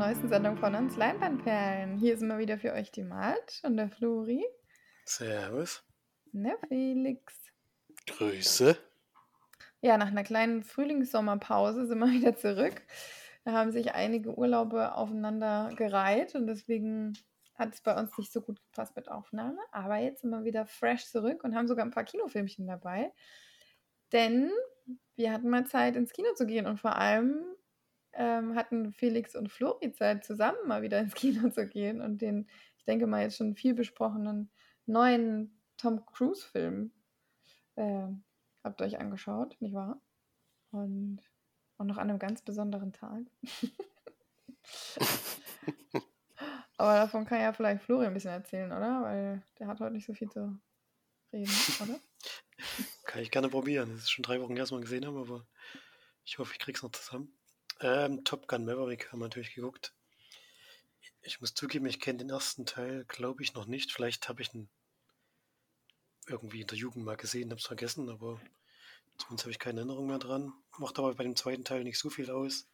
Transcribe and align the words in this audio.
neuesten 0.00 0.30
Sendung 0.30 0.56
von 0.56 0.74
uns 0.74 0.96
Leinwandperlen. 0.96 1.98
Hier 1.98 2.14
ist 2.14 2.22
immer 2.22 2.38
wieder 2.38 2.58
für 2.58 2.72
euch 2.72 2.90
die 2.90 3.02
Mart 3.02 3.60
und 3.64 3.76
der 3.76 3.90
Flori. 3.90 4.42
Servus. 5.04 5.84
Der 6.32 6.56
Felix. 6.68 7.34
Grüße. 8.06 8.78
Ja, 9.82 9.98
nach 9.98 10.06
einer 10.06 10.24
kleinen 10.24 10.62
Frühlings-Sommerpause 10.62 11.86
sind 11.86 11.98
wir 11.98 12.06
wieder 12.12 12.34
zurück. 12.34 12.80
Da 13.44 13.52
haben 13.52 13.72
sich 13.72 13.92
einige 13.92 14.38
Urlaube 14.38 14.94
aufeinander 14.94 15.70
gereiht 15.76 16.34
und 16.34 16.46
deswegen 16.46 17.12
hat 17.56 17.74
es 17.74 17.82
bei 17.82 17.94
uns 17.94 18.16
nicht 18.16 18.32
so 18.32 18.40
gut 18.40 18.58
gepasst 18.62 18.96
mit 18.96 19.10
Aufnahme. 19.10 19.58
Aber 19.70 19.98
jetzt 19.98 20.22
sind 20.22 20.30
wir 20.30 20.44
wieder 20.44 20.64
fresh 20.64 21.08
zurück 21.08 21.44
und 21.44 21.54
haben 21.54 21.68
sogar 21.68 21.84
ein 21.84 21.90
paar 21.90 22.04
Kinofilmchen 22.04 22.66
dabei. 22.66 23.12
Denn 24.12 24.50
wir 25.16 25.30
hatten 25.30 25.50
mal 25.50 25.66
Zeit, 25.66 25.94
ins 25.94 26.14
Kino 26.14 26.32
zu 26.32 26.46
gehen 26.46 26.66
und 26.66 26.80
vor 26.80 26.96
allem 26.96 27.44
ähm, 28.20 28.54
hatten 28.54 28.92
Felix 28.92 29.34
und 29.34 29.50
Flori 29.50 29.92
Zeit, 29.92 30.26
zusammen 30.26 30.58
mal 30.66 30.82
wieder 30.82 31.00
ins 31.00 31.14
Kino 31.14 31.48
zu 31.48 31.66
gehen 31.66 32.02
und 32.02 32.20
den, 32.20 32.50
ich 32.76 32.84
denke 32.84 33.06
mal, 33.06 33.22
jetzt 33.22 33.38
schon 33.38 33.54
viel 33.54 33.72
besprochenen 33.72 34.50
neuen 34.84 35.58
Tom 35.78 36.04
Cruise-Film 36.04 36.92
äh, 37.76 38.08
habt 38.62 38.82
ihr 38.82 38.84
euch 38.84 38.98
angeschaut, 39.00 39.56
nicht 39.60 39.72
wahr? 39.72 40.02
Und 40.70 41.20
auch 41.78 41.84
noch 41.84 41.96
an 41.96 42.10
einem 42.10 42.18
ganz 42.18 42.42
besonderen 42.42 42.92
Tag. 42.92 43.22
Aber 46.76 46.94
davon 46.94 47.24
kann 47.24 47.40
ja 47.40 47.54
vielleicht 47.54 47.82
Flori 47.82 48.04
ein 48.06 48.12
bisschen 48.12 48.32
erzählen, 48.32 48.70
oder? 48.70 49.00
Weil 49.02 49.42
der 49.58 49.66
hat 49.66 49.80
heute 49.80 49.94
nicht 49.94 50.04
so 50.06 50.12
viel 50.12 50.28
zu 50.28 50.60
reden, 51.32 51.50
oder? 51.80 51.98
Kann 53.06 53.22
ich 53.22 53.30
gerne 53.30 53.48
probieren. 53.48 53.92
Das 53.92 54.02
ist 54.02 54.10
schon 54.10 54.24
drei 54.24 54.42
Wochen 54.42 54.52
her, 54.52 54.64
dass 54.64 54.72
wir 54.72 54.80
gesehen 54.80 55.06
haben, 55.06 55.16
aber 55.16 55.46
ich 56.24 56.38
hoffe, 56.38 56.52
ich 56.52 56.58
krieg's 56.58 56.82
noch 56.82 56.92
zusammen. 56.92 57.34
Ähm, 57.80 58.24
Top 58.24 58.46
Gun 58.46 58.66
Maverick 58.66 59.10
haben 59.10 59.20
wir 59.20 59.24
natürlich 59.26 59.54
geguckt. 59.54 59.94
Ich 61.22 61.40
muss 61.40 61.54
zugeben, 61.54 61.86
ich 61.86 61.98
kenne 61.98 62.18
den 62.18 62.30
ersten 62.30 62.66
Teil, 62.66 63.04
glaube 63.06 63.42
ich, 63.42 63.54
noch 63.54 63.64
nicht. 63.66 63.92
Vielleicht 63.92 64.28
habe 64.28 64.42
ich 64.42 64.52
ihn 64.54 64.68
irgendwie 66.26 66.60
in 66.60 66.66
der 66.66 66.76
Jugend 66.76 67.04
mal 67.04 67.16
gesehen, 67.16 67.50
habe 67.50 67.58
es 67.58 67.66
vergessen, 67.66 68.10
aber 68.10 68.38
zumindest 69.16 69.44
habe 69.44 69.50
ich 69.52 69.58
keine 69.58 69.80
Erinnerung 69.80 70.06
mehr 70.06 70.18
dran. 70.18 70.52
Macht 70.78 70.98
aber 70.98 71.14
bei 71.14 71.24
dem 71.24 71.36
zweiten 71.36 71.64
Teil 71.64 71.84
nicht 71.84 71.98
so 71.98 72.10
viel 72.10 72.30
aus. 72.30 72.68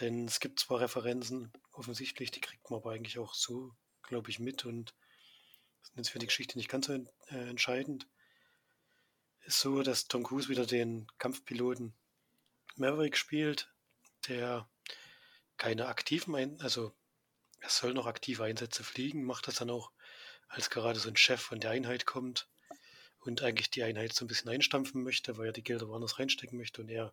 Denn 0.00 0.26
es 0.26 0.40
gibt 0.40 0.60
zwar 0.60 0.80
Referenzen, 0.80 1.52
offensichtlich, 1.72 2.30
die 2.30 2.40
kriegt 2.40 2.70
man 2.70 2.80
aber 2.80 2.92
eigentlich 2.92 3.18
auch 3.18 3.34
so, 3.34 3.74
glaube 4.02 4.30
ich, 4.30 4.38
mit 4.38 4.64
und 4.64 4.94
sind 5.82 5.98
jetzt 5.98 6.10
für 6.10 6.18
die 6.18 6.26
Geschichte 6.26 6.56
nicht 6.56 6.70
ganz 6.70 6.86
so 6.86 6.94
äh, 6.94 7.48
entscheidend. 7.48 8.08
Ist 9.44 9.60
so, 9.60 9.82
dass 9.82 10.08
Tom 10.08 10.22
Cruise 10.22 10.48
wieder 10.48 10.66
den 10.66 11.06
Kampfpiloten 11.18 11.94
Maverick 12.76 13.16
spielt, 13.16 13.70
der 14.28 14.68
keine 15.56 15.86
aktiven, 15.86 16.34
Ein 16.34 16.60
also 16.60 16.94
er 17.60 17.70
soll 17.70 17.92
noch 17.92 18.06
aktive 18.06 18.44
Einsätze 18.44 18.84
fliegen, 18.84 19.24
macht 19.24 19.48
das 19.48 19.56
dann 19.56 19.70
auch, 19.70 19.90
als 20.48 20.70
gerade 20.70 20.98
so 20.98 21.08
ein 21.08 21.16
Chef 21.16 21.40
von 21.40 21.60
der 21.60 21.72
Einheit 21.72 22.06
kommt 22.06 22.48
und 23.20 23.42
eigentlich 23.42 23.70
die 23.70 23.82
Einheit 23.82 24.12
so 24.12 24.24
ein 24.24 24.28
bisschen 24.28 24.50
einstampfen 24.50 25.02
möchte, 25.02 25.36
weil 25.36 25.46
er 25.46 25.52
die 25.52 25.64
Gelder 25.64 25.88
woanders 25.88 26.18
reinstecken 26.18 26.56
möchte 26.56 26.80
und 26.80 26.88
er 26.88 27.12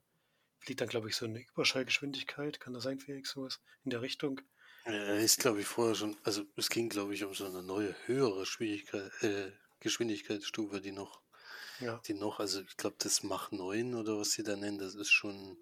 fliegt 0.59 0.81
dann, 0.81 0.87
glaube 0.87 1.09
ich, 1.09 1.15
so 1.15 1.25
eine 1.25 1.43
Überschallgeschwindigkeit, 1.53 2.59
kann 2.59 2.73
das 2.73 2.83
sein, 2.83 2.99
Felix, 2.99 3.31
sowas 3.31 3.59
in 3.83 3.91
der 3.91 4.01
Richtung? 4.01 4.41
Er 4.85 5.19
ist, 5.19 5.39
glaube 5.39 5.61
ich, 5.61 5.67
vorher 5.67 5.95
schon, 5.95 6.15
also 6.23 6.43
es 6.55 6.69
ging, 6.69 6.89
glaube 6.89 7.15
ich, 7.15 7.23
um 7.23 7.33
so 7.33 7.45
eine 7.45 7.63
neue, 7.63 7.95
höhere 8.05 8.45
Schwierigkeit, 8.45 9.11
äh, 9.23 9.51
Geschwindigkeitsstufe, 9.79 10.79
die 10.79 10.91
noch, 10.91 11.21
ja. 11.79 11.99
die 12.05 12.13
noch, 12.13 12.39
also 12.39 12.61
ich 12.61 12.77
glaube, 12.77 12.95
das 12.99 13.23
Mach 13.23 13.51
9 13.51 13.95
oder 13.95 14.17
was 14.17 14.31
sie 14.31 14.43
da 14.43 14.55
nennen, 14.55 14.77
das 14.77 14.95
ist 14.95 15.11
schon 15.11 15.57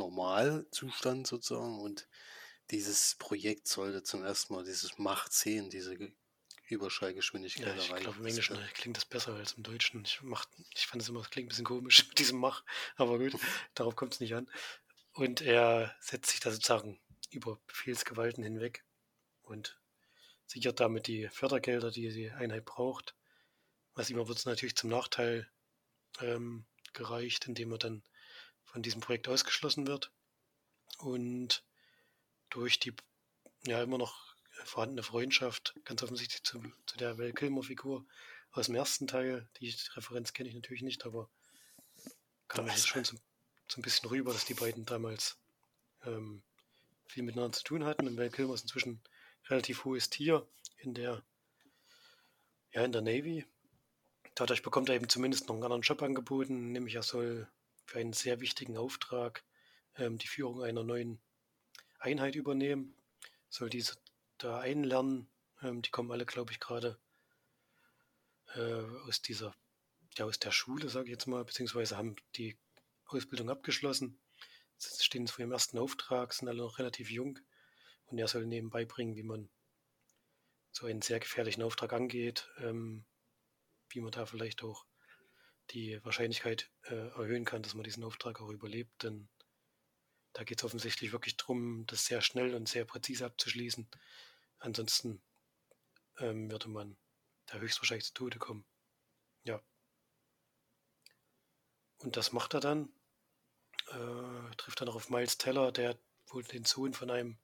Normalzustand 0.00 1.26
sozusagen 1.26 1.78
und 1.80 2.08
dieses 2.70 3.16
Projekt 3.18 3.68
sollte 3.68 4.02
zum 4.02 4.24
ersten 4.24 4.54
Mal 4.54 4.64
dieses 4.64 4.98
Mach 4.98 5.28
10, 5.28 5.70
diese 5.70 5.96
Überschallgeschwindigkeit 6.68 7.66
ja, 7.66 7.74
ich 7.74 7.88
erreichen. 7.88 7.96
Ich 7.96 8.04
glaube, 8.04 8.18
im 8.20 8.26
Englischen 8.26 8.58
klingt 8.74 8.96
das 8.96 9.04
besser 9.04 9.34
als 9.34 9.52
im 9.54 9.62
Deutschen. 9.62 10.04
Ich, 10.04 10.20
mach, 10.22 10.46
ich 10.74 10.86
fand 10.86 11.02
es 11.02 11.08
immer, 11.08 11.20
das 11.20 11.30
klingt 11.30 11.46
ein 11.46 11.48
bisschen 11.50 11.64
komisch 11.64 12.04
mit 12.08 12.18
diesem 12.18 12.38
Mach, 12.38 12.64
aber 12.96 13.18
gut, 13.18 13.34
darauf 13.74 13.96
kommt 13.96 14.14
es 14.14 14.20
nicht 14.20 14.34
an. 14.34 14.48
Und 15.12 15.40
er 15.40 15.94
setzt 16.00 16.30
sich 16.30 16.40
da 16.40 16.50
sozusagen 16.50 17.00
über 17.30 17.60
Befehlsgewalten 17.66 18.44
hinweg 18.44 18.84
und 19.42 19.78
sichert 20.46 20.80
damit 20.80 21.06
die 21.06 21.28
Fördergelder, 21.28 21.90
die 21.90 22.08
die 22.10 22.30
Einheit 22.30 22.64
braucht. 22.64 23.14
Was 23.94 24.10
ihm 24.10 24.16
wird 24.16 24.38
es 24.38 24.46
natürlich 24.46 24.76
zum 24.76 24.90
Nachteil 24.90 25.50
ähm, 26.20 26.64
gereicht, 26.92 27.46
indem 27.46 27.72
er 27.72 27.78
dann 27.78 28.02
von 28.70 28.82
diesem 28.82 29.00
Projekt 29.00 29.28
ausgeschlossen 29.28 29.86
wird 29.86 30.12
und 30.98 31.64
durch 32.50 32.78
die 32.78 32.94
ja 33.64 33.82
immer 33.82 33.98
noch 33.98 34.34
vorhandene 34.64 35.02
Freundschaft, 35.02 35.74
ganz 35.84 36.02
offensichtlich 36.02 36.42
zu, 36.42 36.62
zu 36.86 36.96
der 36.96 37.18
Val 37.18 37.32
Kilmer-Figur 37.32 38.04
aus 38.52 38.66
dem 38.66 38.74
ersten 38.74 39.06
Teil, 39.06 39.48
die 39.58 39.74
Referenz 39.94 40.32
kenne 40.32 40.48
ich 40.48 40.54
natürlich 40.54 40.82
nicht, 40.82 41.04
aber 41.04 41.28
kam 42.48 42.64
mir 42.64 42.76
schon 42.76 43.04
so, 43.04 43.16
so, 43.68 43.78
ein 43.78 43.82
bisschen 43.82 44.08
rüber, 44.08 44.32
dass 44.32 44.44
die 44.44 44.54
beiden 44.54 44.84
damals 44.84 45.38
ähm, 46.04 46.42
viel 47.06 47.22
miteinander 47.22 47.56
zu 47.56 47.64
tun 47.64 47.84
hatten 47.84 48.06
und 48.06 48.16
Val 48.16 48.30
Kilmer 48.30 48.54
ist 48.54 48.62
inzwischen 48.62 49.00
relativ 49.48 49.84
hohes 49.84 50.10
Tier 50.10 50.46
in 50.78 50.94
der 50.94 51.22
ja, 52.72 52.84
in 52.84 52.92
der 52.92 53.02
Navy. 53.02 53.44
Dadurch 54.36 54.62
bekommt 54.62 54.88
er 54.88 54.94
eben 54.94 55.08
zumindest 55.08 55.48
noch 55.48 55.54
einen 55.56 55.64
anderen 55.64 55.82
Job 55.82 56.02
angeboten, 56.02 56.70
nämlich 56.70 56.94
er 56.94 57.02
soll 57.02 57.48
für 57.90 57.98
einen 57.98 58.12
sehr 58.12 58.40
wichtigen 58.40 58.76
Auftrag 58.76 59.42
ähm, 59.96 60.16
die 60.16 60.28
Führung 60.28 60.62
einer 60.62 60.84
neuen 60.84 61.20
Einheit 61.98 62.36
übernehmen. 62.36 62.94
Soll 63.48 63.68
diese 63.68 63.96
da 64.38 64.60
einlernen. 64.60 65.28
Ähm, 65.60 65.82
die 65.82 65.90
kommen 65.90 66.12
alle, 66.12 66.24
glaube 66.24 66.52
ich, 66.52 66.60
gerade 66.60 67.00
äh, 68.54 68.84
aus 69.08 69.22
dieser, 69.22 69.56
ja, 70.16 70.24
aus 70.24 70.38
der 70.38 70.52
Schule, 70.52 70.88
sage 70.88 71.06
ich 71.06 71.10
jetzt 71.10 71.26
mal, 71.26 71.44
beziehungsweise 71.44 71.96
haben 71.96 72.14
die 72.36 72.56
Ausbildung 73.06 73.50
abgeschlossen. 73.50 74.20
Sie 74.76 75.02
stehen 75.02 75.26
vor 75.26 75.40
ihrem 75.40 75.52
ersten 75.52 75.76
Auftrag, 75.76 76.32
sind 76.32 76.46
alle 76.46 76.62
noch 76.62 76.78
relativ 76.78 77.10
jung 77.10 77.40
und 78.06 78.18
er 78.18 78.28
soll 78.28 78.46
nebenbei 78.46 78.84
bringen, 78.84 79.16
wie 79.16 79.24
man 79.24 79.50
so 80.70 80.86
einen 80.86 81.02
sehr 81.02 81.18
gefährlichen 81.18 81.64
Auftrag 81.64 81.92
angeht, 81.92 82.48
ähm, 82.58 83.04
wie 83.88 84.00
man 84.00 84.12
da 84.12 84.26
vielleicht 84.26 84.62
auch 84.62 84.86
die 85.70 86.02
Wahrscheinlichkeit 86.04 86.70
äh, 86.84 86.94
erhöhen 86.94 87.44
kann, 87.44 87.62
dass 87.62 87.74
man 87.74 87.84
diesen 87.84 88.04
Auftrag 88.04 88.40
auch 88.40 88.50
überlebt. 88.50 89.02
Denn 89.02 89.28
da 90.32 90.44
geht 90.44 90.58
es 90.58 90.64
offensichtlich 90.64 91.12
wirklich 91.12 91.36
darum, 91.36 91.86
das 91.86 92.06
sehr 92.06 92.20
schnell 92.20 92.54
und 92.54 92.68
sehr 92.68 92.84
präzise 92.84 93.26
abzuschließen. 93.26 93.88
Ansonsten 94.58 95.22
ähm, 96.18 96.50
würde 96.50 96.68
man 96.68 96.96
da 97.46 97.58
höchstwahrscheinlich 97.58 98.06
zu 98.06 98.14
Tode 98.14 98.38
kommen. 98.38 98.64
Ja. 99.44 99.60
Und 101.98 102.16
das 102.16 102.32
macht 102.32 102.54
er 102.54 102.60
dann. 102.60 102.92
Äh, 103.88 104.56
trifft 104.56 104.80
dann 104.80 104.88
auch 104.88 104.94
auf 104.94 105.10
Miles 105.10 105.38
Teller, 105.38 105.72
der 105.72 105.98
wohl 106.28 106.44
den 106.44 106.64
Sohn 106.64 106.94
von 106.94 107.10
einem 107.10 107.38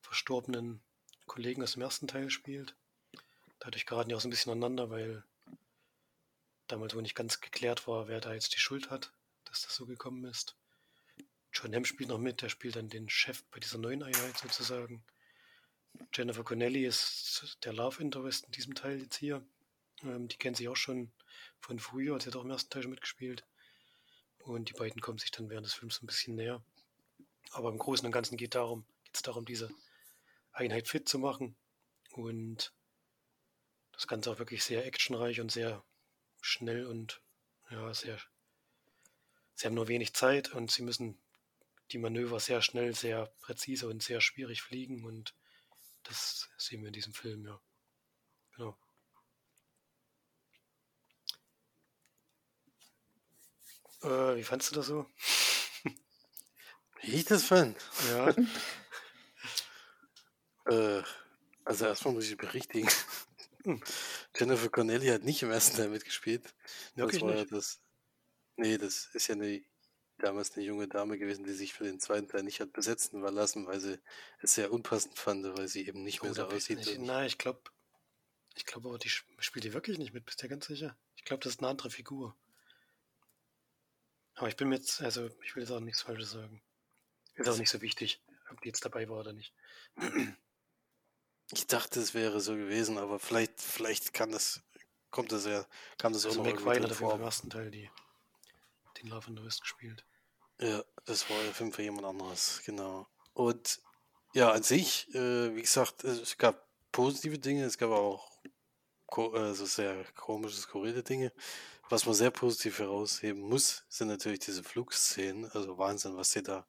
verstorbenen 0.00 0.82
Kollegen 1.26 1.62
aus 1.62 1.72
dem 1.72 1.82
ersten 1.82 2.08
Teil 2.08 2.30
spielt. 2.30 2.74
Dadurch 3.58 3.86
geraten 3.86 4.08
die 4.08 4.14
auch 4.14 4.20
so 4.20 4.28
ein 4.28 4.30
bisschen 4.30 4.52
aneinander, 4.52 4.88
weil 4.88 5.24
damals 6.68 6.94
wohl 6.94 7.02
nicht 7.02 7.14
ganz 7.14 7.40
geklärt 7.40 7.86
war, 7.86 8.08
wer 8.08 8.20
da 8.20 8.34
jetzt 8.34 8.54
die 8.54 8.60
Schuld 8.60 8.90
hat, 8.90 9.12
dass 9.44 9.62
das 9.62 9.74
so 9.74 9.86
gekommen 9.86 10.24
ist. 10.24 10.56
John 11.52 11.74
Hamm 11.74 11.84
spielt 11.84 12.10
noch 12.10 12.18
mit, 12.18 12.42
der 12.42 12.48
spielt 12.48 12.76
dann 12.76 12.88
den 12.88 13.08
Chef 13.08 13.42
bei 13.50 13.58
dieser 13.58 13.78
neuen 13.78 14.02
Einheit 14.02 14.36
sozusagen. 14.36 15.02
Jennifer 16.14 16.44
Connelly 16.44 16.84
ist 16.84 17.58
der 17.64 17.72
Love 17.72 18.02
Interest 18.02 18.44
in 18.44 18.52
diesem 18.52 18.74
Teil 18.74 19.00
jetzt 19.00 19.16
hier. 19.16 19.44
Ähm, 20.02 20.28
die 20.28 20.36
kennen 20.36 20.54
sich 20.54 20.68
auch 20.68 20.76
schon 20.76 21.10
von 21.58 21.78
früher, 21.78 22.20
sie 22.20 22.26
hat 22.28 22.36
auch 22.36 22.44
im 22.44 22.50
ersten 22.50 22.70
Teil 22.70 22.82
schon 22.82 22.92
mitgespielt. 22.92 23.44
Und 24.38 24.68
die 24.68 24.74
beiden 24.74 25.00
kommen 25.00 25.18
sich 25.18 25.30
dann 25.30 25.50
während 25.50 25.66
des 25.66 25.74
Films 25.74 26.00
ein 26.02 26.06
bisschen 26.06 26.36
näher. 26.36 26.62
Aber 27.50 27.70
im 27.70 27.78
Großen 27.78 28.06
und 28.06 28.12
Ganzen 28.12 28.36
geht 28.36 28.54
darum, 28.54 28.84
geht 29.04 29.16
es 29.16 29.22
darum, 29.22 29.44
diese 29.44 29.70
Einheit 30.52 30.88
fit 30.88 31.08
zu 31.08 31.18
machen. 31.18 31.56
Und 32.12 32.72
das 33.92 34.06
Ganze 34.06 34.30
auch 34.30 34.38
wirklich 34.38 34.62
sehr 34.62 34.86
actionreich 34.86 35.40
und 35.40 35.50
sehr 35.50 35.82
schnell 36.40 36.86
und 36.86 37.20
ja, 37.70 37.92
sehr. 37.94 38.18
Sie 39.54 39.66
haben 39.66 39.74
nur 39.74 39.88
wenig 39.88 40.14
Zeit 40.14 40.54
und 40.54 40.70
sie 40.70 40.82
müssen 40.82 41.18
die 41.90 41.98
Manöver 41.98 42.40
sehr 42.40 42.62
schnell, 42.62 42.94
sehr 42.94 43.26
präzise 43.40 43.88
und 43.88 44.02
sehr 44.02 44.20
schwierig 44.20 44.62
fliegen 44.62 45.04
und 45.04 45.34
das 46.04 46.48
sehen 46.56 46.82
wir 46.82 46.88
in 46.88 46.92
diesem 46.92 47.12
Film, 47.12 47.44
ja. 47.44 47.60
Genau. 48.56 48.78
Äh, 54.02 54.36
wie 54.36 54.44
fandest 54.44 54.70
du 54.70 54.76
das 54.76 54.86
so? 54.86 55.06
Wie 57.02 57.14
ich 57.14 57.24
das 57.24 57.44
fand? 57.44 57.76
Ja. 58.10 58.28
äh, 60.66 61.02
also 61.64 61.86
erstmal 61.86 62.14
muss 62.14 62.28
ich 62.28 62.36
berichtigen. 62.36 62.88
Jennifer 64.36 64.68
Connelly 64.68 65.08
hat 65.08 65.24
nicht 65.24 65.42
im 65.42 65.50
ersten 65.50 65.76
Teil 65.76 65.88
mitgespielt. 65.88 66.54
Wirklich 66.94 67.20
das 67.20 67.28
war 67.28 67.34
nicht? 67.34 67.50
Ja 67.50 67.56
das, 67.56 67.80
nee, 68.56 68.78
das 68.78 69.08
ist 69.12 69.28
ja 69.28 69.34
eine 69.34 69.62
damals 70.18 70.56
eine 70.56 70.64
junge 70.64 70.88
Dame 70.88 71.18
gewesen, 71.18 71.44
die 71.44 71.52
sich 71.52 71.74
für 71.74 71.84
den 71.84 72.00
zweiten 72.00 72.28
Teil 72.28 72.42
nicht 72.42 72.60
hat 72.60 72.72
besetzen 72.72 73.20
lassen, 73.20 73.66
weil 73.66 73.80
sie 73.80 73.98
es 74.40 74.54
sehr 74.54 74.72
unpassend 74.72 75.16
fand, 75.16 75.44
weil 75.56 75.68
sie 75.68 75.86
eben 75.86 76.02
nicht 76.02 76.22
mehr 76.22 76.32
oh, 76.32 76.34
so 76.34 76.44
aussieht. 76.44 76.78
Nicht, 76.78 76.98
nein, 76.98 77.26
ich 77.26 77.38
glaube, 77.38 77.60
ich 78.54 78.66
glaube 78.66 78.88
aber, 78.88 78.98
die 78.98 79.08
spielt 79.08 79.64
die 79.64 79.72
wirklich 79.72 79.98
nicht 79.98 80.12
mit, 80.12 80.26
bist 80.26 80.42
du 80.42 80.48
ganz 80.48 80.66
sicher? 80.66 80.96
Ich 81.16 81.24
glaube, 81.24 81.42
das 81.44 81.54
ist 81.54 81.60
eine 81.60 81.68
andere 81.68 81.90
Figur. 81.90 82.34
Aber 84.34 84.48
ich 84.48 84.56
bin 84.56 84.68
mir 84.68 84.76
jetzt, 84.76 85.00
also 85.00 85.28
ich 85.42 85.54
will 85.54 85.62
jetzt 85.62 85.72
auch 85.72 85.80
nichts 85.80 86.02
Falsches 86.02 86.30
sagen. 86.30 86.62
Ist 87.34 87.48
auch 87.48 87.58
nicht 87.58 87.70
so 87.70 87.80
wichtig, 87.80 88.20
ob 88.50 88.60
die 88.60 88.68
jetzt 88.68 88.84
dabei 88.84 89.08
war 89.08 89.20
oder 89.20 89.32
nicht. 89.32 89.52
Ich 91.52 91.66
dachte, 91.66 92.00
es 92.00 92.14
wäre 92.14 92.40
so 92.40 92.54
gewesen, 92.54 92.98
aber 92.98 93.18
vielleicht, 93.18 93.60
vielleicht 93.60 94.12
kann 94.12 94.30
das, 94.30 94.62
kommt 95.10 95.32
das 95.32 95.46
ja, 95.46 95.64
kam 95.96 96.12
das 96.12 96.26
also 96.26 96.40
auch 96.40 96.44
noch 96.44 96.52
McFly 96.52 96.80
hat 96.82 96.92
vor. 96.92 97.14
im 97.14 97.22
ersten 97.22 97.48
Teil 97.48 97.70
die, 97.70 97.90
den 99.00 99.08
Love 99.08 99.28
and 99.28 99.38
the 99.38 99.44
West 99.44 99.62
gespielt. 99.62 100.04
Ja, 100.60 100.84
das 101.04 101.28
war 101.30 101.36
ja 101.42 101.52
für 101.52 101.82
jemand 101.82 102.06
anderes, 102.06 102.62
genau. 102.64 103.06
Und 103.32 103.80
ja, 104.34 104.50
an 104.50 104.62
sich, 104.62 105.08
äh, 105.14 105.54
wie 105.54 105.62
gesagt, 105.62 106.04
es 106.04 106.36
gab 106.36 106.66
positive 106.92 107.38
Dinge, 107.38 107.64
es 107.64 107.78
gab 107.78 107.90
auch 107.90 108.38
also 109.16 109.64
sehr 109.64 110.04
komische, 110.14 110.60
skurrile 110.60 111.02
Dinge. 111.02 111.32
Was 111.88 112.04
man 112.04 112.14
sehr 112.14 112.30
positiv 112.30 112.80
herausheben 112.80 113.40
muss, 113.40 113.84
sind 113.88 114.08
natürlich 114.08 114.40
diese 114.40 114.62
Flugszenen. 114.62 115.50
Also 115.52 115.78
Wahnsinn, 115.78 116.16
was 116.16 116.32
sie 116.32 116.42
da 116.42 116.66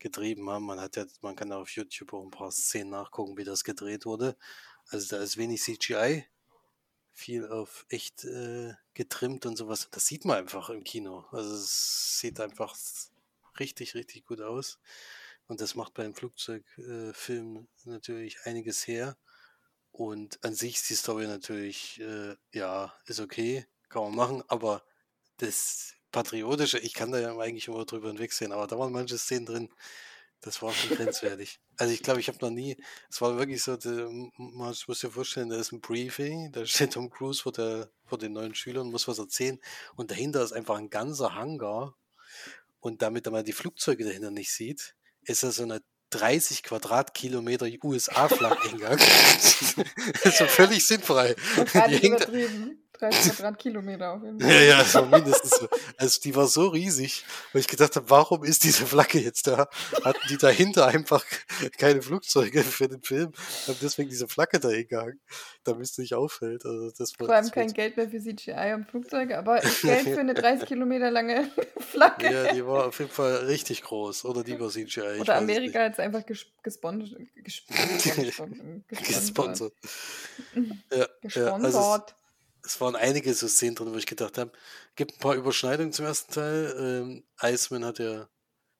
getrieben 0.00 0.50
haben. 0.50 0.64
Man 0.64 0.80
hat 0.80 0.96
ja, 0.96 1.06
man 1.20 1.36
kann 1.36 1.52
auf 1.52 1.70
YouTube 1.70 2.12
auch 2.12 2.24
ein 2.24 2.30
paar 2.30 2.50
Szenen 2.50 2.90
nachgucken, 2.90 3.36
wie 3.36 3.44
das 3.44 3.64
gedreht 3.64 4.06
wurde. 4.06 4.36
Also 4.88 5.16
da 5.16 5.22
ist 5.22 5.36
wenig 5.36 5.62
CGI, 5.62 6.26
viel 7.12 7.46
auf 7.46 7.86
echt 7.88 8.24
äh, 8.24 8.74
getrimmt 8.94 9.46
und 9.46 9.56
sowas. 9.56 9.88
Das 9.90 10.06
sieht 10.06 10.24
man 10.24 10.38
einfach 10.38 10.70
im 10.70 10.82
Kino. 10.82 11.26
Also 11.30 11.54
es 11.54 12.18
sieht 12.18 12.40
einfach 12.40 12.76
richtig, 13.60 13.94
richtig 13.94 14.26
gut 14.26 14.40
aus. 14.40 14.80
Und 15.46 15.60
das 15.60 15.74
macht 15.74 15.94
beim 15.94 16.14
Flugzeugfilm 16.14 17.56
äh, 17.56 17.88
natürlich 17.88 18.38
einiges 18.44 18.86
her. 18.86 19.16
Und 19.92 20.42
an 20.44 20.54
sich 20.54 20.76
ist 20.76 20.90
die 20.90 20.94
Story 20.94 21.26
natürlich, 21.26 22.00
äh, 22.00 22.36
ja, 22.52 22.94
ist 23.06 23.20
okay, 23.20 23.66
kann 23.88 24.02
man 24.04 24.14
machen, 24.14 24.44
aber 24.48 24.84
das 25.38 25.94
Patriotische, 26.10 26.78
ich 26.78 26.94
kann 26.94 27.12
da 27.12 27.18
ja 27.18 27.36
eigentlich 27.38 27.68
immer 27.68 27.84
drüber 27.84 28.08
hinwegsehen, 28.08 28.52
aber 28.52 28.66
da 28.66 28.78
waren 28.78 28.92
manche 28.92 29.18
Szenen 29.18 29.46
drin, 29.46 29.68
das 30.40 30.62
war 30.62 30.72
schon 30.72 30.96
grenzwertig. 30.96 31.60
Also 31.76 31.92
ich 31.92 32.02
glaube, 32.02 32.20
ich 32.20 32.28
habe 32.28 32.38
noch 32.40 32.50
nie, 32.50 32.76
es 33.10 33.20
war 33.20 33.36
wirklich 33.36 33.62
so, 33.62 33.76
man 33.82 34.74
muss 34.86 35.00
sich 35.00 35.12
vorstellen, 35.12 35.50
da 35.50 35.56
ist 35.56 35.72
ein 35.72 35.80
Briefing, 35.80 36.50
da 36.52 36.64
steht 36.66 36.94
Tom 36.94 37.10
Cruise 37.10 37.42
vor, 37.42 37.52
der, 37.52 37.90
vor 38.06 38.18
den 38.18 38.32
neuen 38.32 38.54
Schülern, 38.54 38.90
muss 38.90 39.08
was 39.08 39.18
erzählen 39.18 39.58
und 39.96 40.10
dahinter 40.10 40.42
ist 40.42 40.52
einfach 40.52 40.78
ein 40.78 40.90
ganzer 40.90 41.34
Hangar 41.34 41.96
und 42.80 43.02
damit 43.02 43.30
man 43.30 43.44
die 43.44 43.52
Flugzeuge 43.52 44.04
dahinter 44.04 44.30
nicht 44.30 44.52
sieht, 44.52 44.94
ist 45.24 45.42
da 45.42 45.50
so 45.50 45.62
eine 45.62 45.82
30 46.10 46.62
Quadratkilometer 46.64 47.68
USA-Flaggeneingang. 47.84 48.98
also 50.24 50.46
völlig 50.46 50.86
sinnfrei. 50.86 51.36
Die 51.88 51.98
hängt, 51.98 52.28
30 53.00 53.32
Quadratkilometer 53.32 54.12
auf 54.12 54.22
jeden 54.22 54.40
Fall. 54.40 54.50
Ja, 54.50 54.60
ja, 54.60 54.84
so 54.84 55.04
mindestens 55.04 55.50
so. 55.50 55.68
Also 55.96 56.20
die 56.20 56.34
war 56.34 56.46
so 56.46 56.68
riesig, 56.68 57.24
weil 57.52 57.60
ich 57.60 57.68
gedacht 57.68 57.96
habe, 57.96 58.08
warum 58.10 58.44
ist 58.44 58.64
diese 58.64 58.86
Flagge 58.86 59.18
jetzt 59.18 59.46
da? 59.46 59.68
Hatten 60.04 60.20
die 60.28 60.36
dahinter 60.36 60.86
einfach 60.86 61.24
keine 61.78 62.02
Flugzeuge 62.02 62.62
für 62.62 62.88
den 62.88 63.02
Film, 63.02 63.32
haben 63.66 63.78
deswegen 63.82 64.10
diese 64.10 64.28
Flagge 64.28 64.60
da 64.60 64.68
hingehangen, 64.68 65.20
damit 65.64 65.86
es 65.86 65.98
nicht 65.98 66.14
auffällt. 66.14 66.64
Also 66.64 66.90
das 66.96 67.18
war, 67.18 67.26
Vor 67.26 67.34
allem 67.34 67.50
kein 67.50 67.72
Geld 67.72 67.96
mehr 67.96 68.08
für 68.08 68.20
CGI 68.20 68.74
und 68.74 68.90
Flugzeuge, 68.90 69.38
aber 69.38 69.60
Geld 69.82 70.02
für 70.02 70.20
eine 70.20 70.34
30 70.34 70.68
Kilometer 70.68 71.10
lange 71.10 71.50
Flagge. 71.78 72.32
Ja, 72.32 72.52
die 72.52 72.66
war 72.66 72.86
auf 72.86 72.98
jeden 72.98 73.10
Fall 73.10 73.36
richtig 73.46 73.82
groß. 73.82 74.24
Oder 74.24 74.44
die 74.44 74.58
war 74.60 74.68
CGI. 74.68 75.20
Oder 75.20 75.36
Amerika 75.36 75.84
hat 75.84 75.94
es 75.94 75.98
einfach 75.98 76.24
gesponsert. 76.62 77.20
Gesponsert. 77.34 79.72
Ja, 80.92 81.06
gesponsert. 81.22 81.34
Ja, 81.34 81.54
also 81.54 81.80
es 82.64 82.80
waren 82.80 82.96
einige 82.96 83.32
so 83.34 83.48
Szenen 83.48 83.74
drin, 83.74 83.92
wo 83.92 83.96
ich 83.96 84.06
gedacht 84.06 84.38
habe, 84.38 84.52
gibt 84.96 85.14
ein 85.14 85.18
paar 85.18 85.34
Überschneidungen 85.34 85.92
zum 85.92 86.06
ersten 86.06 86.32
Teil. 86.32 86.74
Ähm, 86.78 87.24
Iceman 87.42 87.84
hat 87.84 87.98
ja 87.98 88.28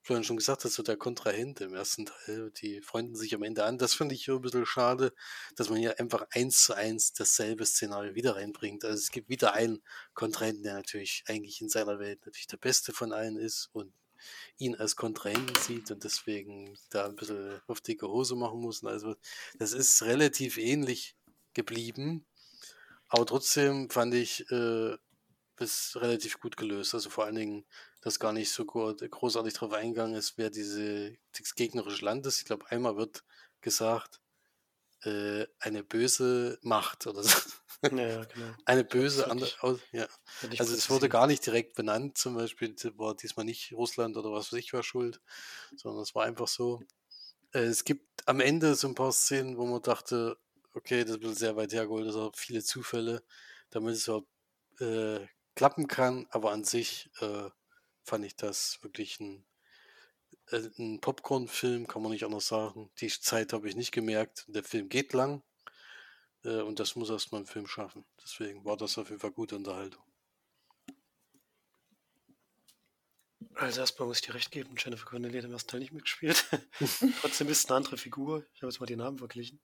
vorhin 0.03 0.25
schon 0.25 0.37
gesagt, 0.37 0.65
dass 0.65 0.75
so 0.75 0.83
der 0.83 0.97
Kontrahent 0.97 1.61
im 1.61 1.75
ersten 1.75 2.07
Teil, 2.07 2.51
die 2.53 2.81
freunden 2.81 3.15
sich 3.17 3.35
am 3.35 3.43
Ende 3.43 3.65
an. 3.65 3.79
Das 3.79 3.95
finde 3.95 4.15
ich 4.15 4.29
ein 4.29 4.41
bisschen 4.41 4.67
schade, 4.67 5.13
dass 5.57 5.69
man 5.69 5.79
hier 5.79 6.01
einfach 6.01 6.27
eins 6.33 6.63
zu 6.65 6.75
eins 6.75 7.13
dasselbe 7.13 7.67
Szenario 7.67 8.15
wieder 8.15 8.37
reinbringt. 8.37 8.85
Also 8.85 8.97
es 8.97 9.11
gibt 9.11 9.29
wieder 9.29 9.53
einen 9.53 9.83
Kontrahenten, 10.15 10.63
der 10.63 10.75
natürlich 10.75 11.25
eigentlich 11.27 11.61
in 11.61 11.69
seiner 11.69 11.99
Welt 11.99 12.25
natürlich 12.25 12.47
der 12.47 12.57
Beste 12.57 12.93
von 12.93 13.13
allen 13.13 13.37
ist 13.37 13.69
und 13.73 13.93
ihn 14.59 14.75
als 14.75 14.97
Kontrahenten 14.97 15.55
sieht 15.63 15.91
und 15.91 16.05
deswegen 16.05 16.79
da 16.91 17.07
ein 17.07 17.17
bisschen 17.17 17.61
auf 17.67 17.81
dicke 17.81 18.09
Hose 18.09 18.37
machen 18.37 18.61
muss. 18.61 18.85
Also 18.85 19.17
das 19.59 19.73
ist 19.73 20.03
relativ 20.03 20.59
ähnlich 20.59 21.17
geblieben, 21.55 22.27
aber 23.11 23.27
trotzdem 23.27 23.91
fand 23.91 24.15
ich 24.15 24.51
äh, 24.51 24.97
es 25.57 25.97
relativ 26.01 26.41
gut 26.41 26.57
gelöst. 26.57 26.95
Also 26.95 27.11
vor 27.11 27.25
allen 27.25 27.35
Dingen, 27.35 27.67
dass 28.01 28.19
gar 28.19 28.33
nicht 28.33 28.51
so 28.51 28.65
großartig 28.65 29.53
darauf 29.55 29.73
eingegangen 29.73 30.17
ist, 30.17 30.39
wer 30.39 30.51
diese 30.51 31.17
das 31.37 31.55
gegnerische 31.55 32.05
Land 32.05 32.27
ist. 32.27 32.39
Ich 32.39 32.47
glaube, 32.47 32.71
einmal 32.71 32.97
wird 32.97 33.25
gesagt, 33.61 34.21
äh, 35.03 35.47
eine 35.59 35.83
böse 35.83 36.59
Macht 36.63 37.07
oder 37.07 37.23
so. 37.23 37.39
Ja, 37.83 37.97
ja, 37.97 38.25
genau. 38.35 38.55
Eine 38.65 38.85
böse 38.85 39.31
andere. 39.31 39.81
Ja. 39.93 40.07
Also 40.59 40.75
es 40.75 40.91
wurde 40.91 41.09
gar 41.09 41.27
nicht 41.27 41.45
direkt 41.45 41.75
benannt, 41.75 42.19
zum 42.19 42.35
Beispiel 42.35 42.75
war 42.97 43.15
diesmal 43.17 43.47
nicht 43.47 43.73
Russland 43.73 44.17
oder 44.17 44.33
was 44.33 44.53
weiß 44.53 44.59
ich 44.59 44.73
war 44.73 44.83
schuld, 44.83 45.21
sondern 45.77 46.03
es 46.03 46.15
war 46.15 46.25
einfach 46.25 46.49
so. 46.49 46.83
Äh, 47.53 47.61
es 47.61 47.85
gibt 47.85 48.07
am 48.27 48.41
Ende 48.41 48.75
so 48.75 48.89
ein 48.89 48.95
paar 48.95 49.13
Szenen, 49.13 49.57
wo 49.57 49.67
man 49.67 49.83
dachte, 49.83 50.37
okay, 50.75 51.05
das 51.05 51.17
ist 51.17 51.39
sehr 51.39 51.57
weit 51.57 51.73
hergeholt, 51.73 52.07
das 52.07 52.15
sind 52.15 52.37
viele 52.37 52.63
Zufälle, 52.63 53.23
damit 53.71 53.95
es 53.95 54.07
überhaupt 54.07 54.29
äh, 54.81 55.27
klappen 55.55 55.89
kann, 55.89 56.27
aber 56.31 56.53
an 56.53 56.65
sich 56.65 57.11
äh, 57.21 57.51
fand 58.03 58.25
ich 58.25 58.37
das 58.37 58.79
wirklich 58.83 59.21
ein, 59.21 59.45
äh, 60.51 60.69
ein 60.79 61.01
Popcorn-Film, 61.01 61.87
kann 61.87 62.03
man 62.03 62.13
nicht 62.13 62.25
anders 62.25 62.47
sagen. 62.49 62.91
Die 62.99 63.09
Zeit 63.09 63.53
habe 63.53 63.69
ich 63.69 63.77
nicht 63.77 63.93
gemerkt. 63.93 64.47
Der 64.49 64.65
Film 64.65 64.89
geht 64.89 65.13
lang 65.13 65.43
äh, 66.45 66.61
und 66.61 66.81
das 66.81 66.97
muss 66.97 67.11
erstmal 67.11 67.43
ein 67.43 67.47
Film 67.47 67.67
schaffen. 67.67 68.05
Deswegen 68.23 68.65
war 68.65 68.77
das 68.77 68.97
auf 68.99 69.11
jeden 69.11 69.21
Fall 69.21 69.33
gute 69.33 69.57
Unterhaltung. 69.57 70.03
Also 73.55 73.81
erstmal 73.81 74.09
muss 74.09 74.19
ich 74.19 74.27
dir 74.27 74.35
recht 74.35 74.51
geben, 74.51 74.75
Jennifer 74.79 75.05
Connelly 75.05 75.37
hat 75.37 75.45
im 75.45 75.53
ersten 75.53 75.71
Teil 75.71 75.81
nicht 75.81 75.93
mitgespielt. 75.93 76.47
Trotzdem 77.21 77.49
ist 77.49 77.59
es 77.59 77.67
eine 77.67 77.77
andere 77.77 77.99
Figur. 77.99 78.47
Ich 78.55 78.63
habe 78.63 78.71
jetzt 78.71 78.81
mal 78.81 78.87
die 78.87 78.97
Namen 78.97 79.19
verglichen 79.19 79.61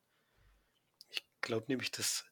glaube 1.47 1.67
nämlich, 1.69 1.91
dass 1.91 2.25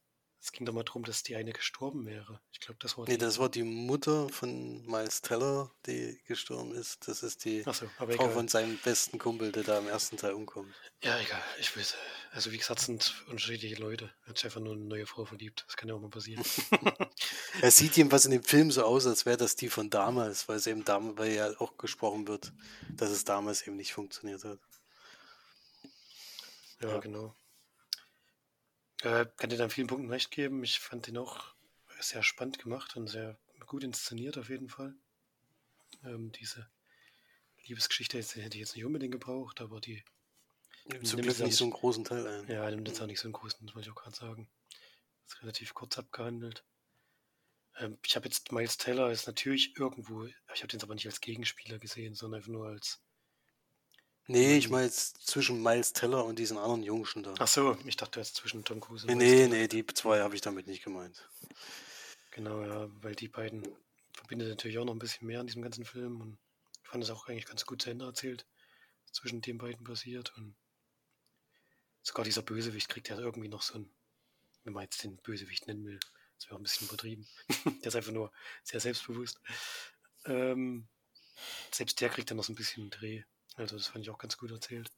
es 0.44 0.52
ging 0.52 0.66
doch 0.66 0.74
mal 0.74 0.82
darum, 0.82 1.04
dass 1.04 1.22
die 1.22 1.36
eine 1.36 1.54
gestorben 1.54 2.04
wäre. 2.04 2.38
Ich 2.52 2.60
glaube, 2.60 2.76
das 2.78 2.98
war 2.98 3.08
Nee, 3.08 3.16
das 3.16 3.38
war 3.38 3.48
die 3.48 3.62
Mutter 3.62 4.28
von 4.28 4.84
Miles 4.84 5.22
Teller, 5.22 5.70
die 5.86 6.20
gestorben 6.26 6.74
ist. 6.74 7.08
Das 7.08 7.22
ist 7.22 7.46
die 7.46 7.62
so, 7.62 7.72
Frau 7.72 8.08
egal. 8.10 8.30
von 8.30 8.46
seinem 8.48 8.76
besten 8.76 9.18
Kumpel, 9.18 9.52
der 9.52 9.62
da 9.62 9.78
im 9.78 9.88
ersten 9.88 10.18
Teil 10.18 10.34
umkommt. 10.34 10.74
Ja, 11.02 11.18
egal. 11.18 11.42
Ich 11.58 11.74
weiß. 11.74 11.96
Also 12.32 12.52
wie 12.52 12.58
gesagt, 12.58 12.80
sind 12.80 13.24
unterschiedliche 13.28 13.76
Leute. 13.76 14.12
Er 14.24 14.28
hat 14.28 14.36
sich 14.36 14.44
einfach 14.44 14.60
nur 14.60 14.74
eine 14.74 14.84
neue 14.84 15.06
Frau 15.06 15.24
verliebt. 15.24 15.64
Das 15.66 15.78
kann 15.78 15.88
ja 15.88 15.94
auch 15.94 16.00
mal 16.00 16.10
passieren. 16.10 16.44
er 17.62 17.70
sieht 17.70 17.96
jedenfalls 17.96 18.26
in 18.26 18.32
dem 18.32 18.42
Film 18.42 18.70
so 18.70 18.84
aus, 18.84 19.06
als 19.06 19.24
wäre 19.24 19.38
das 19.38 19.56
die 19.56 19.70
von 19.70 19.88
damals, 19.88 20.46
weil 20.46 20.58
es 20.58 20.66
eben 20.66 20.84
damals, 20.84 21.16
weil 21.16 21.32
ja 21.32 21.58
auch 21.58 21.78
gesprochen 21.78 22.28
wird, 22.28 22.52
dass 22.90 23.08
es 23.08 23.24
damals 23.24 23.66
eben 23.66 23.76
nicht 23.76 23.94
funktioniert 23.94 24.44
hat. 24.44 24.58
Ja, 26.82 26.90
ja. 26.90 26.98
genau. 26.98 27.34
Äh, 29.04 29.26
kann 29.36 29.50
dir 29.50 29.58
da 29.58 29.64
in 29.64 29.70
vielen 29.70 29.86
Punkten 29.86 30.10
recht 30.10 30.30
geben. 30.30 30.64
Ich 30.64 30.80
fand 30.80 31.06
den 31.06 31.18
auch 31.18 31.54
sehr 32.00 32.22
spannend 32.22 32.58
gemacht 32.58 32.96
und 32.96 33.06
sehr 33.06 33.38
gut 33.66 33.84
inszeniert 33.84 34.38
auf 34.38 34.48
jeden 34.48 34.70
Fall. 34.70 34.94
Ähm, 36.04 36.32
diese 36.32 36.66
Liebesgeschichte 37.66 38.18
hätte 38.18 38.56
ich 38.56 38.60
jetzt 38.60 38.74
nicht 38.74 38.84
unbedingt 38.84 39.12
gebraucht, 39.12 39.60
aber 39.60 39.80
die 39.80 40.02
Zum 41.02 41.20
Glück 41.20 41.38
nicht 41.38 41.56
so 41.56 41.64
einen 41.64 41.72
großen 41.72 42.04
Teil 42.04 42.26
ein. 42.26 42.48
Ja, 42.48 42.70
nimmt 42.70 42.88
jetzt 42.88 43.00
auch 43.00 43.06
nicht 43.06 43.20
so 43.20 43.26
einen 43.26 43.34
großen, 43.34 43.66
das 43.66 43.74
wollte 43.74 43.88
ich 43.88 43.94
auch 43.94 44.02
gerade 44.02 44.16
sagen. 44.16 44.48
Das 45.24 45.34
ist 45.34 45.42
relativ 45.42 45.74
kurz 45.74 45.98
abgehandelt. 45.98 46.64
Ähm, 47.76 47.98
ich 48.06 48.16
habe 48.16 48.26
jetzt 48.26 48.52
Miles 48.52 48.78
Taylor 48.78 49.10
ist 49.10 49.26
natürlich 49.26 49.78
irgendwo, 49.78 50.24
ich 50.24 50.62
habe 50.62 50.68
den 50.68 50.82
aber 50.82 50.94
nicht 50.94 51.06
als 51.06 51.20
Gegenspieler 51.20 51.78
gesehen, 51.78 52.14
sondern 52.14 52.38
einfach 52.38 52.52
nur 52.52 52.68
als 52.68 53.02
Nee, 54.26 54.56
ich 54.56 54.70
meine 54.70 54.86
jetzt 54.86 55.26
zwischen 55.26 55.62
Miles 55.62 55.92
Teller 55.92 56.24
und 56.24 56.38
diesen 56.38 56.56
anderen 56.56 56.82
Jungschen 56.82 57.22
da. 57.22 57.34
Ach 57.38 57.46
so, 57.46 57.76
ich 57.84 57.96
dachte 57.96 58.20
jetzt 58.20 58.36
zwischen 58.36 58.64
Tom 58.64 58.80
Cruise 58.80 59.06
und 59.06 59.16
Nee, 59.16 59.46
nee, 59.46 59.48
nee, 59.48 59.68
die 59.68 59.86
zwei 59.86 60.20
habe 60.20 60.34
ich 60.34 60.40
damit 60.40 60.66
nicht 60.66 60.82
gemeint. 60.82 61.28
Genau, 62.30 62.62
ja, 62.62 62.88
weil 63.02 63.14
die 63.14 63.28
beiden 63.28 63.62
verbindet 64.12 64.48
natürlich 64.48 64.78
auch 64.78 64.84
noch 64.84 64.94
ein 64.94 64.98
bisschen 64.98 65.26
mehr 65.26 65.40
an 65.40 65.46
diesem 65.46 65.62
ganzen 65.62 65.84
Film 65.84 66.20
und 66.20 66.38
ich 66.82 66.88
fand 66.88 67.04
es 67.04 67.10
auch 67.10 67.28
eigentlich 67.28 67.46
ganz 67.46 67.66
gut 67.66 67.82
zu 67.82 67.90
Ende 67.90 68.06
erzählt, 68.06 68.46
was 69.02 69.12
zwischen 69.12 69.42
den 69.42 69.58
beiden 69.58 69.84
passiert 69.84 70.34
und 70.36 70.54
sogar 72.02 72.24
dieser 72.24 72.42
Bösewicht 72.42 72.88
kriegt 72.88 73.08
ja 73.08 73.18
irgendwie 73.18 73.48
noch 73.48 73.62
so 73.62 73.74
ein, 73.74 73.90
wenn 74.64 74.72
man 74.72 74.84
jetzt 74.84 75.02
den 75.04 75.16
Bösewicht 75.18 75.66
nennen 75.66 75.84
will, 75.84 76.00
das 76.36 76.46
wäre 76.46 76.54
auch 76.54 76.60
ein 76.60 76.64
bisschen 76.64 76.88
übertrieben. 76.88 77.26
Der 77.82 77.88
ist 77.88 77.96
einfach 77.96 78.12
nur 78.12 78.32
sehr 78.62 78.80
selbstbewusst. 78.80 79.40
Ähm, 80.26 80.88
selbst 81.72 82.00
der 82.00 82.08
kriegt 82.08 82.30
dann 82.30 82.36
noch 82.36 82.44
so 82.44 82.52
ein 82.52 82.56
bisschen 82.56 82.84
einen 82.84 82.90
Dreh. 82.90 83.24
Also 83.56 83.76
das 83.76 83.88
fand 83.88 84.04
ich 84.04 84.10
auch 84.10 84.18
ganz 84.18 84.36
gut 84.36 84.50
erzählt. 84.50 84.90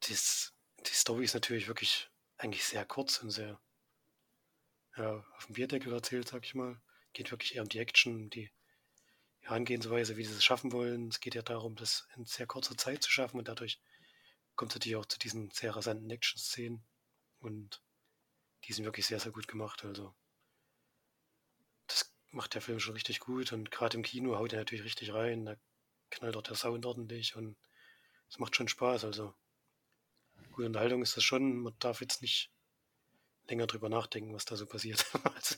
Das, 0.00 0.52
die 0.86 0.94
Story 0.94 1.24
ist 1.24 1.34
natürlich 1.34 1.68
wirklich 1.68 2.10
eigentlich 2.36 2.64
sehr 2.64 2.84
kurz 2.84 3.18
und 3.18 3.30
sehr 3.30 3.60
ja, 4.96 5.24
auf 5.36 5.46
dem 5.46 5.54
Bierdeckel 5.54 5.92
erzählt, 5.92 6.28
sag 6.28 6.44
ich 6.44 6.54
mal. 6.54 6.80
Geht 7.12 7.30
wirklich 7.30 7.54
eher 7.54 7.62
um 7.62 7.68
die 7.68 7.78
Action, 7.78 8.30
die 8.30 8.50
Herangehensweise, 9.40 10.16
wie 10.16 10.24
sie 10.24 10.34
es 10.34 10.44
schaffen 10.44 10.72
wollen. 10.72 11.08
Es 11.08 11.20
geht 11.20 11.34
ja 11.34 11.42
darum, 11.42 11.76
das 11.76 12.08
in 12.16 12.24
sehr 12.24 12.46
kurzer 12.46 12.76
Zeit 12.76 13.02
zu 13.02 13.10
schaffen 13.10 13.38
und 13.38 13.48
dadurch 13.48 13.80
kommt 14.56 14.72
es 14.72 14.76
natürlich 14.76 14.96
auch 14.96 15.06
zu 15.06 15.18
diesen 15.18 15.50
sehr 15.50 15.74
rasanten 15.74 16.10
Action-Szenen 16.10 16.84
und 17.40 17.82
die 18.64 18.72
sind 18.72 18.84
wirklich 18.84 19.06
sehr, 19.06 19.20
sehr 19.20 19.32
gut 19.32 19.48
gemacht. 19.48 19.84
Also 19.84 20.14
das 21.86 22.14
macht 22.30 22.54
der 22.54 22.62
Film 22.62 22.80
schon 22.80 22.94
richtig 22.94 23.20
gut 23.20 23.52
und 23.52 23.70
gerade 23.70 23.96
im 23.96 24.02
Kino 24.02 24.36
haut 24.36 24.52
er 24.52 24.60
natürlich 24.60 24.84
richtig 24.84 25.12
rein. 25.12 25.44
Da 25.44 25.56
knallt 26.14 26.36
auch 26.36 26.42
der 26.42 26.56
Sound 26.56 26.86
ordentlich 26.86 27.36
und 27.36 27.56
es 28.28 28.38
macht 28.38 28.56
schon 28.56 28.68
Spaß. 28.68 29.04
Also 29.04 29.34
gute 30.52 30.66
Unterhaltung 30.66 31.02
ist 31.02 31.16
das 31.16 31.24
schon. 31.24 31.62
Man 31.62 31.74
darf 31.78 32.00
jetzt 32.00 32.22
nicht 32.22 32.50
länger 33.48 33.66
drüber 33.66 33.88
nachdenken, 33.88 34.34
was 34.34 34.44
da 34.44 34.56
so 34.56 34.66
passiert. 34.66 35.04
also, 35.34 35.56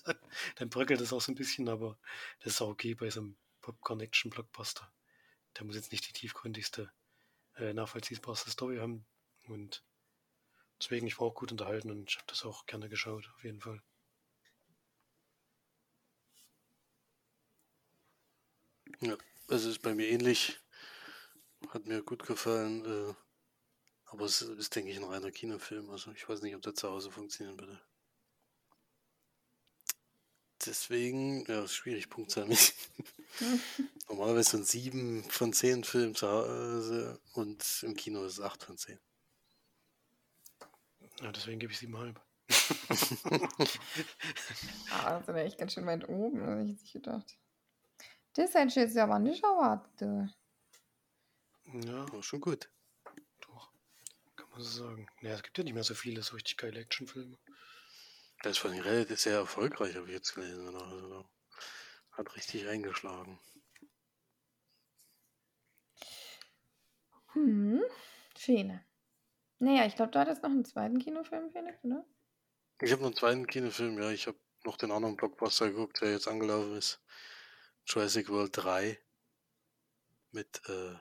dann 0.56 0.70
bröckelt 0.70 1.00
es 1.00 1.12
auch 1.12 1.20
so 1.20 1.32
ein 1.32 1.36
bisschen, 1.36 1.68
aber 1.68 1.98
das 2.40 2.54
ist 2.54 2.62
auch 2.62 2.68
okay 2.68 2.94
bei 2.94 3.10
so 3.10 3.20
einem 3.20 3.36
Popcorn-Action-Blockbuster. 3.62 4.90
Der 5.56 5.64
muss 5.64 5.76
jetzt 5.76 5.92
nicht 5.92 6.08
die 6.08 6.12
tiefgründigste, 6.12 6.90
äh, 7.56 7.72
nachvollziehbarste 7.72 8.50
Story 8.50 8.78
haben. 8.78 9.06
Und 9.48 9.84
deswegen, 10.80 11.06
ich 11.06 11.18
war 11.20 11.28
auch 11.28 11.34
gut 11.34 11.52
unterhalten 11.52 11.90
und 11.90 12.10
ich 12.10 12.16
habe 12.16 12.26
das 12.28 12.44
auch 12.44 12.66
gerne 12.66 12.88
geschaut, 12.88 13.30
auf 13.36 13.44
jeden 13.44 13.60
Fall. 13.60 13.82
Ja, 19.00 19.16
also 19.48 19.70
ist 19.70 19.82
bei 19.82 19.94
mir 19.94 20.08
ähnlich. 20.08 20.58
Hat 21.68 21.86
mir 21.86 22.02
gut 22.02 22.26
gefallen. 22.26 22.84
Äh, 22.84 23.14
aber 24.06 24.24
es 24.26 24.42
ist, 24.42 24.74
denke 24.74 24.90
ich, 24.90 24.96
ein 24.96 25.04
reiner 25.04 25.30
Kinofilm. 25.30 25.90
Also 25.90 26.12
ich 26.12 26.28
weiß 26.28 26.42
nicht, 26.42 26.54
ob 26.54 26.62
der 26.62 26.74
zu 26.74 26.88
Hause 26.88 27.10
funktionieren 27.10 27.58
würde. 27.58 27.80
Deswegen, 30.64 31.44
ja, 31.46 31.62
ist 31.64 31.74
schwierig, 31.74 32.08
Punktzahl 32.08 32.46
mich. 32.46 32.74
Normalerweise 34.08 34.52
sind 34.52 34.66
sieben 34.66 35.22
von 35.24 35.52
zehn 35.52 35.84
Filmen 35.84 36.14
zu 36.14 36.26
Hause 36.28 37.20
und 37.34 37.82
im 37.82 37.94
Kino 37.94 38.24
ist 38.24 38.34
es 38.34 38.40
acht 38.40 38.64
von 38.64 38.78
zehn. 38.78 38.98
Ja, 41.20 41.30
deswegen 41.32 41.58
gebe 41.58 41.72
ich 41.72 41.78
siebenhalb. 41.78 42.20
ah, 44.90 45.20
das 45.20 45.28
ist 45.28 45.34
echt 45.34 45.58
ganz 45.58 45.74
schön 45.74 45.86
weit 45.86 46.08
oben, 46.08 46.40
hätte 46.40 46.72
ich 46.72 46.80
nicht 46.80 46.92
gedacht. 46.92 47.38
Das 48.36 48.52
hätte 48.54 48.68
ich 48.68 48.74
jetzt 48.74 48.98
aber 48.98 49.18
nicht 49.18 49.42
erwartet. 49.42 50.36
Ja, 51.72 52.02
aber 52.02 52.22
schon 52.22 52.40
gut. 52.40 52.70
Doch, 53.40 53.72
kann 54.36 54.50
man 54.50 54.60
so 54.60 54.84
sagen. 54.84 55.08
Naja, 55.22 55.36
es 55.36 55.42
gibt 55.42 55.56
ja 55.56 55.64
nicht 55.64 55.72
mehr 55.72 55.82
so 55.82 55.94
viele 55.94 56.22
so 56.22 56.34
richtig 56.34 56.58
geile 56.58 56.80
Actionfilme. 56.80 57.38
Von 58.44 58.72
den 58.72 58.82
relativ 58.82 59.18
sehr 59.18 59.38
erfolgreich, 59.38 59.96
habe 59.96 60.06
ich 60.06 60.12
jetzt 60.12 60.34
gelesen. 60.34 60.66
Also, 60.68 61.28
hat 62.12 62.36
richtig 62.36 62.68
eingeschlagen. 62.68 63.40
Hm, 67.32 67.82
Schöne. 68.38 68.84
Naja, 69.58 69.86
ich 69.86 69.96
glaube, 69.96 70.12
du 70.12 70.18
hattest 70.18 70.42
noch 70.42 70.50
einen 70.50 70.64
zweiten 70.64 70.98
Kinofilm, 70.98 71.50
Felix, 71.50 71.82
oder? 71.82 72.04
Ich 72.82 72.92
habe 72.92 73.00
noch 73.00 73.08
einen 73.08 73.16
zweiten 73.16 73.46
Kinofilm, 73.46 73.98
ja. 73.98 74.10
Ich 74.10 74.26
habe 74.26 74.38
noch 74.64 74.76
den 74.76 74.90
anderen 74.92 75.16
Blockbuster 75.16 75.70
geguckt, 75.70 76.02
der 76.02 76.12
jetzt 76.12 76.28
angelaufen 76.28 76.76
ist. 76.76 77.00
Jurassic 77.88 78.28
World 78.30 78.50
3 78.52 78.98
mit 80.32 80.60
äh, 80.68 80.96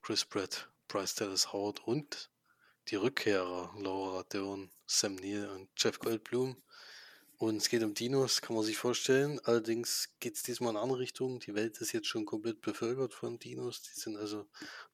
Chris 0.00 0.24
Pratt, 0.24 0.70
Bryce 0.88 1.16
Dallas 1.16 1.52
Howard 1.52 1.86
und 1.86 2.30
die 2.88 2.96
Rückkehrer 2.96 3.74
Laura 3.78 4.22
Dern, 4.22 4.70
Sam 4.86 5.16
Neill 5.16 5.50
und 5.50 5.68
Jeff 5.76 5.98
Goldblum. 5.98 6.56
Und 7.36 7.58
es 7.58 7.68
geht 7.68 7.82
um 7.82 7.92
Dinos, 7.92 8.40
kann 8.40 8.56
man 8.56 8.64
sich 8.64 8.78
vorstellen. 8.78 9.38
Allerdings 9.44 10.14
geht 10.18 10.36
es 10.36 10.42
diesmal 10.42 10.70
in 10.70 10.76
eine 10.76 10.84
andere 10.84 11.00
Richtung. 11.00 11.40
Die 11.40 11.54
Welt 11.54 11.78
ist 11.82 11.92
jetzt 11.92 12.06
schon 12.06 12.24
komplett 12.24 12.62
bevölkert 12.62 13.12
von 13.12 13.38
Dinos. 13.38 13.82
Die 13.82 14.00
sind 14.00 14.16
also 14.16 14.46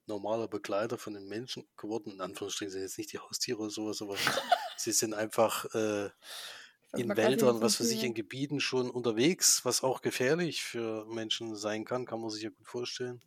normaler 0.07 0.49
Begleiter 0.49 0.99
von 0.99 1.15
den 1.15 1.29
Menschen 1.29 1.69
geworden. 1.77 2.11
In 2.11 2.21
Anführungsstrichen 2.21 2.73
sind 2.73 2.83
jetzt 2.83 2.99
nicht 2.99 3.13
die 3.13 3.21
Haustiere 3.21 3.59
oder 3.59 3.71
sowas, 3.71 4.03
aber 4.03 4.17
sie 4.77 4.91
sind 4.91 5.15
einfach 5.15 5.73
äh, 5.77 6.11
in 6.93 7.17
Wäldern, 7.17 7.61
was 7.61 7.77
für 7.77 7.85
sich 7.85 8.05
in 8.05 8.15
Gebieten 8.15 8.61
schon 8.61 8.91
unterwegs, 8.91 9.65
was 9.65 9.83
auch 9.83 10.03
gefährlich 10.03 10.63
für 10.63 11.07
Menschen 11.07 11.55
sein 11.57 11.85
kann, 11.85 12.07
kann 12.07 12.21
man 12.21 12.31
sich 12.31 12.43
ja 12.43 12.51
gut 12.51 12.67
vorstellen. 12.67 13.23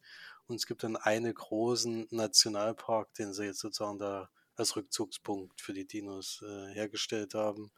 Und 0.48 0.58
es 0.58 0.68
gibt 0.68 0.84
dann 0.84 0.98
einen 0.98 1.34
großen 1.34 2.08
Nationalpark, 2.12 3.14
den 3.14 3.34
sie 3.34 3.46
jetzt 3.46 3.60
sozusagen 3.60 4.00
da 4.00 4.30
als 4.56 4.76
Rückzugspunkt 4.76 5.62
für 5.62 5.74
die 5.74 5.88
Dinos 5.88 6.44
äh, 6.46 6.74
hergestellt 6.74 7.34
haben. 7.34 7.72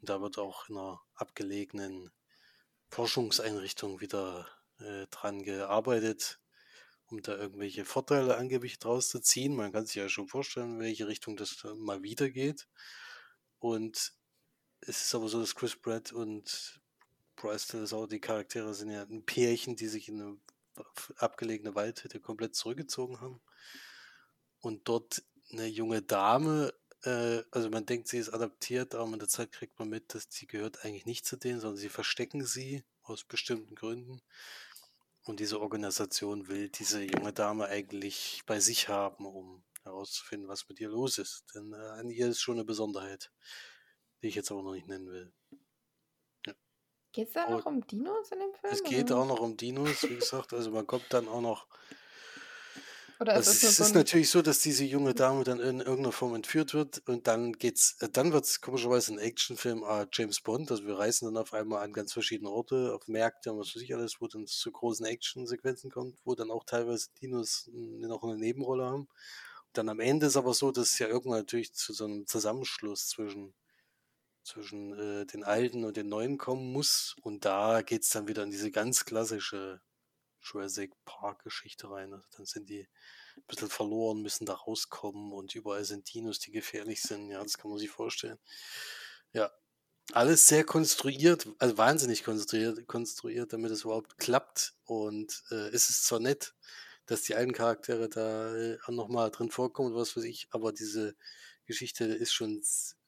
Und 0.00 0.08
da 0.08 0.20
wird 0.20 0.38
auch 0.38 0.68
in 0.68 0.76
einer 0.76 1.00
abgelegenen 1.14 2.10
Forschungseinrichtung 2.90 4.00
wieder 4.00 4.46
äh, 4.78 5.06
dran 5.10 5.42
gearbeitet, 5.42 6.40
um 7.06 7.22
da 7.22 7.36
irgendwelche 7.36 7.84
Vorteile 7.84 8.36
angeblich 8.36 8.78
draus 8.78 9.08
zu 9.08 9.20
ziehen. 9.20 9.56
Man 9.56 9.72
kann 9.72 9.86
sich 9.86 9.96
ja 9.96 10.08
schon 10.08 10.28
vorstellen, 10.28 10.74
in 10.74 10.80
welche 10.80 11.08
Richtung 11.08 11.36
das 11.36 11.64
mal 11.76 12.02
wieder 12.02 12.28
geht. 12.28 12.68
Und 13.58 14.12
es 14.82 15.02
ist 15.02 15.14
aber 15.14 15.28
so, 15.28 15.40
dass 15.40 15.54
Chris 15.54 15.76
Pratt 15.76 16.12
und 16.12 16.80
Bryce 17.36 17.66
Dallas 17.68 17.92
auch 17.92 18.06
die 18.06 18.20
Charaktere 18.20 18.74
sind 18.74 18.90
ja 18.90 19.02
ein 19.02 19.24
Pärchen, 19.24 19.76
die 19.76 19.88
sich 19.88 20.08
in 20.08 20.20
eine 20.20 20.36
abgelegene 21.16 21.74
Waldhütte 21.74 22.20
komplett 22.20 22.54
zurückgezogen 22.54 23.20
haben. 23.20 23.40
Und 24.60 24.88
dort 24.88 25.22
eine 25.50 25.66
junge 25.66 26.02
Dame 26.02 26.72
äh, 27.04 27.42
also 27.50 27.68
man 27.70 27.86
denkt, 27.86 28.08
sie 28.08 28.18
ist 28.18 28.30
adaptiert, 28.30 28.94
aber 28.94 29.06
mit 29.06 29.20
der 29.20 29.28
Zeit 29.28 29.52
kriegt 29.52 29.78
man 29.78 29.88
mit, 29.88 30.14
dass 30.14 30.26
sie 30.30 30.46
gehört 30.46 30.84
eigentlich 30.84 31.06
nicht 31.06 31.26
zu 31.26 31.36
denen, 31.36 31.60
sondern 31.60 31.78
sie 31.78 31.88
verstecken 31.88 32.44
sie 32.44 32.84
aus 33.02 33.24
bestimmten 33.24 33.74
Gründen. 33.74 34.22
Und 35.24 35.40
diese 35.40 35.60
Organisation 35.60 36.48
will 36.48 36.68
diese 36.68 37.02
junge 37.02 37.32
Dame 37.32 37.66
eigentlich 37.66 38.42
bei 38.46 38.60
sich 38.60 38.88
haben, 38.88 39.24
um 39.26 39.62
herauszufinden, 39.84 40.48
was 40.48 40.68
mit 40.68 40.80
ihr 40.80 40.88
los 40.88 41.18
ist. 41.18 41.44
Denn 41.54 41.72
äh, 41.72 41.76
an 41.76 42.10
ihr 42.10 42.28
ist 42.28 42.40
schon 42.40 42.56
eine 42.56 42.64
Besonderheit, 42.64 43.32
die 44.22 44.28
ich 44.28 44.34
jetzt 44.34 44.50
aber 44.50 44.62
noch 44.62 44.72
nicht 44.72 44.88
nennen 44.88 45.10
will. 45.10 45.32
Ja. 46.46 46.54
Geht 47.12 47.28
es 47.28 47.34
da 47.34 47.50
noch 47.50 47.66
um 47.66 47.86
Dinos 47.86 48.30
in 48.30 48.38
dem 48.38 48.54
Film? 48.54 48.72
Es 48.72 48.82
geht 48.82 49.10
oder? 49.10 49.20
auch 49.20 49.26
noch 49.26 49.40
um 49.40 49.56
Dinos, 49.56 50.02
wie 50.04 50.16
gesagt. 50.16 50.52
Also 50.52 50.70
man 50.70 50.86
kommt 50.86 51.06
dann 51.10 51.28
auch 51.28 51.40
noch 51.40 51.66
oder 53.20 53.34
also 53.34 53.50
ist 53.50 53.64
es, 53.64 53.78
es 53.78 53.80
ist 53.88 53.94
natürlich 53.94 54.30
so, 54.30 54.42
dass 54.42 54.60
diese 54.60 54.84
junge 54.84 55.14
Dame 55.14 55.42
dann 55.42 55.58
in 55.58 55.80
irgendeiner 55.80 56.12
Form 56.12 56.34
entführt 56.34 56.72
wird 56.72 57.02
und 57.08 57.26
dann 57.26 57.52
geht's, 57.52 57.96
äh, 58.00 58.08
dann 58.08 58.32
wird 58.32 58.44
es 58.44 58.60
komischerweise 58.60 59.12
ein 59.12 59.18
Actionfilm 59.18 59.82
äh, 59.82 60.06
James 60.12 60.40
Bond. 60.40 60.70
Also 60.70 60.86
wir 60.86 60.98
reisen 60.98 61.26
dann 61.26 61.36
auf 61.36 61.52
einmal 61.52 61.82
an 61.82 61.92
ganz 61.92 62.12
verschiedene 62.12 62.50
Orte, 62.50 62.94
auf 62.94 63.08
Märkte 63.08 63.52
und 63.52 63.58
was 63.58 63.74
weiß 63.74 63.82
ich 63.82 63.94
alles, 63.94 64.20
wo 64.20 64.28
dann 64.28 64.46
zu 64.46 64.70
großen 64.70 65.04
Actionsequenzen 65.04 65.90
kommt, 65.90 66.18
wo 66.24 66.34
dann 66.36 66.50
auch 66.50 66.64
teilweise 66.64 67.08
Dinos 67.20 67.68
noch 67.72 68.22
eine 68.22 68.36
Nebenrolle 68.36 68.84
haben. 68.84 69.02
Und 69.02 69.78
dann 69.78 69.88
am 69.88 70.00
Ende 70.00 70.26
ist 70.26 70.36
aber 70.36 70.54
so, 70.54 70.70
dass 70.70 70.92
es 70.92 70.98
ja 70.98 71.08
irgendwann 71.08 71.40
natürlich 71.40 71.74
zu 71.74 71.92
so 71.92 72.04
einem 72.04 72.26
Zusammenschluss 72.26 73.08
zwischen 73.08 73.54
zwischen 74.42 74.98
äh, 74.98 75.26
den 75.26 75.44
alten 75.44 75.84
und 75.84 75.96
den 75.96 76.08
neuen 76.08 76.38
kommen 76.38 76.72
muss. 76.72 77.16
Und 77.22 77.44
da 77.44 77.82
geht 77.82 78.02
es 78.02 78.10
dann 78.10 78.28
wieder 78.28 78.42
in 78.42 78.50
diese 78.50 78.70
ganz 78.70 79.04
klassische 79.04 79.80
Jurassic 80.42 80.92
Park 81.04 81.44
Geschichte 81.44 81.90
rein. 81.90 82.12
Also 82.12 82.26
dann 82.36 82.46
sind 82.46 82.68
die 82.68 82.88
ein 83.36 83.44
bisschen 83.46 83.68
verloren, 83.68 84.22
müssen 84.22 84.46
da 84.46 84.54
rauskommen 84.54 85.32
und 85.32 85.54
überall 85.54 85.84
sind 85.84 86.12
Dinos, 86.12 86.38
die 86.38 86.50
gefährlich 86.50 87.02
sind. 87.02 87.30
Ja, 87.30 87.42
das 87.42 87.58
kann 87.58 87.70
man 87.70 87.78
sich 87.78 87.90
vorstellen. 87.90 88.38
Ja, 89.32 89.50
alles 90.12 90.48
sehr 90.48 90.64
konstruiert, 90.64 91.48
also 91.58 91.78
wahnsinnig 91.78 92.24
konstruiert, 92.24 92.86
konstruiert 92.86 93.52
damit 93.52 93.70
es 93.70 93.84
überhaupt 93.84 94.18
klappt. 94.18 94.74
Und 94.84 95.42
äh, 95.50 95.68
es 95.68 95.88
ist 95.88 96.04
zwar 96.04 96.20
nett, 96.20 96.54
dass 97.06 97.22
die 97.22 97.34
alten 97.34 97.52
Charaktere 97.52 98.08
da 98.08 98.54
äh, 98.54 98.78
nochmal 98.88 99.30
drin 99.30 99.50
vorkommen, 99.50 99.94
was 99.94 100.16
weiß 100.16 100.24
ich, 100.24 100.48
aber 100.50 100.72
diese 100.72 101.14
Geschichte 101.66 102.04
ist 102.04 102.32
schon, 102.32 102.62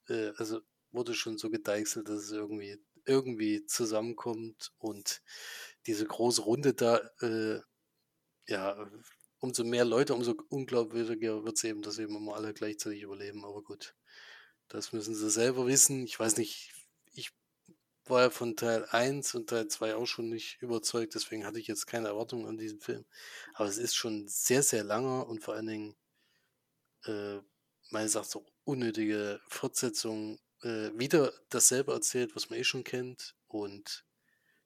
äh, 0.09 0.31
also 0.37 0.61
wurde 0.95 1.15
schon 1.15 1.39
so 1.39 1.51
gedeichselt, 1.51 2.09
dass 2.09 2.25
es 2.25 2.33
irgendwie, 2.33 2.79
irgendwie 3.05 3.67
zusammenkommt 3.67 4.73
und 4.79 5.23
diese 5.87 6.07
große 6.07 6.43
Runde 6.43 6.75
da, 6.75 6.99
äh, 7.21 7.61
ja, 8.49 8.91
umso 9.41 9.65
mehr 9.65 9.85
Leute, 9.85 10.15
umso 10.15 10.35
unglaubwürdiger 10.49 11.45
wird 11.45 11.57
es 11.57 11.65
eben, 11.65 11.83
dass 11.83 11.99
eben 11.99 12.17
immer 12.17 12.35
alle 12.35 12.55
gleichzeitig 12.55 13.03
überleben. 13.03 13.45
Aber 13.45 13.63
gut, 13.63 13.95
das 14.69 14.93
müssen 14.93 15.15
sie 15.15 15.31
selber 15.31 15.67
wissen. 15.67 16.05
Ich 16.05 16.19
weiß 16.19 16.39
nicht, 16.39 16.73
ich 17.13 17.31
war 18.07 18.23
ja 18.23 18.31
von 18.31 18.57
Teil 18.57 18.87
1 18.91 19.35
und 19.35 19.51
Teil 19.51 19.69
2 19.69 19.97
auch 19.97 20.07
schon 20.07 20.29
nicht 20.29 20.61
überzeugt, 20.63 21.15
deswegen 21.15 21.45
hatte 21.47 21.59
ich 21.61 21.67
jetzt 21.67 21.87
keine 21.87 22.09
Erwartungen 22.09 22.47
an 22.47 22.57
diesen 22.57 22.81
Film. 22.81 23.05
Aber 23.55 23.69
es 23.69 23.79
ist 23.79 23.95
schon 23.95 24.27
sehr, 24.29 24.63
sehr 24.63 24.85
langer 24.85 25.27
und 25.27 25.43
vor 25.43 25.55
allen 25.55 25.67
Dingen, 25.67 25.97
äh, 27.05 27.41
meines 27.91 28.15
Erachtens 28.15 28.37
auch 28.37 28.47
unnötige 28.65 29.41
Fortsetzung, 29.49 30.39
äh, 30.65 30.91
wieder 30.99 31.33
dasselbe 31.51 31.93
erzählt, 31.93 32.35
was 32.35 32.51
man 32.51 32.59
eh 32.59 32.65
schon 32.65 32.85
kennt. 32.85 33.37
Und 33.47 34.05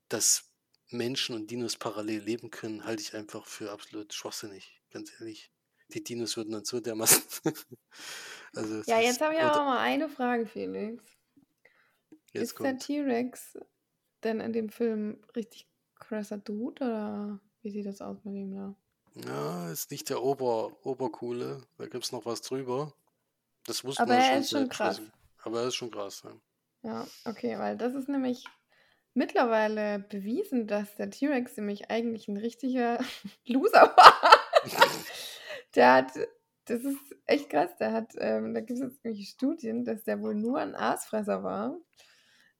das 0.08 0.50
Menschen 0.90 1.34
und 1.34 1.50
Dinos 1.50 1.76
parallel 1.76 2.22
leben 2.22 2.50
können, 2.50 2.84
halte 2.84 3.02
ich 3.02 3.14
einfach 3.14 3.46
für 3.46 3.70
absolut 3.70 4.14
schwachsinnig, 4.14 4.80
ganz 4.90 5.12
ehrlich. 5.18 5.52
Die 5.88 6.02
Dinos 6.02 6.36
würden 6.36 6.52
dann 6.52 6.64
so 6.64 6.80
dermaßen. 6.80 7.22
also, 8.54 8.82
ja, 8.90 9.00
jetzt 9.00 9.20
habe 9.20 9.34
ich 9.34 9.40
aber 9.40 9.64
mal 9.64 9.78
eine 9.78 10.08
Frage, 10.08 10.46
Felix. 10.46 11.02
Ist 12.32 12.54
kommt. 12.54 12.66
der 12.66 12.78
T-Rex 12.78 13.58
denn 14.22 14.40
in 14.40 14.52
dem 14.52 14.68
Film 14.68 15.22
richtig 15.34 15.66
krasser 15.94 16.38
Dude 16.38 16.84
oder 16.84 17.40
wie 17.62 17.70
sieht 17.70 17.86
das 17.86 18.00
aus 18.00 18.24
mit 18.24 18.34
ihm 18.34 18.54
da? 18.54 18.74
Ja, 19.26 19.70
ist 19.70 19.90
nicht 19.90 20.08
der 20.10 20.22
Ober, 20.22 20.76
Obercoole. 20.84 21.62
Da 21.76 21.86
gibt 21.86 22.04
es 22.04 22.12
noch 22.12 22.24
was 22.24 22.42
drüber. 22.42 22.92
Das 23.64 23.84
wusste 23.84 24.02
Aber 24.02 24.14
man 24.14 24.22
er 24.22 24.38
ist 24.38 24.50
schon 24.50 24.68
krass. 24.68 25.00
Aber 25.48 25.62
er 25.62 25.68
ist 25.68 25.76
schon 25.76 25.90
krass, 25.90 26.22
ja. 26.24 26.32
Ja, 26.82 27.06
okay, 27.24 27.58
weil 27.58 27.78
das 27.78 27.94
ist 27.94 28.06
nämlich 28.06 28.44
mittlerweile 29.14 29.98
bewiesen, 29.98 30.66
dass 30.66 30.94
der 30.96 31.08
T-Rex 31.08 31.56
nämlich 31.56 31.90
eigentlich 31.90 32.28
ein 32.28 32.36
richtiger 32.36 32.98
Loser 33.46 33.94
war. 33.96 34.30
der 35.74 35.94
hat, 35.94 36.12
das 36.66 36.84
ist 36.84 36.98
echt 37.24 37.48
krass, 37.48 37.74
der 37.78 37.92
hat, 37.92 38.12
ähm, 38.18 38.52
da 38.52 38.60
gibt 38.60 38.72
es 38.72 38.80
jetzt 38.80 39.02
irgendwelche 39.02 39.30
Studien, 39.30 39.86
dass 39.86 40.04
der 40.04 40.20
wohl 40.20 40.34
nur 40.34 40.58
ein 40.58 40.74
Aasfresser 40.74 41.42
war. 41.42 41.78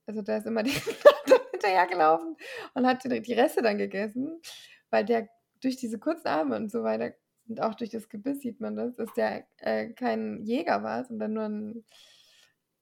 Also 0.07 0.23
der 0.23 0.38
ist 0.38 0.47
immer 0.47 0.62
die 0.62 0.73
hinterhergelaufen 1.50 2.38
und 2.73 2.87
hat 2.87 3.04
die 3.04 3.35
Reste 3.35 3.61
dann 3.61 3.76
gegessen, 3.76 4.40
weil 4.88 5.04
der 5.04 5.28
durch 5.61 5.76
diese 5.76 5.99
kurzen 5.99 6.28
Arme 6.28 6.57
und 6.57 6.73
so 6.73 6.85
weiter 6.85 7.12
und 7.49 7.61
auch 7.61 7.75
durch 7.75 7.90
das 7.90 8.09
Gebiss 8.09 8.40
sieht 8.40 8.61
man 8.61 8.76
das, 8.76 8.97
dass 8.97 9.12
der 9.12 9.47
äh, 9.59 9.90
kein 9.90 10.42
Jäger 10.47 10.83
war, 10.83 11.04
sondern 11.04 11.35
nur 11.35 11.45
ein, 11.45 11.85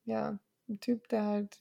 ja, 0.06 0.38
ein 0.68 0.80
Typ, 0.80 1.08
der 1.08 1.24
halt 1.24 1.60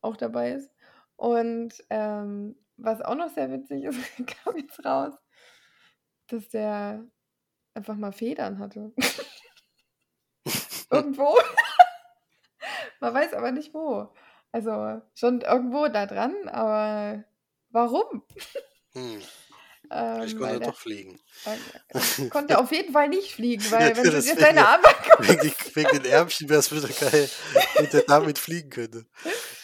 auch 0.00 0.16
dabei 0.16 0.52
ist. 0.52 0.70
Und 1.16 1.74
ähm, 1.90 2.56
was 2.76 3.02
auch 3.02 3.16
noch 3.16 3.28
sehr 3.30 3.50
witzig 3.50 3.84
ist, 3.84 3.98
kam 4.44 4.56
jetzt 4.56 4.84
raus, 4.84 5.14
dass 6.28 6.48
der 6.48 7.04
einfach 7.74 7.96
mal 7.96 8.12
Federn 8.12 8.58
hatte. 8.58 8.92
Irgendwo. 10.90 11.36
Man 13.00 13.14
weiß 13.14 13.34
aber 13.34 13.52
nicht 13.52 13.74
wo. 13.74 14.12
Also 14.50 15.02
schon 15.14 15.42
irgendwo 15.42 15.88
da 15.88 16.06
dran, 16.06 16.48
aber 16.48 17.24
warum? 17.68 18.24
Hm. 18.94 19.20
Ich 19.90 20.32
ähm, 20.32 20.38
konnte 20.38 20.60
doch 20.60 20.76
fliegen. 20.76 21.18
Äh, 21.46 22.28
konnte 22.30 22.58
auf 22.58 22.72
jeden 22.72 22.92
Fall 22.92 23.08
nicht 23.08 23.32
fliegen, 23.32 23.62
weil 23.70 23.90
ja, 23.90 23.96
wenn 23.96 24.04
du 24.04 24.10
dir 24.10 24.20
seine 24.20 24.66
Arme 24.66 24.82
wegen, 25.20 25.52
wegen 25.74 26.02
den 26.02 26.04
Ärmchen 26.04 26.48
wäre 26.48 26.58
es 26.58 26.72
wieder 26.72 26.88
geil, 26.88 27.30
wenn 27.76 27.90
der 27.90 28.02
damit 28.02 28.38
fliegen 28.38 28.70
könnte. 28.70 29.06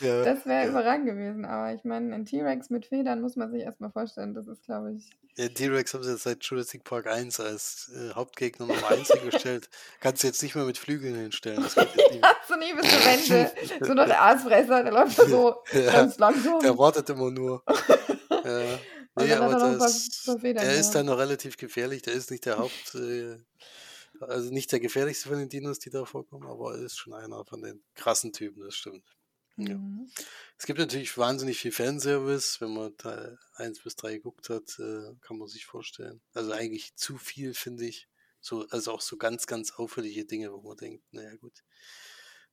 Ja, 0.00 0.22
das 0.22 0.46
wäre 0.46 0.64
ja. 0.64 0.70
überragend 0.70 1.06
gewesen, 1.06 1.44
aber 1.44 1.74
ich 1.74 1.82
meine, 1.84 2.14
ein 2.14 2.24
T-Rex 2.24 2.70
mit 2.70 2.86
Federn 2.86 3.20
muss 3.20 3.34
man 3.34 3.50
sich 3.50 3.62
erstmal 3.62 3.90
vorstellen, 3.90 4.34
das 4.34 4.46
ist, 4.46 4.64
glaube 4.64 4.92
ich. 4.92 5.10
Ja, 5.36 5.48
T-Rex 5.48 5.92
haben 5.94 6.04
sie 6.04 6.12
jetzt 6.12 6.22
seit 6.22 6.44
Jurassic 6.44 6.84
Park 6.84 7.08
1 7.08 7.40
als 7.40 7.90
äh, 7.92 8.14
Hauptgegner 8.14 8.66
Nummer 8.66 8.88
1 8.88 9.08
hingestellt. 9.08 9.68
Kannst 10.00 10.22
du 10.22 10.28
jetzt 10.28 10.42
nicht 10.44 10.54
mehr 10.54 10.64
mit 10.64 10.78
Flügeln 10.78 11.16
hinstellen. 11.16 11.60
Das 11.60 11.74
geht 11.74 11.88
jetzt 11.96 12.12
nicht 12.12 12.24
so 12.48 12.54
nie 12.54 12.72
bis 12.72 12.88
zur 12.88 13.04
Rente. 13.04 13.52
so 13.80 13.94
noch 13.94 14.06
der 14.06 14.22
Aasfresser, 14.22 14.84
der 14.84 14.92
läuft 14.92 15.16
so 15.16 15.56
ganz 15.72 16.18
langsam. 16.18 16.60
Der 16.60 16.78
wartet 16.78 17.10
immer 17.10 17.32
nur. 17.32 17.64
ja. 18.30 18.78
Nee, 19.16 19.32
aber 19.32 19.76
das, 19.78 20.08
Federn, 20.40 20.64
der 20.64 20.74
ja. 20.74 20.80
ist 20.80 20.90
dann 20.90 21.06
noch 21.06 21.18
relativ 21.18 21.56
gefährlich. 21.56 22.02
Der 22.02 22.14
ist 22.14 22.30
nicht 22.30 22.46
der 22.46 22.58
Haupt, 22.58 22.94
äh, 22.96 23.36
also 24.20 24.50
nicht 24.50 24.72
der 24.72 24.80
gefährlichste 24.80 25.28
von 25.28 25.38
den 25.38 25.48
Dinos, 25.48 25.78
die 25.78 25.90
da 25.90 26.04
vorkommen, 26.04 26.46
aber 26.46 26.74
er 26.74 26.82
ist 26.82 26.96
schon 26.96 27.12
einer 27.12 27.44
von 27.44 27.62
den 27.62 27.84
krassen 27.94 28.32
Typen, 28.32 28.64
das 28.64 28.74
stimmt. 28.74 29.04
Ja. 29.56 29.76
Mhm. 29.76 30.10
Es 30.58 30.66
gibt 30.66 30.80
natürlich 30.80 31.16
wahnsinnig 31.16 31.58
viel 31.58 31.70
Fanservice. 31.70 32.60
Wenn 32.60 32.74
man 32.74 32.96
Teil 32.96 33.38
1 33.54 33.80
bis 33.80 33.94
3 33.96 34.14
geguckt 34.14 34.50
hat, 34.50 34.78
äh, 34.80 35.14
kann 35.20 35.38
man 35.38 35.46
sich 35.46 35.66
vorstellen. 35.66 36.20
Also 36.32 36.52
eigentlich 36.52 36.96
zu 36.96 37.16
viel, 37.18 37.54
finde 37.54 37.86
ich. 37.86 38.08
So, 38.40 38.66
also 38.70 38.92
auch 38.92 39.00
so 39.00 39.16
ganz, 39.16 39.46
ganz 39.46 39.72
auffällige 39.72 40.24
Dinge, 40.24 40.52
wo 40.52 40.60
man 40.60 40.76
denkt, 40.76 41.04
naja 41.12 41.34
gut. 41.36 41.62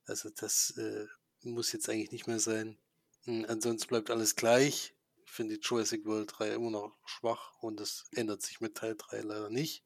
Also 0.06 0.30
das 0.30 0.78
äh, 0.78 1.08
muss 1.41 1.71
jetzt 1.71 1.89
eigentlich 1.89 2.12
nicht 2.12 2.28
mehr 2.28 2.39
sein. 2.39 2.78
Hm, 3.24 3.45
ansonsten 3.47 3.88
bleibt 3.88 4.12
alles 4.12 4.36
gleich 4.36 4.93
finde 5.32 5.58
die 5.58 5.62
Jurassic 5.62 6.06
World 6.06 6.32
3 6.38 6.54
immer 6.54 6.72
noch 6.72 6.98
schwach 7.06 7.54
und 7.62 7.80
das 7.80 8.06
ändert 8.12 8.41
sich 8.41 8.62
mit 8.62 8.76
Teil 8.76 8.96
3 8.98 9.22
leider 9.22 9.50
nicht. 9.50 9.84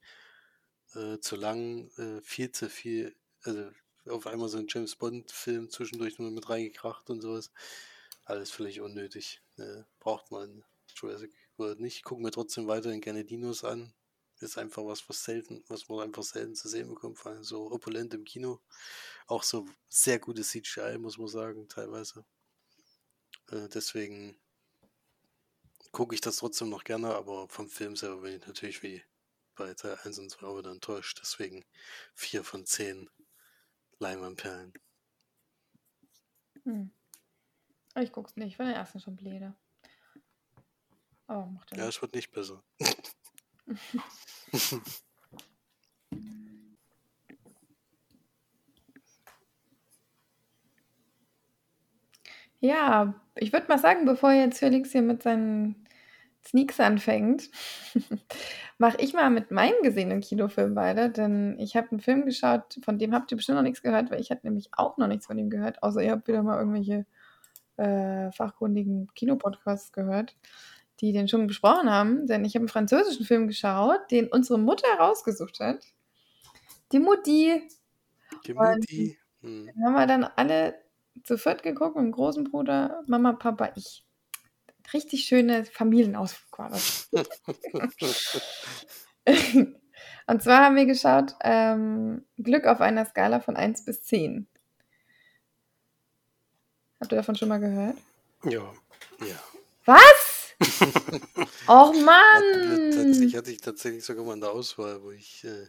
Äh, 0.94 1.20
zu 1.20 1.36
lang, 1.36 1.90
äh, 1.98 2.22
viel 2.22 2.52
zu 2.52 2.70
viel, 2.70 3.16
also 3.44 3.70
auf 4.08 4.28
einmal 4.28 4.50
so 4.50 4.58
ein 4.58 4.68
James 4.70 4.96
Bond-Film 4.96 5.70
zwischendurch 5.70 6.20
nur 6.20 6.32
mit 6.32 6.50
reingekracht 6.50 7.10
und 7.10 7.22
sowas. 7.22 7.52
Alles 8.24 8.52
völlig 8.52 8.82
unnötig. 8.82 9.42
Äh, 9.58 9.84
braucht 10.00 10.32
man 10.32 10.64
Jurassic 10.96 11.34
World 11.58 11.80
nicht. 11.80 12.04
Gucken 12.04 12.24
wir 12.24 12.32
trotzdem 12.32 12.68
weiterhin 12.68 13.02
gerne 13.02 13.26
Dinos 13.26 13.64
an. 13.64 13.94
Ist 14.40 14.58
einfach 14.58 14.86
was, 14.86 15.08
was 15.08 15.24
selten, 15.24 15.64
was 15.68 15.88
man 15.88 16.02
einfach 16.02 16.24
selten 16.24 16.56
zu 16.56 16.68
sehen 16.68 16.90
bekommt, 16.90 17.18
vor 17.18 17.32
allem 17.32 17.44
so 17.44 17.72
opulent 17.72 18.14
im 18.14 18.26
Kino. 18.26 18.60
Auch 19.28 19.44
so 19.44 19.66
sehr 19.88 20.20
gutes 20.20 20.50
CGI, 20.50 20.98
muss 20.98 21.18
man 21.18 21.28
sagen, 21.28 21.70
teilweise. 21.70 22.26
Äh, 23.50 23.70
deswegen 23.70 24.38
gucke 25.96 26.14
ich 26.14 26.20
das 26.20 26.36
trotzdem 26.38 26.70
noch 26.70 26.84
gerne, 26.84 27.16
aber 27.16 27.48
vom 27.48 27.70
Film 27.70 27.96
selber 27.96 28.24
bin 28.24 28.36
ich 28.36 28.46
natürlich 28.46 28.84
wie 28.84 29.02
bei 29.56 29.74
Teil 29.74 29.98
1 30.04 30.20
und 30.20 30.30
2 30.30 30.58
wieder 30.58 30.72
enttäuscht. 30.72 31.20
Deswegen 31.22 31.64
4 32.16 32.44
von 32.44 32.66
10 32.66 33.10
Leinwandperlen. 34.00 34.74
Hm. 36.64 36.92
Ich 37.98 38.12
guck's 38.12 38.36
nicht, 38.36 38.60
weil 38.60 38.68
der 38.68 38.76
erste 38.76 39.00
schon 39.00 39.16
bläder. 39.16 39.56
Aber 41.28 41.46
macht 41.46 41.72
ja 41.72 41.78
Ja, 41.78 41.88
es 41.88 42.02
wird 42.02 42.14
nicht 42.14 42.30
besser. 42.30 42.62
ja, 52.60 53.16
ich 53.36 53.54
würde 53.54 53.70
mal 53.70 53.80
sagen, 53.80 54.04
bevor 54.04 54.34
jetzt 54.34 54.60
Felix 54.60 54.92
hier 54.92 55.02
mit 55.02 55.24
seinen 55.24 55.85
Sneaks 56.48 56.80
anfängt, 56.80 57.50
mache 58.78 58.98
ich 59.00 59.14
mal 59.14 59.30
mit 59.30 59.52
meinem 59.52 59.82
gesehenen 59.82 60.22
Kinofilm 60.22 60.76
weiter, 60.76 61.10
denn 61.10 61.58
ich 61.60 61.76
habe 61.76 61.92
einen 61.92 62.00
Film 62.00 62.26
geschaut, 62.26 62.80
von 62.84 63.00
dem 63.00 63.14
habt 63.14 63.32
ihr 63.32 63.38
bestimmt 63.38 63.58
noch 63.58 63.64
nichts 63.64 63.82
gehört, 63.82 64.12
weil 64.12 64.22
ich 64.22 64.32
hatte 64.32 64.46
nämlich 64.46 64.70
auch 64.74 64.98
noch 64.98 65.08
nichts 65.08 65.26
von 65.26 65.38
ihm 65.38 65.50
gehört, 65.50 65.82
außer 65.82 66.02
ihr 66.02 66.12
habt 66.12 66.28
wieder 66.28 66.44
mal 66.44 66.60
irgendwelche 66.60 67.06
äh, 67.78 68.32
fachkundigen 68.32 69.08
Kinopodcasts 69.16 69.92
gehört, 69.92 70.36
die 71.02 71.12
den 71.12 71.28
schon 71.28 71.48
besprochen 71.48 71.90
haben, 71.90 72.28
denn 72.28 72.46
ich 72.46 72.56
habe 72.56 72.62
einen 72.62 72.70
französischen 72.70 73.26
Film 73.26 73.48
geschaut, 73.48 74.00
den 74.12 74.28
unsere 74.28 74.60
Mutter 74.60 74.88
herausgesucht 74.88 75.60
hat. 75.60 75.86
Die 76.92 77.00
Mutti. 77.00 77.68
Die 78.46 78.54
Mutti. 78.54 79.18
Hm. 79.42 79.66
Den 79.66 79.86
haben 79.86 79.94
wir 79.94 80.08
dann 80.08 80.24
alle 80.24 80.76
zu 81.24 81.38
viert 81.38 81.64
geguckt, 81.64 81.96
mit 81.96 82.06
dem 82.06 82.12
großen 82.12 82.44
Bruder, 82.46 83.02
Mama, 83.08 83.34
Papa, 83.34 83.72
ich 83.76 84.05
richtig 84.94 85.26
schöne 85.26 85.66
Familienausflug 85.66 86.60
war 86.60 86.70
das. 86.70 87.10
Und 90.28 90.42
zwar 90.42 90.66
haben 90.66 90.76
wir 90.76 90.86
geschaut, 90.86 91.36
ähm, 91.42 92.26
Glück 92.38 92.66
auf 92.66 92.82
einer 92.82 93.06
Skala 93.06 93.40
von 93.40 93.56
1 93.56 93.86
bis 93.86 94.04
10. 94.04 94.48
Habt 97.00 97.12
ihr 97.12 97.18
davon 97.18 97.36
schon 97.36 97.50
mal 97.50 97.60
gehört? 97.60 97.98
Ja. 98.44 98.74
Ja. 99.20 99.40
Was? 99.86 100.56
Och 101.68 101.94
Mann! 101.94 102.92
Tatsächlich 102.92 103.36
hatte 103.36 103.52
ich 103.52 103.62
tatsächlich 103.62 104.04
sogar 104.04 104.26
mal 104.26 104.34
eine 104.34 104.50
Auswahl, 104.50 105.04
wo 105.04 105.12
ich 105.12 105.44
äh, 105.44 105.68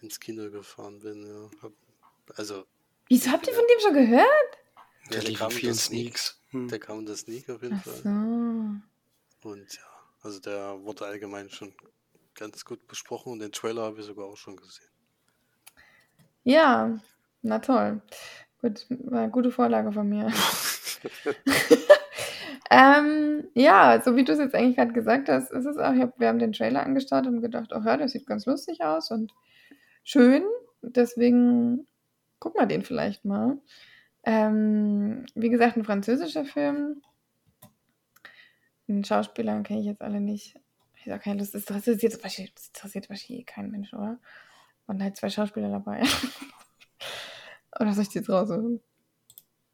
ins 0.00 0.18
Kino 0.18 0.50
gefahren 0.50 1.00
bin. 1.00 1.26
Ja. 1.26 1.70
Also. 2.36 2.66
Wieso 3.08 3.30
habt 3.30 3.46
ihr 3.46 3.54
von 3.54 3.64
dem 3.70 3.80
schon 3.80 3.94
gehört? 3.94 4.58
Der 5.12 5.34
kam 5.34 5.50
vielen 5.50 5.74
Sneaks. 5.74 6.40
Hm. 6.56 6.68
Der 6.68 6.78
kam 6.78 7.00
in 7.00 7.06
der 7.06 7.16
Sneak 7.16 7.48
auf 7.50 7.62
jeden 7.62 7.76
Ach 7.78 7.84
Fall. 7.84 8.82
So. 9.42 9.50
Und 9.50 9.74
ja, 9.74 9.82
also 10.22 10.40
der 10.40 10.82
wurde 10.82 11.06
allgemein 11.06 11.50
schon 11.50 11.72
ganz 12.34 12.64
gut 12.64 12.86
besprochen 12.88 13.32
und 13.32 13.38
den 13.40 13.52
Trailer 13.52 13.82
habe 13.82 14.00
ich 14.00 14.06
sogar 14.06 14.26
auch 14.26 14.36
schon 14.36 14.56
gesehen. 14.56 14.90
Ja, 16.44 16.98
na 17.42 17.58
toll. 17.58 18.00
Gut, 18.60 18.86
war 18.88 19.22
eine 19.22 19.30
gute 19.30 19.50
Vorlage 19.50 19.92
von 19.92 20.08
mir. 20.08 20.32
ähm, 22.70 23.48
ja, 23.54 24.00
so 24.02 24.16
wie 24.16 24.24
du 24.24 24.32
es 24.32 24.38
jetzt 24.38 24.54
eigentlich 24.54 24.76
gerade 24.76 24.92
gesagt 24.92 25.28
hast, 25.28 25.50
ist 25.50 25.66
es 25.66 25.76
auch, 25.76 25.94
hab, 25.94 26.18
wir 26.18 26.28
haben 26.28 26.38
den 26.38 26.52
Trailer 26.52 26.82
angestartet 26.82 27.32
und 27.32 27.42
gedacht, 27.42 27.70
oh 27.74 27.82
ja, 27.84 27.96
der 27.96 28.08
sieht 28.08 28.26
ganz 28.26 28.46
lustig 28.46 28.82
aus 28.82 29.10
und 29.10 29.32
schön. 30.04 30.44
Deswegen 30.82 31.86
gucken 32.38 32.60
wir 32.60 32.66
den 32.66 32.82
vielleicht 32.82 33.24
mal. 33.24 33.58
Ähm, 34.26 35.24
wie 35.36 35.48
gesagt, 35.48 35.76
ein 35.76 35.84
französischer 35.84 36.44
Film. 36.44 37.00
Den 38.88 39.04
Schauspielern 39.04 39.62
kenne 39.62 39.80
ich 39.80 39.86
jetzt 39.86 40.02
alle 40.02 40.20
nicht. 40.20 40.58
Ich 40.96 41.08
habe 41.08 41.20
keine 41.20 41.38
Lust. 41.38 41.54
Das 41.54 41.62
interessiert, 41.62 42.12
das 42.24 42.38
interessiert 42.66 43.08
wahrscheinlich 43.08 43.40
eh 43.40 43.44
keinen 43.44 43.70
Mensch, 43.70 43.94
oder? 43.94 44.18
Und 44.88 45.00
halt 45.00 45.16
zwei 45.16 45.30
Schauspieler 45.30 45.70
dabei. 45.70 46.02
oder 47.80 47.92
soll 47.92 48.02
ich 48.02 48.08
die 48.08 48.18
jetzt 48.18 48.28
raussuchen? 48.28 48.80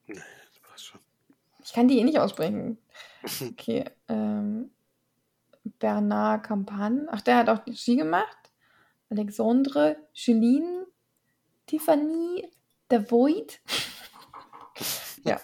Nee, 0.07 0.15
das 0.15 0.61
passt 0.61 0.87
schon. 0.87 1.01
Ich 1.65 1.73
kann 1.73 1.89
die 1.89 1.99
eh 1.99 2.05
nicht 2.05 2.19
aussprechen. 2.19 2.77
Okay. 3.41 3.85
Ähm, 4.09 4.71
Bernard 5.65 6.45
Campan. 6.45 7.09
Ach, 7.11 7.23
der 7.23 7.37
hat 7.37 7.49
auch 7.49 7.61
die 7.61 7.75
Ski 7.75 7.97
gemacht. 7.97 8.37
Alexandre, 9.09 9.97
Julien, 10.13 10.85
Tiffany, 11.67 12.51
The 12.91 13.11
Void. 13.11 13.61
Ja. 15.25 15.41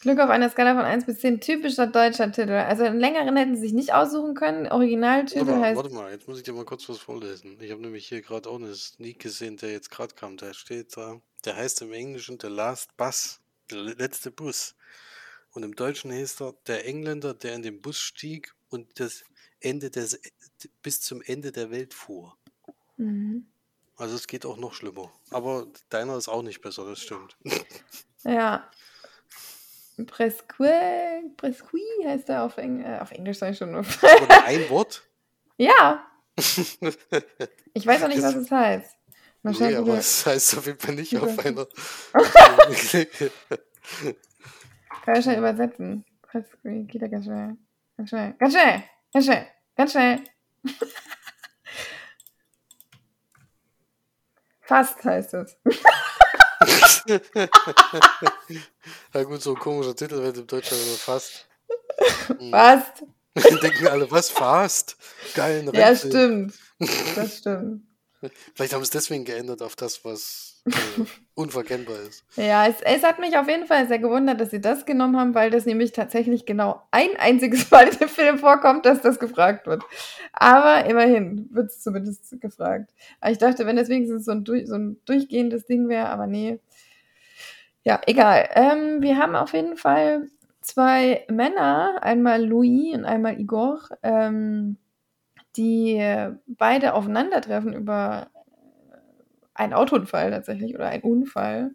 Glück 0.00 0.20
auf 0.20 0.30
einer 0.30 0.48
Skala 0.48 0.76
von 0.76 0.84
1 0.84 1.06
bis 1.06 1.18
10, 1.18 1.40
typischer 1.40 1.88
deutscher 1.88 2.30
Titel. 2.30 2.52
Also 2.52 2.84
einen 2.84 3.00
längeren 3.00 3.36
hätten 3.36 3.56
sie 3.56 3.62
sich 3.62 3.72
nicht 3.72 3.92
aussuchen 3.92 4.34
können. 4.34 4.68
Originaltitel 4.68 5.46
Warte 5.46 5.60
heißt. 5.60 5.76
warte 5.76 5.94
mal, 5.94 6.12
jetzt 6.12 6.28
muss 6.28 6.38
ich 6.38 6.44
dir 6.44 6.52
mal 6.52 6.64
kurz 6.64 6.88
was 6.88 6.98
vorlesen. 6.98 7.58
Ich 7.60 7.72
habe 7.72 7.82
nämlich 7.82 8.06
hier 8.06 8.22
gerade 8.22 8.48
auch 8.48 8.56
einen 8.56 8.74
Sneak 8.74 9.18
gesehen, 9.18 9.56
der 9.56 9.72
jetzt 9.72 9.90
gerade 9.90 10.14
kam. 10.14 10.36
Der 10.36 10.54
steht 10.54 10.96
da, 10.96 11.20
der 11.44 11.56
heißt 11.56 11.82
im 11.82 11.92
Englischen 11.92 12.38
The 12.40 12.46
Last 12.46 12.96
Bus, 12.96 13.40
der 13.70 13.78
letzte 13.78 14.30
Bus. 14.30 14.76
Und 15.50 15.64
im 15.64 15.74
Deutschen 15.74 16.12
heißt 16.12 16.42
er 16.42 16.54
Der 16.68 16.86
Engländer, 16.86 17.34
der 17.34 17.54
in 17.54 17.62
den 17.62 17.80
Bus 17.80 17.98
stieg 17.98 18.54
und 18.68 19.00
das 19.00 19.24
Ende 19.60 19.90
des, 19.90 20.20
bis 20.82 21.00
zum 21.00 21.22
Ende 21.22 21.50
der 21.50 21.72
Welt 21.72 21.92
fuhr. 21.92 22.38
Mhm. 22.96 23.48
Also 23.96 24.14
es 24.14 24.28
geht 24.28 24.46
auch 24.46 24.58
noch 24.58 24.74
schlimmer. 24.74 25.12
Aber 25.30 25.66
deiner 25.88 26.16
ist 26.16 26.28
auch 26.28 26.42
nicht 26.42 26.60
besser, 26.60 26.84
das 26.84 27.00
stimmt. 27.00 27.36
Ja. 28.24 28.68
Presque, 30.06 31.22
Presqui 31.36 31.82
heißt 32.04 32.28
er 32.28 32.44
auf, 32.44 32.56
Eng 32.56 32.84
äh, 32.84 32.98
auf 33.00 33.10
Englisch, 33.10 33.38
sag 33.38 33.50
ich 33.50 33.58
schon. 33.58 33.72
Nur 33.72 33.84
ein 34.46 34.70
Wort? 34.70 35.02
ja, 35.56 36.08
ich 37.74 37.86
weiß 37.86 38.04
auch 38.04 38.08
nicht, 38.08 38.22
was 38.22 38.36
es 38.36 38.50
heißt. 38.50 38.96
Nee, 39.42 39.50
Wahrscheinlich 39.50 39.78
aber 39.78 39.98
es 39.98 40.24
heißt 40.24 40.58
auf 40.58 40.66
jeden 40.66 40.78
Fall 40.78 40.94
nicht 40.94 41.16
auf 41.16 41.38
einer. 41.38 41.66
Kann 45.04 45.16
ich 45.16 45.22
schnell 45.22 45.38
übersetzen. 45.38 46.04
Presque, 46.22 46.84
geht 46.84 47.02
ja 47.02 47.08
ganz 47.08 47.24
schnell. 47.24 47.56
Ganz 47.96 48.10
schnell. 48.10 48.34
Ganz 48.38 48.52
schnell. 48.54 48.84
Ganz 49.12 49.24
schnell. 49.24 49.48
Ganz 49.76 49.90
schnell. 49.92 50.24
Fast 54.60 55.04
heißt 55.04 55.34
es. 55.34 55.56
ja 59.14 59.22
gut, 59.24 59.42
so 59.42 59.54
ein 59.54 59.58
komischer 59.58 59.94
Titel 59.94 60.22
wird 60.22 60.36
im 60.36 60.46
Deutschen 60.46 60.76
aber 60.76 60.96
fast. 60.96 61.48
Hm. 62.38 62.50
Fast. 62.50 63.04
Denken 63.62 63.86
alle, 63.86 64.10
was? 64.10 64.30
Fast? 64.30 64.96
Geil, 65.34 65.68
ein 65.68 65.74
Ja, 65.74 65.94
stimmt. 65.94 66.54
Das 67.16 67.38
stimmt. 67.38 67.82
Vielleicht 68.54 68.72
haben 68.72 68.82
sie 68.82 68.88
es 68.88 68.90
deswegen 68.90 69.24
geändert 69.24 69.62
auf 69.62 69.76
das, 69.76 70.04
was 70.04 70.47
äh, 70.66 70.70
unverkennbar 71.34 71.96
ist. 72.00 72.24
Ja, 72.36 72.66
es, 72.66 72.80
es 72.82 73.02
hat 73.02 73.18
mich 73.18 73.36
auf 73.36 73.48
jeden 73.48 73.66
Fall 73.66 73.86
sehr 73.88 73.98
gewundert, 73.98 74.40
dass 74.40 74.50
sie 74.50 74.60
das 74.60 74.86
genommen 74.86 75.16
haben, 75.16 75.34
weil 75.34 75.50
das 75.50 75.66
nämlich 75.66 75.92
tatsächlich 75.92 76.46
genau 76.46 76.82
ein 76.90 77.10
einziges 77.18 77.70
Mal 77.70 77.88
in 77.88 77.98
dem 77.98 78.08
Film 78.08 78.38
vorkommt, 78.38 78.86
dass 78.86 79.00
das 79.00 79.18
gefragt 79.18 79.66
wird. 79.66 79.82
Aber 80.32 80.84
immerhin 80.86 81.48
wird 81.52 81.70
es 81.70 81.80
zumindest 81.80 82.40
gefragt. 82.40 82.92
Aber 83.20 83.32
ich 83.32 83.38
dachte, 83.38 83.66
wenn 83.66 83.76
das 83.76 83.88
wenigstens 83.88 84.24
so 84.24 84.32
ein, 84.32 84.44
so 84.44 84.74
ein 84.74 84.96
durchgehendes 85.04 85.66
Ding 85.66 85.88
wäre, 85.88 86.08
aber 86.08 86.26
nee. 86.26 86.60
Ja, 87.84 88.00
egal. 88.06 88.48
Ähm, 88.54 89.00
wir 89.00 89.16
haben 89.16 89.34
auf 89.34 89.52
jeden 89.54 89.76
Fall 89.76 90.28
zwei 90.60 91.24
Männer, 91.30 91.98
einmal 92.02 92.44
Louis 92.44 92.94
und 92.94 93.04
einmal 93.04 93.40
Igor, 93.40 93.80
ähm, 94.02 94.76
die 95.56 95.98
beide 96.46 96.94
aufeinandertreffen 96.94 97.72
über 97.72 98.28
einen 99.58 99.74
Autounfall 99.74 100.30
tatsächlich 100.30 100.74
oder 100.74 100.88
einen 100.88 101.02
Unfall. 101.02 101.74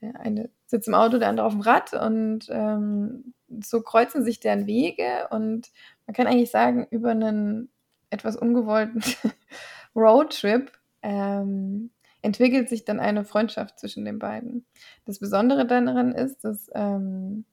Der 0.00 0.18
eine 0.18 0.50
sitzt 0.66 0.88
im 0.88 0.94
Auto, 0.94 1.18
der 1.18 1.28
andere 1.28 1.46
auf 1.46 1.52
dem 1.52 1.60
Rad 1.60 1.92
und 1.92 2.46
ähm, 2.48 3.34
so 3.62 3.82
kreuzen 3.82 4.24
sich 4.24 4.40
deren 4.40 4.66
Wege 4.66 5.28
und 5.30 5.70
man 6.06 6.14
kann 6.14 6.26
eigentlich 6.26 6.50
sagen, 6.50 6.86
über 6.90 7.10
einen 7.10 7.68
etwas 8.08 8.36
ungewollten 8.36 9.02
Roadtrip 9.94 10.72
ähm, 11.02 11.90
entwickelt 12.22 12.68
sich 12.68 12.84
dann 12.84 13.00
eine 13.00 13.24
Freundschaft 13.24 13.78
zwischen 13.78 14.04
den 14.04 14.18
beiden. 14.18 14.66
Das 15.04 15.18
Besondere 15.18 15.66
daran 15.66 16.12
ist, 16.12 16.44
dass 16.44 16.70
ähm, 16.74 17.44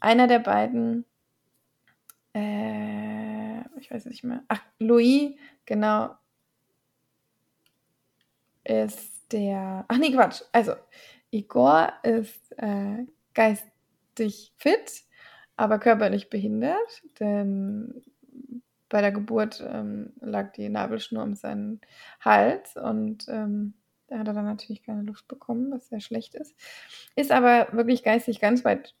einer 0.00 0.26
der 0.26 0.40
beiden, 0.40 1.04
äh, 2.34 3.60
ich 3.78 3.90
weiß 3.90 4.06
nicht 4.06 4.24
mehr, 4.24 4.42
ach, 4.48 4.60
Louis, 4.78 5.34
genau, 5.64 6.14
ist 8.66 9.32
der, 9.32 9.84
ach 9.88 9.98
nee, 9.98 10.12
Quatsch, 10.12 10.42
also 10.52 10.72
Igor 11.30 11.92
ist 12.02 12.52
äh, 12.58 13.06
geistig 13.34 14.52
fit, 14.56 15.02
aber 15.56 15.78
körperlich 15.78 16.30
behindert, 16.30 17.02
denn 17.18 18.02
bei 18.88 19.00
der 19.00 19.12
Geburt 19.12 19.64
ähm, 19.66 20.12
lag 20.20 20.52
die 20.52 20.68
Nabelschnur 20.68 21.22
um 21.22 21.34
seinen 21.34 21.80
Hals 22.20 22.76
und 22.76 23.26
ähm, 23.28 23.74
da 24.08 24.18
hat 24.18 24.28
er 24.28 24.34
dann 24.34 24.44
natürlich 24.44 24.84
keine 24.84 25.02
Luft 25.02 25.26
bekommen, 25.26 25.72
was 25.72 25.88
sehr 25.88 26.00
schlecht 26.00 26.34
ist. 26.36 26.54
Ist 27.16 27.32
aber 27.32 27.68
wirklich 27.72 28.04
geistig 28.04 28.40
ganz 28.40 28.64
weit 28.64 28.94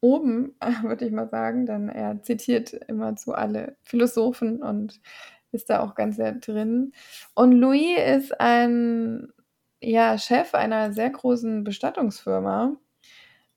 oben, 0.00 0.56
würde 0.82 1.06
ich 1.06 1.12
mal 1.12 1.28
sagen, 1.28 1.66
denn 1.66 1.88
er 1.88 2.20
zitiert 2.22 2.72
immer 2.72 3.16
zu 3.16 3.34
alle 3.34 3.76
Philosophen 3.82 4.60
und 4.60 5.00
ist 5.52 5.70
da 5.70 5.80
auch 5.80 5.94
ganz 5.94 6.16
sehr 6.16 6.32
drin. 6.32 6.92
Und 7.34 7.52
Louis 7.52 7.98
ist 7.98 8.40
ein 8.40 9.32
ja, 9.80 10.16
Chef 10.18 10.54
einer 10.54 10.92
sehr 10.92 11.10
großen 11.10 11.64
Bestattungsfirma. 11.64 12.76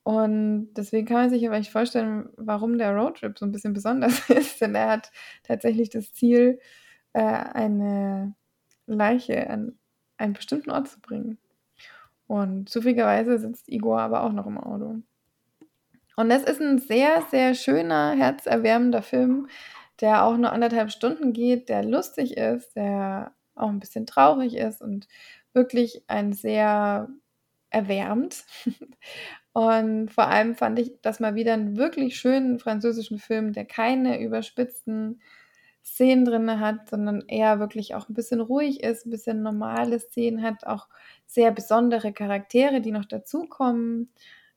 Und 0.03 0.73
deswegen 0.75 1.07
kann 1.07 1.17
man 1.17 1.29
sich 1.29 1.41
ja 1.41 1.49
vielleicht 1.49 1.71
vorstellen, 1.71 2.29
warum 2.37 2.77
der 2.77 2.95
Roadtrip 2.95 3.37
so 3.39 3.45
ein 3.45 3.51
bisschen 3.51 3.73
besonders 3.73 4.29
ist. 4.29 4.61
Denn 4.61 4.75
er 4.75 4.89
hat 4.89 5.11
tatsächlich 5.43 5.89
das 5.89 6.13
Ziel, 6.13 6.59
äh, 7.13 7.21
eine 7.21 8.35
Leiche 8.85 9.49
an 9.49 9.77
einen 10.17 10.33
bestimmten 10.33 10.71
Ort 10.71 10.89
zu 10.89 10.99
bringen. 10.99 11.37
Und 12.27 12.69
zufälligerweise 12.69 13.37
sitzt 13.37 13.69
Igor 13.69 13.99
aber 13.99 14.23
auch 14.23 14.31
noch 14.31 14.47
im 14.47 14.57
Auto. 14.57 15.01
Und 16.17 16.29
das 16.29 16.43
ist 16.43 16.61
ein 16.61 16.79
sehr, 16.79 17.23
sehr 17.29 17.55
schöner, 17.55 18.11
herzerwärmender 18.11 19.01
Film, 19.01 19.47
der 20.01 20.23
auch 20.25 20.37
nur 20.37 20.51
anderthalb 20.51 20.91
Stunden 20.91 21.33
geht, 21.33 21.69
der 21.69 21.83
lustig 21.83 22.37
ist, 22.37 22.75
der 22.75 23.33
auch 23.55 23.69
ein 23.69 23.79
bisschen 23.79 24.05
traurig 24.05 24.55
ist 24.55 24.81
und 24.81 25.07
wirklich 25.53 26.03
ein 26.07 26.33
sehr 26.33 27.09
erwärmt. 27.69 28.45
Und 29.53 30.09
vor 30.11 30.27
allem 30.27 30.53
fand 30.55 30.79
ich 30.79 30.99
das 31.01 31.21
mal 31.21 31.35
wieder 31.35 31.53
einen 31.53 31.77
wirklich 31.77 32.17
schönen 32.17 32.59
französischen 32.59 33.19
Film, 33.19 33.53
der 33.53 33.63
keine 33.63 34.19
überspitzten 34.19 35.21
Szenen 35.81 36.25
drin 36.25 36.59
hat, 36.59 36.89
sondern 36.89 37.23
eher 37.27 37.59
wirklich 37.59 37.95
auch 37.95 38.09
ein 38.09 38.15
bisschen 38.15 38.41
ruhig 38.41 38.83
ist, 38.83 39.05
ein 39.05 39.11
bisschen 39.11 39.43
normale 39.43 39.99
Szenen 39.99 40.41
hat, 40.41 40.65
auch 40.67 40.89
sehr 41.25 41.51
besondere 41.51 42.11
Charaktere, 42.11 42.81
die 42.81 42.91
noch 42.91 43.05
dazukommen, 43.05 44.11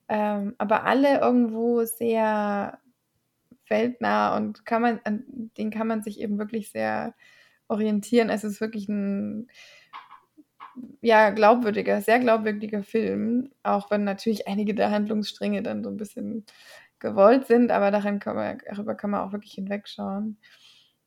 ähm, 0.09 0.55
aber 0.59 0.85
alle 0.85 1.21
irgendwo 1.21 1.85
sehr 1.85 2.81
weltnah 3.71 4.37
und 4.37 4.65
kann 4.65 4.83
man, 4.83 5.01
an 5.05 5.25
den 5.57 5.71
kann 5.71 5.87
man 5.87 6.03
sich 6.03 6.21
eben 6.21 6.39
wirklich 6.39 6.71
sehr 6.71 7.15
orientieren. 7.69 8.31
Es 8.31 8.45
ist 8.45 8.61
wirklich 8.61 8.89
ein 8.89 9.49
ja, 11.01 11.31
glaubwürdiger, 11.31 12.01
sehr 12.01 12.19
glaubwürdiger 12.21 12.83
Film, 12.83 13.51
auch 13.63 13.91
wenn 13.91 14.05
natürlich 14.05 14.49
einige 14.49 14.75
der 14.75 14.91
Handlungsstränge 14.91 15.63
dann 15.63 15.83
so 15.83 15.91
ein 15.91 15.97
bisschen 15.97 16.45
gewollt 16.99 17.47
sind, 17.47 17.71
aber 17.71 17.91
daran 17.91 18.19
kann 18.19 18.37
man, 18.37 18.59
darüber 18.69 18.95
kann 18.95 19.11
man 19.11 19.21
auch 19.21 19.33
wirklich 19.33 19.53
hinwegschauen. 19.53 20.39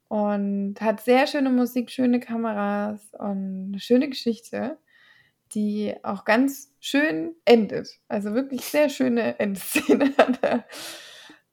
Und 0.08 0.76
hat 0.82 1.02
sehr 1.02 1.26
schöne 1.28 1.50
Musik, 1.50 1.90
schöne 1.90 2.20
Kameras 2.20 3.14
und 3.18 3.70
eine 3.70 3.80
schöne 3.80 4.10
Geschichte, 4.10 4.78
die 5.54 5.94
auch 6.04 6.26
ganz 6.26 6.74
schön 6.80 7.36
endet. 7.46 8.00
Also 8.08 8.34
wirklich 8.34 8.62
sehr 8.66 8.90
schöne 8.90 9.40
Endszene 9.40 10.12
hat 10.18 10.44
er. 10.44 10.66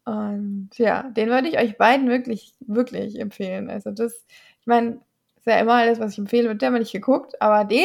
Und 0.08 0.70
ja, 0.78 1.02
den 1.02 1.28
würde 1.28 1.48
ich 1.48 1.58
euch 1.58 1.76
beiden 1.76 2.08
wirklich, 2.08 2.54
wirklich 2.60 3.20
empfehlen. 3.20 3.68
Also 3.68 3.90
das, 3.90 4.24
ich 4.58 4.66
meine, 4.66 5.02
ist 5.36 5.46
ja 5.46 5.58
immer 5.58 5.74
alles, 5.74 6.00
was 6.00 6.12
ich 6.12 6.18
empfehle, 6.18 6.48
wird 6.48 6.62
mal 6.62 6.78
nicht 6.78 6.92
geguckt, 6.92 7.42
aber 7.42 7.66
den 7.66 7.84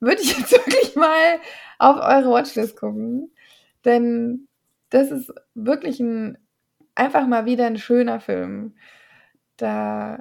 würde 0.00 0.22
ich 0.22 0.34
jetzt 0.38 0.52
wirklich 0.52 0.96
mal 0.96 1.38
auf 1.78 1.96
eure 1.96 2.30
Watchlist 2.30 2.78
gucken. 2.78 3.30
Denn 3.84 4.48
das 4.88 5.10
ist 5.10 5.34
wirklich 5.54 6.00
ein, 6.00 6.38
einfach 6.94 7.26
mal 7.26 7.44
wieder 7.44 7.66
ein 7.66 7.76
schöner 7.76 8.20
Film. 8.20 8.74
Da 9.58 10.18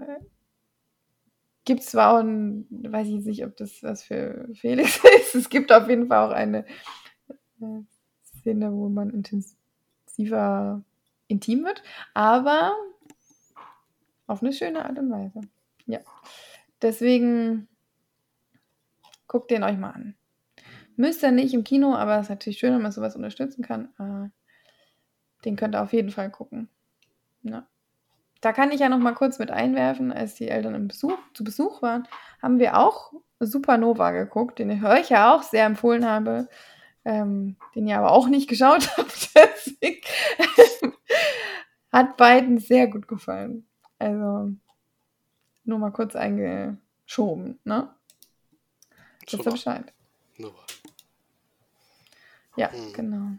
gibt 1.63 1.79
es 1.81 1.91
zwar 1.91 2.15
auch 2.15 2.19
ein, 2.19 2.67
weiß 2.69 3.07
ich 3.07 3.23
nicht, 3.23 3.45
ob 3.45 3.55
das 3.55 3.81
was 3.81 4.03
für 4.03 4.49
Felix 4.55 4.99
ist. 5.21 5.35
Es 5.35 5.49
gibt 5.49 5.71
auf 5.71 5.87
jeden 5.87 6.09
Fall 6.09 6.27
auch 6.27 6.33
eine 6.33 6.65
äh, 7.61 7.81
Szene, 8.41 8.73
wo 8.73 8.89
man 8.89 9.09
intensiver 9.11 10.83
intim 11.29 11.63
wird, 11.63 11.81
aber 12.13 12.75
auf 14.27 14.41
eine 14.43 14.51
schöne 14.51 14.83
Art 14.85 14.99
und 14.99 15.09
Weise. 15.09 15.41
Ja. 15.85 15.99
Deswegen 16.81 17.67
guckt 19.27 19.51
den 19.51 19.63
euch 19.63 19.77
mal 19.77 19.91
an. 19.91 20.15
Müsst 20.97 21.23
ihr 21.23 21.31
nicht 21.31 21.53
im 21.53 21.63
Kino, 21.63 21.95
aber 21.95 22.17
es 22.17 22.23
ist 22.23 22.29
natürlich 22.29 22.59
schön, 22.59 22.73
wenn 22.73 22.81
man 22.81 22.91
sowas 22.91 23.15
unterstützen 23.15 23.63
kann. 23.63 23.89
Äh, 23.97 24.29
Den 25.45 25.55
könnt 25.55 25.75
ihr 25.75 25.81
auf 25.81 25.93
jeden 25.93 26.09
Fall 26.09 26.29
gucken. 26.29 26.67
Ja. 27.43 27.65
Da 28.41 28.53
kann 28.53 28.71
ich 28.71 28.79
ja 28.79 28.89
noch 28.89 28.99
mal 28.99 29.13
kurz 29.13 29.39
mit 29.39 29.51
einwerfen, 29.51 30.11
als 30.11 30.35
die 30.35 30.49
Eltern 30.49 30.87
Besuch, 30.87 31.17
zu 31.33 31.43
Besuch 31.43 31.81
waren, 31.81 32.07
haben 32.41 32.59
wir 32.59 32.77
auch 32.77 33.13
Supernova 33.39 34.11
geguckt, 34.11 34.59
den 34.59 34.69
ich 34.69 34.83
euch 34.83 35.09
ja 35.09 35.33
auch 35.33 35.43
sehr 35.43 35.65
empfohlen 35.65 36.05
habe, 36.05 36.49
ähm, 37.05 37.55
den 37.75 37.87
ihr 37.87 37.97
aber 37.97 38.11
auch 38.11 38.27
nicht 38.27 38.49
geschaut 38.49 38.89
habt. 38.97 39.29
Deswegen 39.35 40.01
hat 41.91 42.17
beiden 42.17 42.59
sehr 42.59 42.87
gut 42.87 43.07
gefallen. 43.07 43.65
Also 43.97 44.51
nur 45.63 45.79
mal 45.79 45.91
kurz 45.91 46.15
eingeschoben, 46.15 47.59
ne? 47.63 47.93
Wisst 49.21 49.45
ihr 49.45 49.51
Bescheid? 49.51 49.93
Nova. 50.37 50.63
Ja, 52.55 52.69
mhm. 52.69 52.93
genau. 52.93 53.31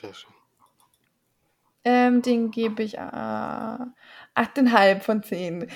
Sehr 0.00 0.14
schön. 0.14 0.32
Ähm, 1.84 2.22
den 2.22 2.50
gebe 2.50 2.82
ich 2.82 2.94
äh, 2.94 3.00
8,5 3.00 5.00
von 5.00 5.22
10. 5.22 5.70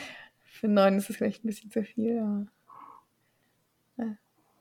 Für 0.44 0.68
9 0.68 0.98
ist 0.98 1.11
es 1.11 1.16
vielleicht 1.16 1.44
ein 1.44 1.46
bisschen 1.46 1.70
zu 1.70 1.85
viel. 1.85 2.48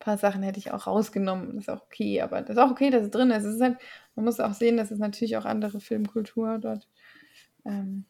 Paar 0.09 0.17
Sachen 0.17 0.41
hätte 0.41 0.57
ich 0.57 0.71
auch 0.71 0.87
rausgenommen. 0.87 1.55
Das 1.55 1.65
ist 1.65 1.69
auch 1.69 1.83
okay, 1.83 2.19
aber 2.21 2.41
das 2.41 2.51
ist 2.51 2.57
auch 2.57 2.71
okay, 2.71 2.89
dass 2.89 3.03
es 3.03 3.11
drin 3.11 3.29
ist. 3.29 3.43
Es 3.43 3.55
ist 3.55 3.61
halt, 3.61 3.77
man 4.15 4.25
muss 4.25 4.39
auch 4.39 4.55
sehen, 4.55 4.75
dass 4.75 4.89
es 4.89 4.97
natürlich 4.97 5.37
auch 5.37 5.45
andere 5.45 5.79
Filmkultur 5.79 6.57
dort. 6.57 6.87
Ähm, 7.63 8.05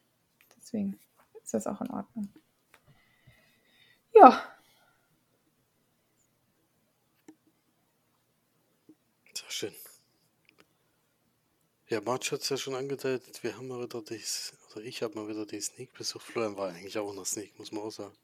deswegen 0.56 0.98
ist 1.44 1.54
das 1.54 1.68
auch 1.68 1.82
in 1.82 1.90
Ordnung. 1.90 2.30
Ja. 4.14 4.42
Sehr 9.34 9.50
schön. 9.50 9.74
Ja, 11.90 12.00
March 12.00 12.32
hat 12.32 12.40
es 12.40 12.50
ja 12.50 12.56
schon 12.56 12.76
angedeutet, 12.76 13.44
wir 13.44 13.58
haben 13.58 13.68
mal 13.68 13.84
wieder 13.84 14.02
das, 14.02 14.54
oder 14.72 14.86
ich 14.86 15.04
habe 15.04 15.16
mal 15.16 15.28
wieder 15.28 15.46
die 15.46 15.60
Sneak 15.60 15.92
besucht. 15.92 16.26
Florian 16.26 16.56
war 16.56 16.70
eigentlich 16.70 16.98
auch 16.98 17.14
noch 17.14 17.26
Sneak, 17.26 17.60
muss 17.60 17.74
man 17.74 17.84
auch 17.84 17.92
sagen. 17.92 18.16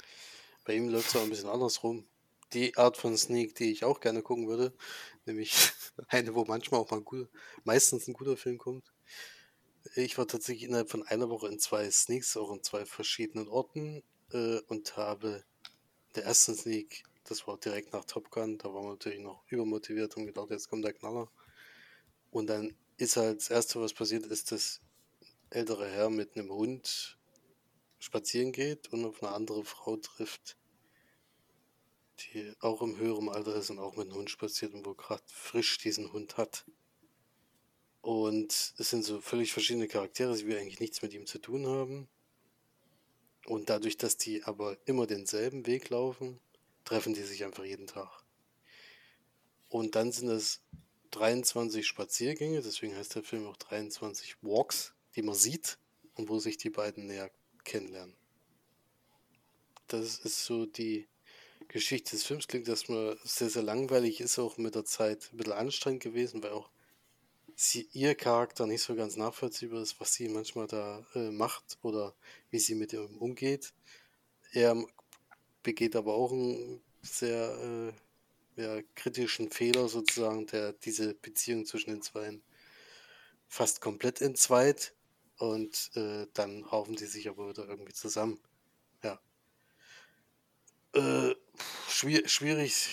Bei 0.63 0.75
ihm 0.75 0.87
läuft 0.87 1.09
es 1.09 1.15
auch 1.17 1.23
ein 1.23 1.29
bisschen 1.29 1.49
andersrum. 1.49 2.05
Die 2.55 2.77
Art 2.77 2.95
von 2.95 3.17
Sneak, 3.17 3.53
die 3.55 3.69
ich 3.69 3.83
auch 3.83 3.99
gerne 3.99 4.21
gucken 4.21 4.47
würde, 4.47 4.73
nämlich 5.25 5.53
eine, 6.07 6.33
wo 6.35 6.45
manchmal 6.45 6.79
auch 6.79 6.89
mal 6.89 7.01
guter, 7.01 7.29
meistens 7.65 8.07
ein 8.07 8.13
guter 8.13 8.37
Film 8.37 8.57
kommt. 8.57 8.93
Ich 9.95 10.17
war 10.17 10.25
tatsächlich 10.25 10.63
innerhalb 10.63 10.89
von 10.89 11.03
einer 11.03 11.29
Woche 11.29 11.49
in 11.49 11.59
zwei 11.59 11.91
Sneaks, 11.91 12.37
auch 12.37 12.53
in 12.53 12.63
zwei 12.63 12.85
verschiedenen 12.85 13.49
Orten 13.49 14.03
äh, 14.31 14.61
und 14.67 14.95
habe 14.95 15.43
der 16.15 16.23
ersten 16.23 16.55
Sneak, 16.55 17.03
das 17.25 17.45
war 17.45 17.57
direkt 17.57 17.91
nach 17.91 18.05
Top 18.05 18.31
Gun, 18.31 18.57
da 18.57 18.73
waren 18.73 18.85
wir 18.85 18.91
natürlich 18.91 19.19
noch 19.19 19.43
übermotiviert 19.49 20.15
und 20.15 20.25
gedacht, 20.25 20.49
jetzt 20.49 20.69
kommt 20.69 20.85
der 20.85 20.93
Knaller. 20.93 21.29
Und 22.31 22.47
dann 22.47 22.73
ist 22.95 23.17
halt 23.17 23.41
das 23.41 23.49
Erste, 23.49 23.81
was 23.81 23.93
passiert, 23.93 24.25
ist, 24.27 24.53
dass 24.53 24.79
ältere 25.49 25.89
Herr 25.89 26.09
mit 26.09 26.37
einem 26.37 26.51
Hund 26.51 27.19
spazieren 27.99 28.53
geht 28.53 28.93
und 28.93 29.03
auf 29.03 29.21
eine 29.21 29.33
andere 29.33 29.65
Frau 29.65 29.97
trifft, 29.97 30.57
die 32.19 32.53
auch 32.59 32.81
im 32.81 32.97
höheren 32.97 33.29
Alter 33.29 33.55
ist 33.55 33.69
und 33.69 33.79
auch 33.79 33.95
mit 33.95 34.07
einem 34.07 34.17
Hund 34.17 34.29
spaziert 34.29 34.73
und 34.73 34.85
wo 34.85 34.93
gerade 34.93 35.23
frisch 35.27 35.77
diesen 35.77 36.11
Hund 36.13 36.37
hat. 36.37 36.65
Und 38.01 38.73
es 38.77 38.89
sind 38.89 39.03
so 39.03 39.19
völlig 39.19 39.51
verschiedene 39.51 39.87
Charaktere, 39.87 40.35
die 40.35 40.55
eigentlich 40.55 40.79
nichts 40.79 41.01
mit 41.01 41.13
ihm 41.13 41.25
zu 41.25 41.39
tun 41.39 41.65
haben. 41.67 42.07
Und 43.47 43.69
dadurch, 43.69 43.97
dass 43.97 44.17
die 44.17 44.43
aber 44.43 44.77
immer 44.85 45.07
denselben 45.07 45.65
Weg 45.65 45.89
laufen, 45.89 46.39
treffen 46.83 47.13
die 47.13 47.23
sich 47.23 47.43
einfach 47.43 47.63
jeden 47.63 47.87
Tag. 47.87 48.23
Und 49.69 49.95
dann 49.95 50.11
sind 50.11 50.29
es 50.29 50.61
23 51.11 51.85
Spaziergänge, 51.85 52.61
deswegen 52.61 52.95
heißt 52.95 53.15
der 53.15 53.23
Film 53.23 53.47
auch 53.47 53.57
23 53.57 54.37
Walks, 54.41 54.93
die 55.15 55.21
man 55.21 55.35
sieht 55.35 55.77
und 56.15 56.29
wo 56.29 56.39
sich 56.39 56.57
die 56.57 56.69
beiden 56.69 57.07
näher 57.07 57.31
kennenlernen. 57.63 58.15
Das 59.87 60.19
ist 60.19 60.45
so 60.45 60.65
die 60.65 61.07
Geschichte 61.67 62.11
des 62.11 62.23
Films. 62.23 62.47
Klingt 62.47 62.67
erstmal 62.67 63.17
sehr, 63.23 63.49
sehr 63.49 63.63
langweilig, 63.63 64.21
ist 64.21 64.39
auch 64.39 64.57
mit 64.57 64.75
der 64.75 64.85
Zeit 64.85 65.29
ein 65.31 65.37
bisschen 65.37 65.53
anstrengend 65.53 66.03
gewesen, 66.03 66.43
weil 66.43 66.51
auch 66.51 66.69
sie, 67.55 67.87
ihr 67.93 68.15
Charakter 68.15 68.67
nicht 68.67 68.81
so 68.81 68.95
ganz 68.95 69.15
nachvollziehbar 69.15 69.81
ist, 69.81 69.99
was 69.99 70.13
sie 70.13 70.29
manchmal 70.29 70.67
da 70.67 71.05
äh, 71.15 71.31
macht 71.31 71.77
oder 71.81 72.13
wie 72.51 72.59
sie 72.59 72.75
mit 72.75 72.93
ihm 72.93 73.17
umgeht. 73.17 73.73
Er 74.51 74.83
begeht 75.63 75.95
aber 75.95 76.13
auch 76.13 76.31
einen 76.31 76.81
sehr 77.01 77.93
äh, 78.57 78.61
ja, 78.61 78.81
kritischen 78.95 79.51
Fehler 79.51 79.87
sozusagen, 79.87 80.47
der 80.47 80.73
diese 80.73 81.13
Beziehung 81.13 81.65
zwischen 81.65 81.91
den 81.91 82.01
Zweien 82.01 82.41
fast 83.47 83.81
komplett 83.81 84.21
entzweit 84.21 84.93
und 85.37 85.91
äh, 85.95 86.27
dann 86.33 86.63
raufen 86.63 86.97
sie 86.97 87.07
sich 87.07 87.27
aber 87.27 87.49
wieder 87.49 87.67
irgendwie 87.67 87.93
zusammen. 87.93 88.39
Ja. 89.03 89.19
Äh, 90.93 91.34
schwierig, 91.95 92.89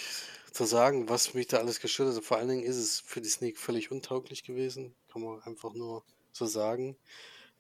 zu 0.53 0.65
sagen, 0.65 1.09
was 1.09 1.35
mich 1.35 1.47
da 1.47 1.59
alles 1.59 1.81
gestört 1.81 2.09
hat. 2.09 2.17
Also 2.17 2.21
vor 2.21 2.37
allen 2.37 2.49
Dingen 2.49 2.63
ist 2.63 2.77
es 2.77 3.01
für 3.01 3.21
die 3.21 3.29
Sneak 3.29 3.59
völlig 3.59 3.91
untauglich 3.91 4.45
gewesen. 4.45 4.95
Kann 5.11 5.23
man 5.23 5.43
einfach 5.43 5.73
nur 5.75 6.05
so 6.33 6.47
sagen. 6.47 6.97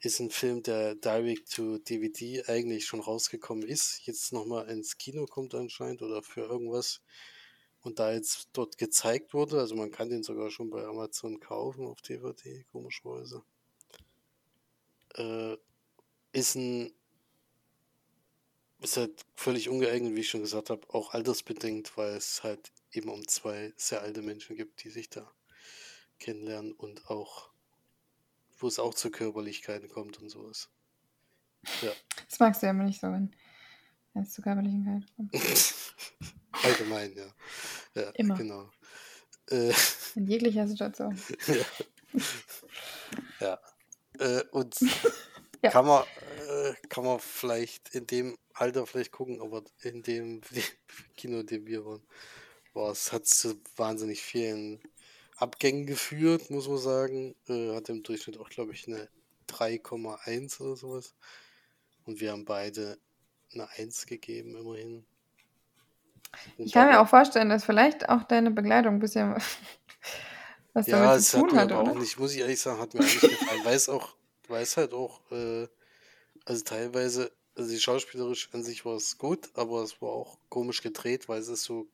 Ist 0.00 0.20
ein 0.20 0.31
Film, 0.31 0.62
der 0.62 0.94
direct 0.94 1.55
to 1.55 1.78
DVD 1.78 2.44
eigentlich 2.48 2.87
schon 2.87 3.00
rausgekommen 3.00 3.66
ist. 3.66 4.00
Jetzt 4.07 4.33
nochmal 4.33 4.68
ins 4.68 4.98
Kino 4.98 5.26
kommt 5.26 5.55
anscheinend 5.55 6.02
oder 6.02 6.22
für 6.22 6.42
irgendwas. 6.42 7.00
Und 7.83 7.98
da 7.98 8.12
jetzt 8.12 8.48
dort 8.52 8.78
gezeigt 8.78 9.35
wurde, 9.35 9.59
also 9.59 9.74
man 9.74 9.90
kann 9.90 10.09
den 10.09 10.22
sogar 10.22 10.50
schon 10.50 10.70
bei 10.70 10.85
Amazon 10.85 11.40
kaufen 11.40 11.87
auf 11.87 12.00
DVD, 12.00 12.64
komischerweise. 12.70 13.42
Äh, 15.14 15.57
ist 16.33 16.55
ein 16.55 16.92
ist 18.83 18.97
halt 18.97 19.25
völlig 19.35 19.68
ungeeignet, 19.68 20.14
wie 20.14 20.21
ich 20.21 20.29
schon 20.29 20.42
gesagt 20.42 20.71
habe, 20.71 20.83
auch 20.92 21.14
altersbedingt, 21.14 21.97
weil 21.97 22.16
es 22.16 22.42
halt 22.42 22.73
eben 22.92 23.09
um 23.09 23.27
zwei 23.27 23.73
sehr 23.77 24.03
alte 24.03 24.23
Menschen 24.23 24.57
gibt, 24.57 24.83
die 24.85 24.90
sich 24.90 25.09
da 25.09 25.31
kennenlernen 26.18 26.73
und 26.73 27.09
auch, 27.09 27.51
wo 28.59 28.68
es 28.68 28.79
auch 28.79 28.95
zu 28.95 29.11
Körperlichkeiten 29.11 29.88
kommt 29.88 30.21
und 30.21 30.29
sowas. 30.29 30.68
Ja. 31.81 31.92
Das 32.29 32.40
magst 32.40 32.62
du 32.62 32.66
ja 32.66 32.71
immer 32.71 32.85
nicht 32.85 33.01
so, 33.01 33.09
wenn 33.09 33.35
es 34.14 34.33
zu 34.33 34.40
Körperlichkeiten 34.40 35.07
kommt. 35.16 35.35
Allgemein, 36.64 37.14
ja. 37.14 37.27
ja 37.95 38.11
immer. 38.11 38.37
Genau. 38.37 38.71
Äh, 39.51 39.73
In 40.14 40.27
jeglicher 40.27 40.66
Situation. 40.66 41.21
ja. 41.47 42.25
ja. 43.40 43.59
Äh, 44.18 44.45
und 44.53 44.75
ja. 45.62 45.71
kann 45.71 45.87
man 45.87 46.05
äh, 46.49 46.75
kann 46.88 47.05
man 47.05 47.21
vielleicht 47.21 47.95
in 47.95 48.07
dem 48.07 48.38
Alter 48.62 48.87
vielleicht 48.87 49.12
gucken, 49.12 49.42
aber 49.42 49.62
in 49.83 50.03
dem 50.03 50.40
Kino, 51.16 51.40
in 51.40 51.46
dem 51.46 51.66
wir 51.66 51.85
waren, 51.85 52.03
war 52.75 52.92
es, 52.92 53.12
hat 53.12 53.27
zu 53.27 53.61
wahnsinnig 53.77 54.22
vielen 54.22 54.81
Abgängen 55.37 55.87
geführt, 55.87 56.51
muss 56.51 56.68
man 56.68 56.79
sagen. 56.79 57.35
Äh, 57.48 57.75
hat 57.75 57.88
im 57.88 58.03
Durchschnitt 58.03 58.38
auch, 58.38 58.48
glaube 58.48 58.72
ich, 58.72 58.87
eine 58.87 59.09
3,1 59.48 60.61
oder 60.61 60.77
sowas. 60.77 61.14
Und 62.05 62.20
wir 62.20 62.33
haben 62.33 62.44
beide 62.44 62.98
eine 63.53 63.68
1 63.70 64.07
gegeben, 64.07 64.57
immerhin. 64.57 65.05
Und 66.57 66.66
ich 66.66 66.72
kann 66.72 66.88
mir 66.88 67.01
auch 67.01 67.09
vorstellen, 67.09 67.48
dass 67.48 67.64
vielleicht 67.64 68.09
auch 68.09 68.22
deine 68.22 68.53
Begleitung 68.53 68.94
ein 68.94 69.01
bisschen 69.01 69.35
was 70.72 70.87
ja, 70.87 70.98
damit 71.01 71.25
zu 71.25 71.40
tun 71.40 71.59
hat, 71.59 71.72
hat 71.72 71.79
oder? 71.79 71.94
Nicht, 71.94 72.18
muss 72.18 72.33
ich 72.33 72.40
ehrlich 72.40 72.61
sagen, 72.61 72.81
hat 72.81 72.94
mir 72.94 73.01
nicht 73.01 73.20
gefallen. 73.20 73.64
Weil 73.64 73.77
es 73.77 73.88
auch, 73.88 74.14
weil 74.48 74.62
es 74.62 74.77
halt 74.77 74.94
auch, 74.94 75.20
äh, 75.31 75.66
also 76.44 76.64
teilweise, 76.64 77.33
also 77.54 77.70
die 77.70 77.80
schauspielerisch 77.80 78.48
an 78.52 78.64
sich 78.64 78.84
war 78.84 78.96
es 78.96 79.18
gut, 79.18 79.50
aber 79.54 79.82
es 79.82 80.00
war 80.00 80.10
auch 80.10 80.38
komisch 80.48 80.82
gedreht, 80.82 81.28
weil 81.28 81.40
es 81.40 81.48
ist 81.48 81.64
so 81.64 81.88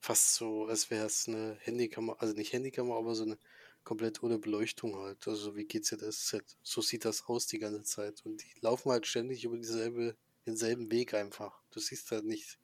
fast 0.00 0.34
so, 0.34 0.66
als 0.66 0.90
wäre 0.90 1.06
es 1.06 1.28
eine 1.28 1.56
Handykamera, 1.62 2.18
also 2.20 2.34
nicht 2.34 2.52
Handykamera, 2.52 2.98
aber 2.98 3.14
so 3.14 3.24
eine 3.24 3.38
komplett 3.84 4.22
ohne 4.22 4.38
Beleuchtung 4.38 4.96
halt. 4.96 5.26
Also 5.28 5.56
wie 5.56 5.64
geht's 5.64 5.90
dir 5.90 5.98
das 5.98 6.28
Set? 6.28 6.56
So 6.62 6.82
sieht 6.82 7.04
das 7.04 7.24
aus 7.26 7.46
die 7.46 7.58
ganze 7.58 7.84
Zeit. 7.84 8.24
Und 8.24 8.42
die 8.42 8.60
laufen 8.60 8.90
halt 8.90 9.06
ständig 9.06 9.44
über 9.44 9.56
dieselbe, 9.56 10.16
denselben 10.46 10.90
Weg 10.90 11.14
einfach. 11.14 11.62
Du 11.70 11.80
siehst 11.80 12.10
halt 12.10 12.24
nicht, 12.24 12.58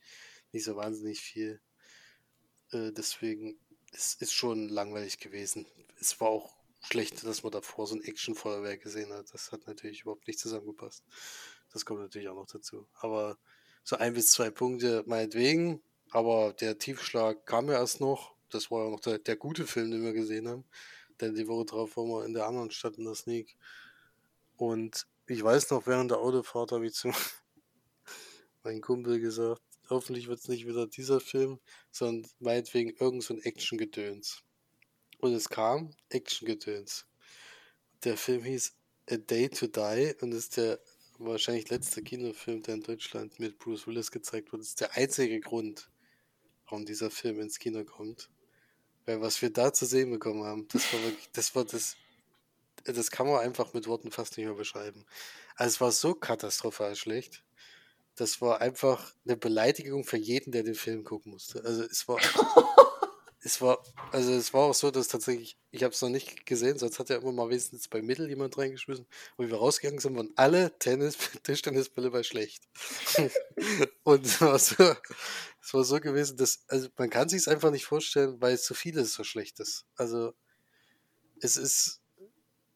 nicht 0.53 0.65
so 0.65 0.77
wahnsinnig 0.77 1.21
viel. 1.21 1.61
Äh, 2.73 2.93
deswegen, 2.93 3.59
es 3.93 4.15
ist 4.15 4.33
schon 4.33 4.69
langweilig 4.69 5.19
gewesen. 5.19 5.67
Es 6.01 6.21
war 6.21 6.29
auch 6.29 6.57
schlecht, 6.81 7.23
dass 7.25 7.43
man 7.43 7.53
davor 7.53 7.87
so 7.87 7.95
ein 7.95 8.03
Action-Feuerwerk 8.03 8.83
gesehen 8.83 9.13
hat. 9.13 9.33
Das 9.33 9.53
hat 9.53 9.67
natürlich 9.67 10.03
überhaupt 10.03 10.27
nicht 10.27 10.39
zusammengepasst. 10.39 11.05
Das 11.73 11.85
kommt 11.85 12.01
natürlich 12.01 12.29
auch 12.29 12.35
noch 12.35 12.47
dazu. 12.47 12.87
Aber 12.95 13.39
so 13.83 13.97
ein 13.97 14.15
bis 14.15 14.31
zwei 14.31 14.51
Punkte 14.51 15.05
meinetwegen. 15.07 15.83
Aber 16.11 16.53
der 16.53 16.79
Tiefschlag 16.79 17.47
kam 17.47 17.69
ja 17.69 17.75
erst 17.75 18.01
noch. 18.01 18.35
Das 18.51 18.71
war 18.71 18.85
ja 18.85 18.91
noch 18.91 19.01
der, 19.01 19.19
der 19.19 19.37
gute 19.37 19.67
Film, 19.67 19.91
den 19.91 20.03
wir 20.03 20.13
gesehen 20.13 20.49
haben. 20.49 20.65
Denn 21.21 21.35
die 21.35 21.47
Woche 21.47 21.67
drauf 21.67 21.97
waren 21.97 22.09
wir 22.09 22.25
in 22.25 22.35
der 22.35 22.47
anderen 22.47 22.71
Stadt 22.71 22.99
in 22.99 23.05
der 23.05 23.15
Sneak. 23.15 23.57
Und 24.57 25.07
ich 25.27 25.43
weiß 25.43 25.71
noch, 25.71 25.87
während 25.87 26.11
der 26.11 26.19
Autofahrt 26.19 26.73
habe 26.73 26.87
ich 26.87 26.95
zu 26.95 27.13
meinem 28.65 28.81
Kumpel 28.81 29.21
gesagt, 29.21 29.63
hoffentlich 29.89 30.29
wird 30.29 30.41
es 30.41 30.49
nicht 30.49 30.67
wieder 30.67 30.87
dieser 30.87 31.21
Film, 31.21 31.61
sondern 31.91 32.31
meinetwegen 32.41 32.91
irgend 32.99 33.23
so 33.23 33.35
ein 33.35 33.43
Action-Gedöns. 33.43 34.43
Und 35.19 35.35
es 35.35 35.49
kam 35.49 35.95
Action-Gedöns. 36.09 37.07
der 38.05 38.17
Film 38.17 38.43
hieß 38.45 38.75
A 39.11 39.17
Day 39.17 39.49
to 39.49 39.67
Die 39.67 40.15
und 40.21 40.33
ist 40.33 40.57
der 40.57 40.81
wahrscheinlich 41.21 41.71
letzte 41.71 42.03
Kinofilm, 42.03 42.63
der 42.63 42.75
in 42.75 42.83
Deutschland 42.83 43.39
mit 43.39 43.59
Bruce 43.59 43.87
Willis 43.87 44.11
gezeigt 44.11 44.53
wurde. 44.53 44.63
Das 44.63 44.69
ist 44.69 44.81
der 44.81 44.97
einzige 44.97 45.41
Grund, 45.41 45.91
warum 46.65 46.85
dieser 46.85 47.11
Film 47.11 47.41
ins 47.41 47.59
Kino 47.59 47.85
kommt. 47.85 48.31
Weil 49.07 49.21
was 49.21 49.41
wir 49.43 49.51
da 49.51 49.73
zu 49.73 49.87
sehen 49.87 50.11
bekommen 50.11 50.45
haben, 50.45 50.69
das 50.69 50.93
war 50.93 51.03
wirklich, 51.03 51.31
das 51.33 51.55
war 51.55 51.65
das, 51.65 51.97
das 52.85 53.11
kann 53.11 53.27
man 53.27 53.41
einfach 53.41 53.73
mit 53.73 53.87
Worten 53.87 54.11
fast 54.11 54.37
nicht 54.37 54.47
mehr 54.47 54.55
beschreiben. 54.55 55.05
Also 55.57 55.75
es 55.75 55.81
war 55.81 55.93
so 55.93 56.15
katastrophal 56.15 56.97
schlecht. 56.97 57.43
Das 58.17 58.41
war 58.41 58.61
einfach 58.61 59.15
eine 59.25 59.37
Beleidigung 59.37 60.05
für 60.05 60.19
jeden, 60.19 60.53
der 60.53 60.63
den 60.63 60.75
Film 60.75 61.05
gucken 61.05 61.33
musste. 61.33 61.65
Also 61.65 61.83
es 61.85 62.07
war, 62.09 62.19
es 63.43 63.61
war, 63.61 63.83
also 64.13 64.33
es 64.33 64.53
war 64.53 64.63
auch 64.63 64.75
so, 64.75 64.91
dass 64.91 65.09
tatsächlich, 65.09 65.57
ich 65.71 65.83
habe 65.83 65.95
es 65.95 66.03
noch 66.03 66.11
nicht 66.11 66.45
gesehen, 66.45 66.79
sonst 66.79 66.99
hat 66.99 67.09
ja 67.09 67.17
immer 67.17 67.33
mal 67.33 67.49
wenigstens 67.49 67.89
bei 67.89 68.03
Mittel 68.03 68.29
jemand 68.29 68.59
reingeschmissen. 68.59 69.07
Wie 69.39 69.49
wir 69.49 69.57
rausgegangen 69.57 69.99
sind, 69.99 70.15
waren 70.17 70.33
alle 70.37 70.79
Tennis, 70.79 71.17
Tischtennisbälle 71.43 72.11
bei 72.11 72.23
schlecht. 72.23 72.63
und 74.05 74.27
es 74.27 74.41
war, 74.43 74.59
so, 74.59 74.95
es 75.63 75.75
war 75.75 75.85
so 75.85 76.01
gewesen, 76.01 76.37
dass, 76.37 76.61
also 76.69 76.89
man 76.99 77.09
kann 77.09 77.31
sich 77.31 77.39
es 77.39 77.49
einfach 77.49 77.71
nicht 77.71 77.87
vorstellen, 77.87 78.41
weil 78.41 78.55
es 78.55 78.67
so 78.67 78.75
vieles 78.75 79.15
so 79.15 79.25
schlecht 79.25 79.59
ist. 79.59 79.87
Also 79.97 80.35
es 81.41 81.57
ist, 81.57 82.03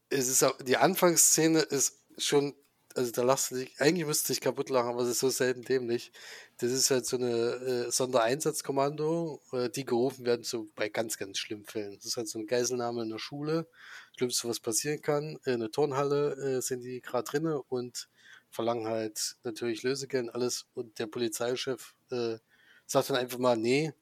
es 0.09 0.29
ist 0.29 0.43
auch, 0.43 0.57
die 0.63 0.79
Anfangsszene 0.79 1.61
ist 1.61 2.01
schon 2.17 2.55
also 2.95 3.11
da 3.13 3.23
lachst 3.23 3.51
du 3.51 3.57
dich, 3.57 3.81
eigentlich 3.81 4.07
müsste 4.07 4.33
ich 4.33 4.41
kaputt 4.41 4.71
lachen, 4.71 4.91
aber 4.91 5.03
es 5.03 5.09
ist 5.09 5.21
so 5.21 5.29
selten 5.29 5.63
dämlich. 5.63 6.13
Das 6.59 6.71
ist 6.71 6.91
halt 6.91 7.07
so 7.07 7.17
eine 7.17 7.29
äh, 7.29 7.91
Sondereinsatzkommando, 7.91 9.41
äh, 9.53 9.69
die 9.69 9.85
gerufen 9.85 10.25
werden 10.25 10.45
so 10.45 10.69
bei 10.77 10.89
ganz, 10.89 11.19
ganz 11.19 11.39
schlimmen 11.39 11.65
Fällen. 11.65 11.97
Das 11.97 12.07
ist 12.07 12.17
halt 12.17 12.29
so 12.29 12.39
ein 12.39 12.47
Geiselnahme 12.47 13.03
in 13.03 13.11
der 13.11 13.19
Schule. 13.19 13.69
Schlimmste, 14.17 14.49
was 14.49 14.61
passieren 14.61 15.03
kann. 15.03 15.39
In 15.45 15.61
der 15.61 15.71
Turnhalle 15.73 16.59
äh, 16.59 16.61
sind 16.63 16.83
die 16.83 17.01
gerade 17.01 17.25
drinne 17.25 17.63
und 17.63 18.09
verlangen 18.51 18.87
halt 18.87 19.37
natürlich 19.43 19.83
Lösegeld 19.83 20.25
und 20.29 20.31
alles. 20.31 20.67
Und 20.75 20.99
der 21.01 21.07
Polizeichef 21.09 21.95
äh, 22.11 22.39
sagt 22.87 23.11
dann 23.11 23.17
einfach 23.17 23.39
mal, 23.39 23.57
nee, 23.57 23.93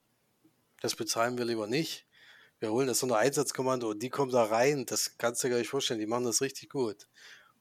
das 0.83 0.95
bezahlen 0.97 1.39
wir 1.39 1.47
lieber 1.47 1.67
nicht. 1.67 2.07
Wir 2.59 2.71
holen 2.71 2.87
das 2.87 3.01
Sondereinsatzkommando 3.01 3.91
und 3.91 4.03
die 4.03 4.11
kommen 4.11 4.31
da 4.31 4.45
rein. 4.45 4.85
Das 4.87 5.17
kannst 5.19 5.43
du 5.43 5.49
dir 5.49 5.53
gar 5.53 5.59
nicht 5.59 5.71
vorstellen. 5.71 5.99
Die 6.01 6.07
machen 6.07 6.25
das 6.25 6.43
richtig 6.43 6.71
gut. 6.71 7.09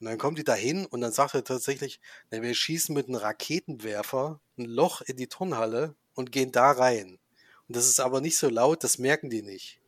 Und 0.02 0.08
dann 0.08 0.18
kommen 0.18 0.36
die 0.36 0.44
da 0.44 0.56
hin 0.56 0.88
und 0.88 1.02
dann 1.02 1.12
sagt 1.12 1.36
er 1.36 1.44
tatsächlich, 1.44 2.00
na, 2.32 2.42
wir 2.42 2.56
schießen 2.56 2.94
mit 2.94 3.08
einem 3.08 3.18
Raketenwerfer 3.18 4.42
ein 4.58 4.66
Loch 4.66 5.02
in 5.02 5.16
die 5.16 5.28
Turnhalle 5.28 5.96
und 6.16 6.32
gehen 6.32 6.52
da 6.52 6.72
rein. 6.72 7.20
Und 7.68 7.76
das 7.76 7.86
ist 7.86 8.00
aber 8.00 8.20
nicht 8.20 8.36
so 8.36 8.50
laut, 8.50 8.84
das 8.84 8.98
merken 8.98 9.30
die 9.30 9.44
nicht. 9.44 9.80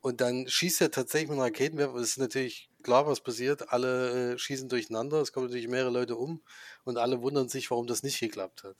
Und 0.00 0.20
dann 0.20 0.48
schießt 0.48 0.80
er 0.80 0.90
tatsächlich 0.90 1.30
mit 1.30 1.38
einem 1.38 1.44
Raketenwerfer. 1.44 1.94
Es 1.94 2.10
ist 2.10 2.18
natürlich 2.18 2.68
klar, 2.82 3.06
was 3.06 3.20
passiert. 3.20 3.70
Alle 3.70 4.32
äh, 4.32 4.38
schießen 4.38 4.68
durcheinander. 4.68 5.20
Es 5.20 5.32
kommen 5.32 5.46
natürlich 5.46 5.68
mehrere 5.68 5.92
Leute 5.92 6.16
um 6.16 6.42
und 6.82 6.98
alle 6.98 7.22
wundern 7.22 7.48
sich, 7.48 7.70
warum 7.70 7.86
das 7.86 8.02
nicht 8.02 8.18
geklappt 8.18 8.64
hat. 8.64 8.76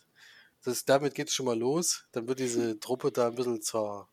Das, 0.65 0.85
damit 0.85 1.15
geht 1.15 1.29
es 1.29 1.35
schon 1.35 1.47
mal 1.47 1.57
los. 1.57 2.07
Dann 2.11 2.27
wird 2.27 2.41
diese 2.41 2.81
Truppe 2.81 3.13
da 3.13 3.29
ein 3.29 3.37
bisschen 3.37 3.63
zer, 3.63 4.09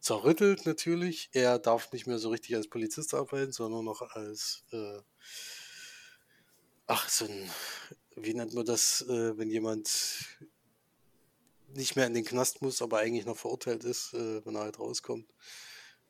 zerrüttelt 0.00 0.64
natürlich. 0.64 1.28
Er 1.32 1.58
darf 1.58 1.92
nicht 1.92 2.06
mehr 2.06 2.18
so 2.18 2.30
richtig 2.30 2.56
als 2.56 2.68
Polizist 2.68 3.12
arbeiten, 3.12 3.52
sondern 3.52 3.84
nur 3.84 3.94
noch 3.94 4.00
als 4.00 4.64
äh, 4.72 5.00
ach, 6.88 7.08
so 7.08 7.26
ein, 7.26 7.50
wie 8.16 8.34
nennt 8.34 8.54
man 8.54 8.66
das, 8.66 9.02
äh, 9.02 9.38
wenn 9.38 9.50
jemand 9.50 10.26
nicht 11.74 11.96
mehr 11.96 12.06
in 12.06 12.14
den 12.14 12.24
Knast 12.24 12.62
muss, 12.62 12.82
aber 12.82 12.98
eigentlich 12.98 13.26
noch 13.26 13.36
verurteilt 13.36 13.84
ist, 13.84 14.14
äh, 14.14 14.44
wenn 14.44 14.56
er 14.56 14.62
halt 14.62 14.78
rauskommt. 14.80 15.28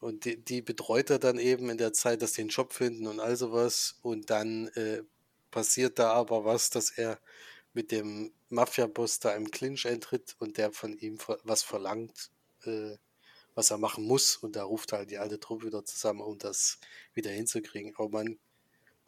Und 0.00 0.24
die, 0.24 0.36
die 0.42 0.62
betreut 0.62 1.10
er 1.10 1.18
dann 1.18 1.38
eben 1.38 1.68
in 1.70 1.78
der 1.78 1.92
Zeit, 1.92 2.22
dass 2.22 2.34
sie 2.34 2.42
einen 2.42 2.50
Job 2.50 2.72
finden 2.72 3.08
und 3.08 3.18
all 3.18 3.36
sowas. 3.36 3.98
Und 4.02 4.30
dann 4.30 4.68
äh, 4.68 5.02
passiert 5.50 5.98
da 5.98 6.12
aber 6.12 6.44
was, 6.44 6.70
dass 6.70 6.90
er 6.90 7.18
mit 7.72 7.90
dem 7.90 8.32
Mafia-Boss 8.48 9.18
da 9.18 9.34
im 9.34 9.50
Clinch 9.50 9.86
eintritt 9.88 10.36
und 10.38 10.56
der 10.56 10.72
von 10.72 10.96
ihm 10.98 11.18
was 11.42 11.64
verlangt, 11.64 12.30
äh, 12.62 12.96
was 13.56 13.72
er 13.72 13.78
machen 13.78 14.04
muss. 14.04 14.36
Und 14.36 14.54
da 14.54 14.62
ruft 14.62 14.92
halt 14.92 15.10
die 15.10 15.18
alte 15.18 15.40
Truppe 15.40 15.66
wieder 15.66 15.84
zusammen, 15.84 16.20
um 16.20 16.38
das 16.38 16.78
wieder 17.14 17.32
hinzukriegen. 17.32 17.94
Aber 17.96 18.08
man 18.08 18.38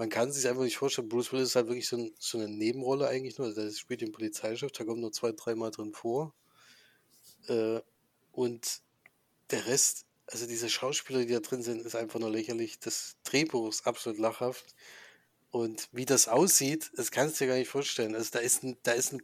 man 0.01 0.09
kann 0.09 0.33
sich 0.33 0.49
einfach 0.49 0.63
nicht 0.63 0.79
vorstellen. 0.79 1.11
Bruce 1.11 1.31
Willis 1.31 1.51
ist 1.51 1.57
halt 1.57 1.67
wirklich 1.67 1.87
so, 1.87 1.99
ein, 1.99 2.15
so 2.19 2.39
eine 2.39 2.49
Nebenrolle 2.49 3.07
eigentlich 3.07 3.37
nur. 3.37 3.53
Der 3.53 3.71
spielt 3.71 4.01
den 4.01 4.13
Polizeichef, 4.13 4.73
da 4.73 4.85
kommt 4.85 5.03
nur 5.03 5.13
zwei, 5.13 5.33
dreimal 5.33 5.71
drin 5.71 5.93
vor. 5.93 6.33
Äh, 7.49 7.83
und 8.33 8.81
der 9.51 9.67
Rest, 9.67 10.07
also 10.27 10.47
diese 10.47 10.71
Schauspieler, 10.71 11.27
die 11.27 11.35
da 11.35 11.41
drin 11.41 11.63
sind, 11.63 11.83
ist 11.85 11.97
einfach 11.97 12.19
nur 12.19 12.31
lächerlich. 12.31 12.79
Das 12.79 13.17
Drehbuch 13.25 13.69
ist 13.69 13.87
absolut 13.87 14.19
lachhaft. 14.19 14.75
Und 15.51 15.91
wie 15.93 16.07
das 16.07 16.29
aussieht, 16.29 16.91
das 16.97 17.11
kannst 17.11 17.39
du 17.39 17.45
dir 17.45 17.51
gar 17.51 17.59
nicht 17.59 17.69
vorstellen. 17.69 18.15
Also 18.15 18.31
da 18.33 18.39
ist 18.39 18.63
ein, 18.63 18.79
da 18.85 18.93
ist 18.93 19.13
ein 19.13 19.23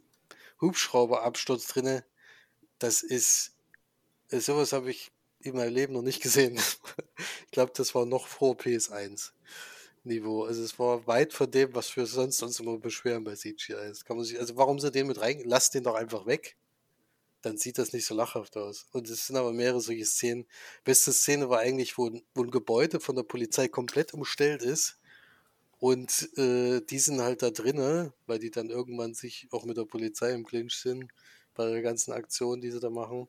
Hubschrauberabsturz 0.61 1.65
drin. 1.69 2.03
Das 2.77 3.01
ist, 3.01 3.55
äh, 4.29 4.37
sowas 4.37 4.73
habe 4.73 4.91
ich 4.91 5.11
in 5.39 5.55
meinem 5.55 5.73
Leben 5.73 5.93
noch 5.93 6.03
nicht 6.03 6.21
gesehen. 6.21 6.55
ich 7.45 7.51
glaube, 7.51 7.71
das 7.75 7.95
war 7.95 8.05
noch 8.05 8.27
vor 8.27 8.53
PS1. 8.57 9.31
Niveau. 10.07 10.43
Also 10.43 10.63
es 10.63 10.77
war 10.79 11.05
weit 11.07 11.33
von 11.33 11.49
dem, 11.49 11.73
was 11.75 11.95
wir 11.95 12.05
sonst 12.05 12.41
uns 12.41 12.59
immer 12.59 12.77
beschweren 12.77 13.23
bei 13.23 13.35
CGI. 13.35 13.93
Kann 14.05 14.17
man 14.17 14.25
sich, 14.25 14.39
also 14.39 14.55
warum 14.57 14.79
sie 14.79 14.91
den 14.91 15.07
mit 15.07 15.21
rein, 15.21 15.41
lasst 15.45 15.73
den 15.73 15.83
doch 15.83 15.95
einfach 15.95 16.25
weg. 16.25 16.57
Dann 17.41 17.57
sieht 17.57 17.77
das 17.77 17.93
nicht 17.93 18.05
so 18.05 18.15
lachhaft 18.15 18.57
aus. 18.57 18.87
Und 18.91 19.09
es 19.09 19.27
sind 19.27 19.35
aber 19.35 19.53
mehrere 19.53 19.79
solche 19.79 20.05
Szenen. 20.05 20.47
Beste 20.83 21.13
Szene 21.13 21.49
war 21.49 21.59
eigentlich, 21.59 21.97
wo, 21.97 22.11
wo 22.33 22.43
ein 22.43 22.51
Gebäude 22.51 22.99
von 22.99 23.15
der 23.15 23.23
Polizei 23.23 23.67
komplett 23.67 24.13
umstellt 24.13 24.63
ist. 24.63 24.99
Und 25.79 26.29
äh, 26.37 26.81
die 26.81 26.99
sind 26.99 27.21
halt 27.21 27.43
da 27.43 27.51
drinnen, 27.51 28.11
weil 28.25 28.39
die 28.39 28.49
dann 28.49 28.69
irgendwann 28.69 29.13
sich 29.13 29.47
auch 29.51 29.65
mit 29.65 29.77
der 29.77 29.85
Polizei 29.85 30.31
im 30.33 30.45
Clinch 30.45 30.75
sind, 30.75 31.11
bei 31.53 31.69
der 31.69 31.81
ganzen 31.83 32.11
Aktion, 32.11 32.61
die 32.61 32.71
sie 32.71 32.79
da 32.79 32.89
machen. 32.89 33.27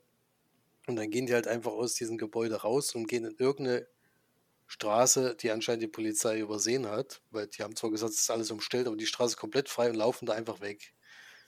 Und 0.87 0.97
dann 0.97 1.11
gehen 1.11 1.27
die 1.27 1.35
halt 1.35 1.47
einfach 1.47 1.73
aus 1.73 1.95
diesem 1.95 2.17
Gebäude 2.17 2.63
raus 2.63 2.95
und 2.95 3.07
gehen 3.07 3.27
in 3.27 3.37
irgendeine 3.37 3.87
Straße, 4.69 5.35
die 5.35 5.51
anscheinend 5.51 5.83
die 5.83 5.89
Polizei 5.89 6.41
übersehen 6.41 6.87
hat, 6.87 7.23
weil 7.31 7.47
die 7.47 7.63
haben 7.63 7.75
zwar 7.75 7.91
gesagt, 7.91 8.13
es 8.13 8.21
ist 8.21 8.31
alles 8.31 8.51
umstellt, 8.51 8.87
aber 8.87 8.97
die 8.97 9.07
Straße 9.07 9.33
ist 9.33 9.39
komplett 9.39 9.71
frei 9.71 9.89
und 9.89 9.97
laufen 9.97 10.27
da 10.27 10.35
einfach 10.35 10.61
weg. 10.61 10.95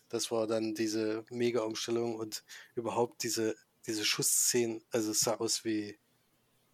Das 0.08 0.30
war 0.30 0.46
dann 0.46 0.74
diese 0.74 1.24
Mega-Umstellung 1.28 2.16
und 2.16 2.42
überhaupt 2.74 3.22
diese, 3.22 3.54
diese 3.86 4.06
Schussszenen, 4.06 4.82
also 4.90 5.10
es 5.10 5.20
sah 5.20 5.34
aus 5.34 5.66
wie, 5.66 5.98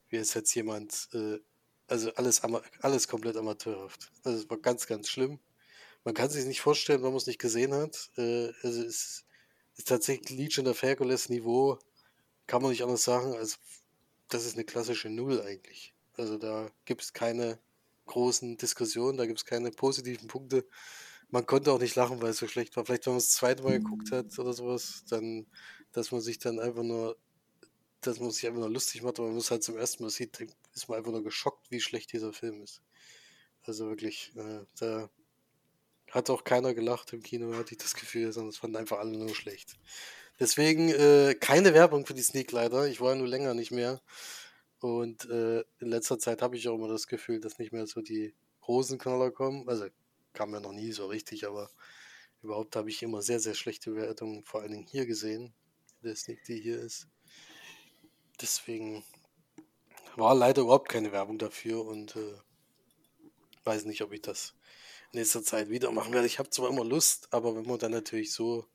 wie 0.08 0.16
es 0.16 0.34
jetzt 0.34 0.54
jemand, 0.54 1.08
äh, 1.12 1.40
also 1.88 2.14
alles, 2.14 2.42
alles 2.80 3.08
komplett 3.08 3.36
amateurhaft. 3.36 4.12
Also 4.22 4.38
es 4.38 4.48
war 4.48 4.58
ganz, 4.58 4.86
ganz 4.86 5.08
schlimm. 5.08 5.40
Man 6.04 6.14
kann 6.14 6.30
sich 6.30 6.44
nicht 6.46 6.60
vorstellen, 6.60 7.02
wenn 7.02 7.10
man 7.10 7.18
es 7.18 7.26
nicht 7.26 7.40
gesehen 7.40 7.74
hat. 7.74 8.10
Äh, 8.16 8.52
also 8.62 8.82
es 8.82 9.24
ist 9.76 9.88
tatsächlich 9.88 10.30
Legion 10.38 10.68
of 10.68 10.80
Hercules 10.80 11.28
Niveau, 11.28 11.80
kann 12.46 12.62
man 12.62 12.70
nicht 12.70 12.84
anders 12.84 13.02
sagen, 13.02 13.34
als 13.34 13.58
das 14.28 14.46
ist 14.46 14.54
eine 14.54 14.64
klassische 14.64 15.10
Null 15.10 15.42
eigentlich. 15.42 15.95
Also 16.16 16.38
da 16.38 16.70
gibt 16.84 17.02
es 17.02 17.12
keine 17.12 17.58
großen 18.06 18.56
Diskussionen, 18.56 19.18
da 19.18 19.26
gibt 19.26 19.40
es 19.40 19.44
keine 19.44 19.70
positiven 19.70 20.28
Punkte. 20.28 20.66
Man 21.28 21.44
konnte 21.46 21.72
auch 21.72 21.80
nicht 21.80 21.96
lachen, 21.96 22.22
weil 22.22 22.30
es 22.30 22.38
so 22.38 22.46
schlecht 22.46 22.76
war. 22.76 22.86
Vielleicht, 22.86 23.06
wenn 23.06 23.14
man 23.14 23.18
es 23.18 23.28
das 23.28 23.34
zweite 23.34 23.62
Mal 23.62 23.78
geguckt 23.78 24.12
hat 24.12 24.38
oder 24.38 24.52
sowas, 24.52 25.04
dann, 25.08 25.46
dass 25.92 26.12
man 26.12 26.20
sich 26.20 26.38
dann 26.38 26.60
einfach 26.60 26.84
nur, 26.84 27.18
dass 28.00 28.20
man 28.20 28.30
sich 28.30 28.46
einfach 28.46 28.60
nur 28.60 28.70
lustig 28.70 29.02
macht, 29.02 29.18
aber 29.18 29.28
man 29.28 29.36
muss 29.36 29.50
halt 29.50 29.64
zum 29.64 29.76
ersten 29.76 30.04
Mal 30.04 30.10
sieht, 30.10 30.38
ist 30.74 30.88
man 30.88 30.98
einfach 30.98 31.10
nur 31.10 31.24
geschockt, 31.24 31.70
wie 31.70 31.80
schlecht 31.80 32.12
dieser 32.12 32.32
Film 32.32 32.62
ist. 32.62 32.82
Also 33.62 33.88
wirklich, 33.88 34.32
äh, 34.36 34.64
da 34.78 35.10
hat 36.12 36.30
auch 36.30 36.44
keiner 36.44 36.72
gelacht 36.74 37.12
im 37.12 37.22
Kino, 37.22 37.54
hatte 37.54 37.72
ich 37.72 37.78
das 37.78 37.94
Gefühl, 37.94 38.32
sondern 38.32 38.50
es 38.50 38.58
fanden 38.58 38.76
einfach 38.76 38.98
alle 38.98 39.16
nur 39.18 39.34
schlecht. 39.34 39.76
Deswegen 40.38 40.90
äh, 40.90 41.34
keine 41.34 41.74
Werbung 41.74 42.06
für 42.06 42.14
die 42.14 42.22
Sneak 42.22 42.52
leider. 42.52 42.86
Ich 42.86 43.00
war 43.00 43.14
nur 43.14 43.26
länger 43.26 43.54
nicht 43.54 43.72
mehr. 43.72 44.00
Und 44.80 45.28
äh, 45.30 45.60
in 45.78 45.88
letzter 45.88 46.18
Zeit 46.18 46.42
habe 46.42 46.56
ich 46.56 46.68
auch 46.68 46.74
immer 46.74 46.88
das 46.88 47.06
Gefühl, 47.06 47.40
dass 47.40 47.58
nicht 47.58 47.72
mehr 47.72 47.86
so 47.86 48.00
die 48.00 48.34
großen 48.60 48.98
Knaller 48.98 49.30
kommen. 49.30 49.68
Also 49.68 49.86
kam 50.32 50.52
ja 50.52 50.60
noch 50.60 50.72
nie 50.72 50.92
so 50.92 51.06
richtig, 51.06 51.46
aber 51.46 51.70
überhaupt 52.42 52.76
habe 52.76 52.90
ich 52.90 53.02
immer 53.02 53.22
sehr, 53.22 53.40
sehr 53.40 53.54
schlechte 53.54 53.94
Wertungen, 53.94 54.44
vor 54.44 54.60
allen 54.60 54.72
Dingen 54.72 54.86
hier 54.86 55.06
gesehen, 55.06 55.54
der 56.02 56.14
Sneak, 56.14 56.44
die 56.44 56.60
hier 56.60 56.78
ist. 56.80 57.08
Deswegen 58.40 59.02
war 60.16 60.34
leider 60.34 60.62
überhaupt 60.62 60.88
keine 60.88 61.12
Werbung 61.12 61.38
dafür 61.38 61.84
und 61.84 62.16
äh, 62.16 62.34
weiß 63.64 63.86
nicht, 63.86 64.02
ob 64.02 64.12
ich 64.12 64.22
das 64.22 64.54
in 65.12 65.20
nächster 65.20 65.42
Zeit 65.42 65.70
wieder 65.70 65.90
machen 65.90 66.12
werde. 66.12 66.26
Ich 66.26 66.38
habe 66.38 66.50
zwar 66.50 66.68
immer 66.68 66.84
Lust, 66.84 67.32
aber 67.32 67.56
wenn 67.56 67.66
man 67.66 67.78
dann 67.78 67.92
natürlich 67.92 68.32
so 68.32 68.66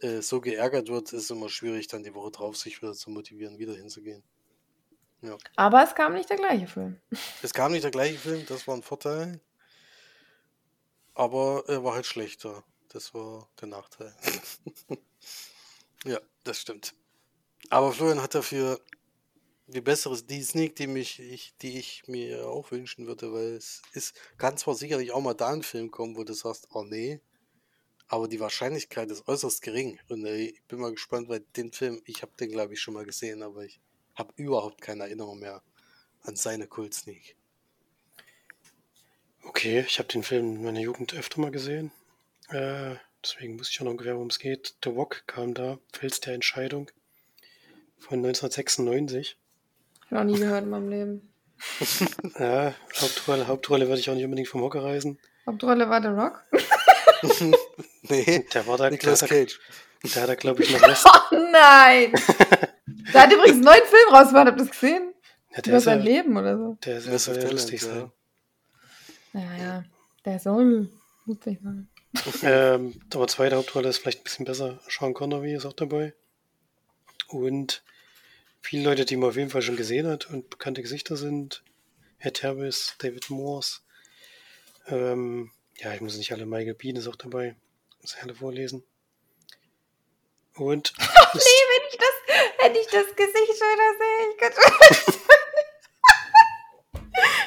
äh, 0.00 0.20
so 0.20 0.40
geärgert 0.40 0.88
wird, 0.88 1.12
ist 1.12 1.24
es 1.24 1.30
immer 1.30 1.48
schwierig, 1.48 1.88
dann 1.88 2.02
die 2.02 2.14
Woche 2.14 2.30
drauf 2.30 2.56
sich 2.56 2.82
wieder 2.82 2.92
zu 2.92 3.10
motivieren, 3.10 3.58
wieder 3.58 3.74
hinzugehen. 3.74 4.22
Ja. 5.22 5.36
Aber 5.56 5.82
es 5.82 5.94
kam 5.94 6.14
nicht 6.14 6.28
der 6.30 6.36
gleiche 6.36 6.66
Film. 6.66 7.00
Es 7.42 7.54
kam 7.54 7.72
nicht 7.72 7.84
der 7.84 7.90
gleiche 7.90 8.18
Film, 8.18 8.44
das 8.46 8.66
war 8.66 8.76
ein 8.76 8.82
Vorteil. 8.82 9.40
Aber 11.14 11.64
er 11.66 11.82
war 11.82 11.94
halt 11.94 12.06
schlechter. 12.06 12.62
Das 12.88 13.14
war 13.14 13.48
der 13.60 13.68
Nachteil. 13.68 14.14
ja, 16.04 16.20
das 16.44 16.60
stimmt. 16.60 16.94
Aber 17.70 17.92
Florian 17.92 18.22
hat 18.22 18.34
dafür 18.34 18.80
die 19.66 19.80
bessere, 19.80 20.20
die 20.22 20.42
Sneak, 20.42 20.76
die 20.76 20.86
mich, 20.86 21.18
ich, 21.18 21.56
die 21.58 21.78
ich 21.78 22.06
mir 22.06 22.48
auch 22.48 22.70
wünschen 22.70 23.06
würde, 23.06 23.32
weil 23.32 23.54
es 23.56 23.82
ist, 23.92 24.14
kann 24.38 24.56
zwar 24.56 24.74
sicherlich 24.74 25.10
auch 25.12 25.20
mal 25.20 25.34
da 25.34 25.48
ein 25.48 25.62
Film 25.62 25.90
kommen, 25.90 26.16
wo 26.16 26.22
du 26.22 26.34
sagst, 26.34 26.68
oh 26.70 26.84
nee, 26.84 27.20
aber 28.08 28.28
die 28.28 28.38
Wahrscheinlichkeit 28.38 29.10
ist 29.10 29.26
äußerst 29.26 29.62
gering. 29.62 29.98
Und 30.08 30.24
äh, 30.24 30.36
ich 30.36 30.62
bin 30.64 30.78
mal 30.78 30.92
gespannt, 30.92 31.28
weil 31.28 31.40
den 31.40 31.72
Film, 31.72 32.00
ich 32.04 32.22
habe 32.22 32.32
den 32.38 32.50
glaube 32.50 32.74
ich 32.74 32.80
schon 32.80 32.94
mal 32.94 33.04
gesehen, 33.04 33.42
aber 33.42 33.64
ich 33.64 33.80
habe 34.16 34.32
überhaupt 34.36 34.80
keine 34.80 35.04
Erinnerung 35.04 35.38
mehr 35.38 35.62
an 36.22 36.36
seine 36.36 36.66
Kult-Sneak. 36.66 37.36
Okay, 39.44 39.84
ich 39.86 39.98
habe 39.98 40.08
den 40.08 40.22
Film 40.22 40.56
in 40.56 40.64
meiner 40.64 40.80
Jugend 40.80 41.14
öfter 41.14 41.40
mal 41.40 41.50
gesehen. 41.50 41.92
Äh, 42.48 42.96
deswegen 43.22 43.58
wusste 43.58 43.72
ich 43.72 43.80
auch 43.80 43.84
noch 43.84 43.92
ungefähr, 43.92 44.14
worum 44.14 44.28
es 44.28 44.38
geht. 44.38 44.74
The 44.82 44.94
Walk 44.96 45.24
kam 45.26 45.54
da, 45.54 45.78
Fels 45.92 46.20
der 46.20 46.34
Entscheidung 46.34 46.90
von 47.98 48.18
1996. 48.18 49.36
Ich 50.04 50.10
noch 50.10 50.24
nie 50.24 50.38
gehört 50.38 50.64
in 50.64 50.70
meinem 50.70 50.88
Leben. 50.88 51.32
ja, 52.38 52.74
Hauptrolle, 53.00 53.46
Hauptrolle 53.46 53.88
würde 53.88 54.00
ich 54.00 54.10
auch 54.10 54.14
nicht 54.14 54.24
unbedingt 54.24 54.48
vom 54.48 54.62
Hocker 54.62 54.82
reisen. 54.82 55.18
Hauptrolle 55.46 55.88
war 55.88 56.02
The 56.02 56.08
Rock? 56.08 56.44
nee, 58.02 58.46
der 58.52 58.66
war 58.66 58.78
da, 58.78 58.90
Nicolas 58.90 59.20
der, 59.20 59.28
Cage. 59.28 59.60
Der 60.02 60.22
hat 60.22 60.28
da, 60.28 60.34
glaube 60.34 60.62
ich, 60.62 60.72
noch 60.72 60.82
was. 60.82 61.04
Oh 61.06 61.36
nein! 61.52 62.12
Der 63.16 63.22
hat 63.24 63.32
übrigens 63.32 63.56
einen 63.56 63.64
neuen 63.64 63.84
Film 63.84 64.14
rausgebracht, 64.14 64.46
habt 64.46 64.60
ihr 64.60 64.64
das 64.64 64.70
gesehen? 64.70 65.14
Ja, 65.56 65.62
Über 65.66 65.80
sein 65.80 66.02
Leben 66.02 66.36
oder 66.36 66.56
so. 66.56 66.78
Der 66.84 66.98
ist 66.98 67.06
ja 67.06 67.14
ist 67.14 67.24
sehr 67.24 67.34
Talent, 67.34 67.52
lustig 67.52 67.82
ja. 67.82 67.88
sein. 67.88 68.12
Ja, 69.32 69.56
ja. 69.56 69.84
Der 70.24 70.38
soll 70.38 70.90
lustig 71.24 71.58
sein. 71.62 71.88
Ähm, 72.42 73.00
aber 73.12 73.28
zweite 73.28 73.56
Hauptrolle 73.56 73.88
ist 73.88 73.98
vielleicht 73.98 74.20
ein 74.20 74.24
bisschen 74.24 74.46
besser. 74.46 74.80
Sean 74.88 75.14
Connery 75.14 75.54
ist 75.54 75.66
auch 75.66 75.72
dabei. 75.72 76.14
Und 77.28 77.82
viele 78.60 78.84
Leute, 78.84 79.04
die 79.04 79.16
man 79.16 79.30
auf 79.30 79.36
jeden 79.36 79.50
Fall 79.50 79.62
schon 79.62 79.76
gesehen 79.76 80.06
hat 80.06 80.30
und 80.30 80.50
bekannte 80.50 80.82
Gesichter 80.82 81.16
sind. 81.16 81.62
Herr 82.18 82.32
Tervis, 82.32 82.94
David 82.98 83.30
Morse. 83.30 83.80
Ähm, 84.88 85.50
ja, 85.78 85.92
ich 85.94 86.00
muss 86.00 86.16
nicht 86.16 86.32
alle. 86.32 86.46
Michael 86.46 86.74
Bean 86.74 86.96
ist 86.96 87.08
auch 87.08 87.16
dabei. 87.16 87.56
Muss 88.00 88.14
ich 88.14 88.22
alle 88.22 88.34
vorlesen. 88.34 88.84
Und 90.56 90.92
Nee, 90.98 91.62
wenn 91.70 91.84
ich 91.90 91.98
das, 91.98 92.16
wenn 92.62 92.74
ich 92.74 92.86
das 92.86 93.14
Gesicht 93.14 93.58
schon 93.58 93.68
wieder 93.72 93.92
sehe, 93.98 94.30
ich 94.30 94.38
könnte. 94.38 94.60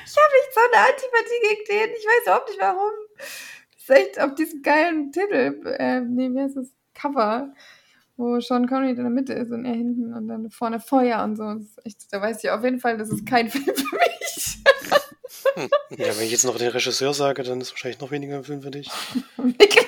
ich 0.05 0.15
habe 0.17 0.33
echt 0.41 0.53
so 0.53 0.61
eine 0.61 0.79
Antipathie 0.87 1.41
gegen 1.41 1.65
den. 1.69 1.89
Ich 1.97 2.05
weiß 2.05 2.23
überhaupt 2.23 2.49
nicht 2.49 2.61
warum. 2.61 2.91
Das 3.17 3.81
ist 3.81 3.89
echt 3.89 4.19
auf 4.19 4.35
diesem 4.35 4.61
geilen 4.61 5.11
Titel, 5.11 5.61
äh, 5.79 6.01
nee, 6.01 6.29
wie 6.31 6.39
heißt 6.39 6.57
das? 6.57 6.67
Cover, 6.93 7.53
wo 8.17 8.39
Sean 8.41 8.67
Connery 8.67 8.91
in 8.91 8.97
der 8.97 9.09
Mitte 9.09 9.33
ist 9.33 9.51
und 9.51 9.65
er 9.65 9.73
hinten 9.73 10.13
und 10.13 10.27
dann 10.27 10.49
vorne 10.51 10.79
Feuer 10.79 11.23
und 11.23 11.37
so. 11.37 11.55
Echt, 11.85 12.11
da 12.11 12.21
weiß 12.21 12.43
ich 12.43 12.51
auf 12.51 12.63
jeden 12.63 12.79
Fall, 12.79 12.97
das 12.97 13.09
ist 13.09 13.25
kein 13.25 13.49
Film 13.51 13.63
für 13.63 13.95
mich. 13.95 14.57
ja, 15.91 16.17
wenn 16.17 16.25
ich 16.25 16.31
jetzt 16.31 16.43
noch 16.43 16.57
den 16.57 16.69
Regisseur 16.69 17.13
sage, 17.13 17.43
dann 17.43 17.61
ist 17.61 17.71
wahrscheinlich 17.71 18.01
noch 18.01 18.11
weniger 18.11 18.35
ein 18.35 18.43
Film 18.43 18.61
für 18.61 18.71
dich. 18.71 18.89
Nicolas 19.37 19.78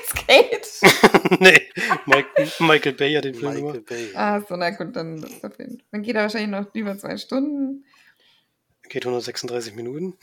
Cage. 0.62 1.40
nee, 1.40 1.70
Mike, 2.06 2.30
Michael 2.60 2.94
Bay 2.94 3.14
hat 3.14 3.26
den 3.26 3.36
Film 3.36 3.54
Michael 3.54 3.72
gemacht. 3.74 3.86
Bay. 3.88 4.12
Ah, 4.16 4.42
so, 4.48 4.56
na 4.56 4.70
gut, 4.72 4.96
dann, 4.96 5.26
dann 5.92 6.02
geht 6.02 6.16
er 6.16 6.24
wahrscheinlich 6.24 6.50
noch 6.50 6.74
über 6.74 6.98
zwei 6.98 7.18
Stunden. 7.18 7.86
Geht 8.90 9.06
136 9.06 9.76
Minuten. 9.76 10.18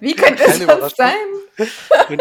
Wie 0.00 0.14
könnte 0.14 0.42
es 0.44 0.58
sonst 0.58 0.62
Überraschung. 0.62 0.88
und, 0.88 0.96
sein? 0.96 2.20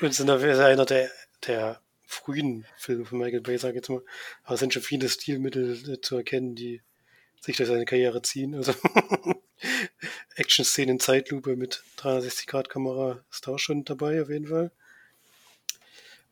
und 0.00 0.14
sind 0.14 0.28
ist 0.30 0.58
einer 0.60 0.86
der, 0.86 1.10
der 1.46 1.80
frühen 2.06 2.64
Filme 2.78 3.04
von 3.04 3.18
Michael 3.18 3.42
Bay, 3.42 3.58
sag 3.58 3.70
ich 3.70 3.76
jetzt 3.76 3.90
mal. 3.90 4.02
Aber 4.44 4.54
es 4.54 4.60
sind 4.60 4.72
schon 4.72 4.82
viele 4.82 5.08
Stilmittel 5.10 5.92
äh, 5.92 6.00
zu 6.00 6.16
erkennen, 6.16 6.54
die 6.54 6.80
sich 7.40 7.56
durch 7.56 7.68
seine 7.68 7.84
Karriere 7.84 8.22
ziehen. 8.22 8.54
Also 8.54 8.72
Action-Szenen 10.36 10.96
in 10.96 11.00
Zeitlupe 11.00 11.56
mit 11.56 11.82
360-Grad-Kamera 11.98 13.22
ist 13.30 13.46
da 13.46 13.52
auch 13.52 13.58
schon 13.58 13.84
dabei, 13.84 14.22
auf 14.22 14.30
jeden 14.30 14.46
Fall. 14.46 14.72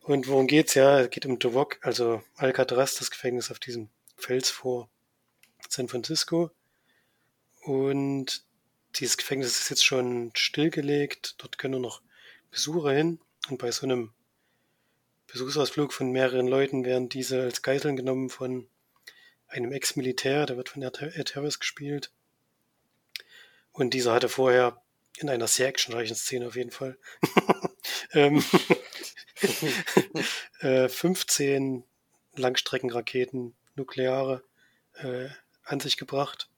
Und 0.07 0.29
worum 0.29 0.47
geht's? 0.47 0.73
Ja, 0.73 1.01
es 1.01 1.09
geht 1.09 1.25
um 1.25 1.37
Dovok, 1.37 1.79
also 1.81 2.23
Alcatraz, 2.37 2.95
das 2.95 3.11
Gefängnis 3.11 3.51
auf 3.51 3.59
diesem 3.59 3.89
Fels 4.15 4.49
vor 4.49 4.89
San 5.67 5.89
Francisco. 5.89 6.49
Und 7.63 8.45
dieses 8.95 9.17
Gefängnis 9.17 9.59
ist 9.59 9.69
jetzt 9.69 9.83
schon 9.83 10.31
stillgelegt. 10.33 11.35
Dort 11.39 11.57
können 11.57 11.73
nur 11.73 11.81
noch 11.81 12.01
Besucher 12.51 12.93
hin. 12.93 13.19
Und 13.49 13.57
bei 13.57 13.69
so 13.69 13.85
einem 13.85 14.13
Besuchsausflug 15.29 15.91
von 15.91 16.13
mehreren 16.13 16.47
Leuten 16.47 16.85
werden 16.85 17.09
diese 17.09 17.41
als 17.41 17.61
Geiseln 17.61 17.97
genommen 17.97 18.29
von 18.29 18.69
einem 19.49 19.73
Ex-Militär, 19.73 20.45
der 20.45 20.55
wird 20.55 20.69
von 20.69 20.83
Ed 20.83 21.35
Harris 21.35 21.59
gespielt. 21.59 22.13
Und 23.73 23.93
dieser 23.93 24.13
hatte 24.13 24.29
vorher 24.29 24.81
in 25.17 25.27
einer 25.27 25.47
sehr 25.47 25.67
actionreichen 25.67 26.15
Szene 26.15 26.47
auf 26.47 26.55
jeden 26.55 26.71
Fall 26.71 26.97
ähm, 28.13 28.41
äh, 30.59 30.89
15 30.89 31.83
Langstreckenraketen, 32.35 33.55
nukleare, 33.75 34.43
äh, 34.95 35.27
an 35.63 35.79
sich 35.79 35.97
gebracht. 35.97 36.49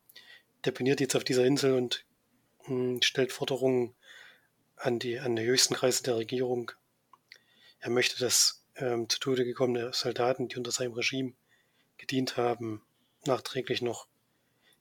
Deponiert 0.65 0.99
jetzt 0.99 1.15
auf 1.15 1.23
dieser 1.23 1.45
Insel 1.45 1.73
und 1.73 2.05
mh, 2.67 2.99
stellt 3.03 3.31
Forderungen 3.31 3.95
an 4.75 4.99
die, 4.99 5.19
an 5.19 5.35
die 5.35 5.45
höchsten 5.45 5.73
Kreise 5.73 6.03
der 6.03 6.17
Regierung. 6.17 6.71
Er 7.79 7.89
möchte, 7.89 8.19
dass 8.19 8.63
ähm, 8.75 9.09
zu 9.09 9.19
Tode 9.19 9.45
gekommene 9.45 9.91
Soldaten, 9.93 10.47
die 10.47 10.57
unter 10.57 10.71
seinem 10.71 10.93
Regime 10.93 11.33
gedient 11.97 12.37
haben, 12.37 12.81
nachträglich 13.25 13.81
noch 13.81 14.07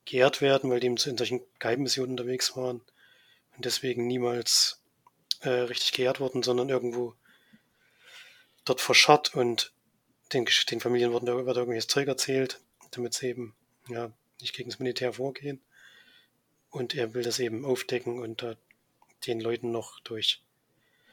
geehrt 0.04 0.40
werden, 0.40 0.70
weil 0.70 0.80
die 0.80 0.86
in 0.86 0.96
solchen 0.96 1.42
Geheimmissionen 1.58 2.12
unterwegs 2.12 2.56
waren 2.56 2.80
und 3.56 3.64
deswegen 3.64 4.06
niemals 4.06 4.82
äh, 5.40 5.50
richtig 5.50 5.92
geehrt 5.92 6.20
wurden, 6.20 6.42
sondern 6.42 6.68
irgendwo 6.68 7.14
dort 8.68 8.80
verscharrt 8.80 9.34
und 9.34 9.72
den, 10.32 10.46
den 10.70 10.80
Familien 10.80 11.12
wurden, 11.12 11.26
wird 11.26 11.56
irgendwelches 11.56 11.86
Zeug 11.86 12.08
erzählt, 12.08 12.60
damit 12.90 13.14
sie 13.14 13.28
eben 13.28 13.54
ja, 13.88 14.12
nicht 14.40 14.54
gegen 14.54 14.70
das 14.70 14.78
Militär 14.78 15.12
vorgehen. 15.14 15.60
Und 16.70 16.94
er 16.94 17.14
will 17.14 17.22
das 17.22 17.38
eben 17.38 17.64
aufdecken 17.64 18.20
und 18.20 18.42
da 18.42 18.56
den 19.26 19.40
Leuten 19.40 19.72
noch 19.72 20.00
durch 20.00 20.42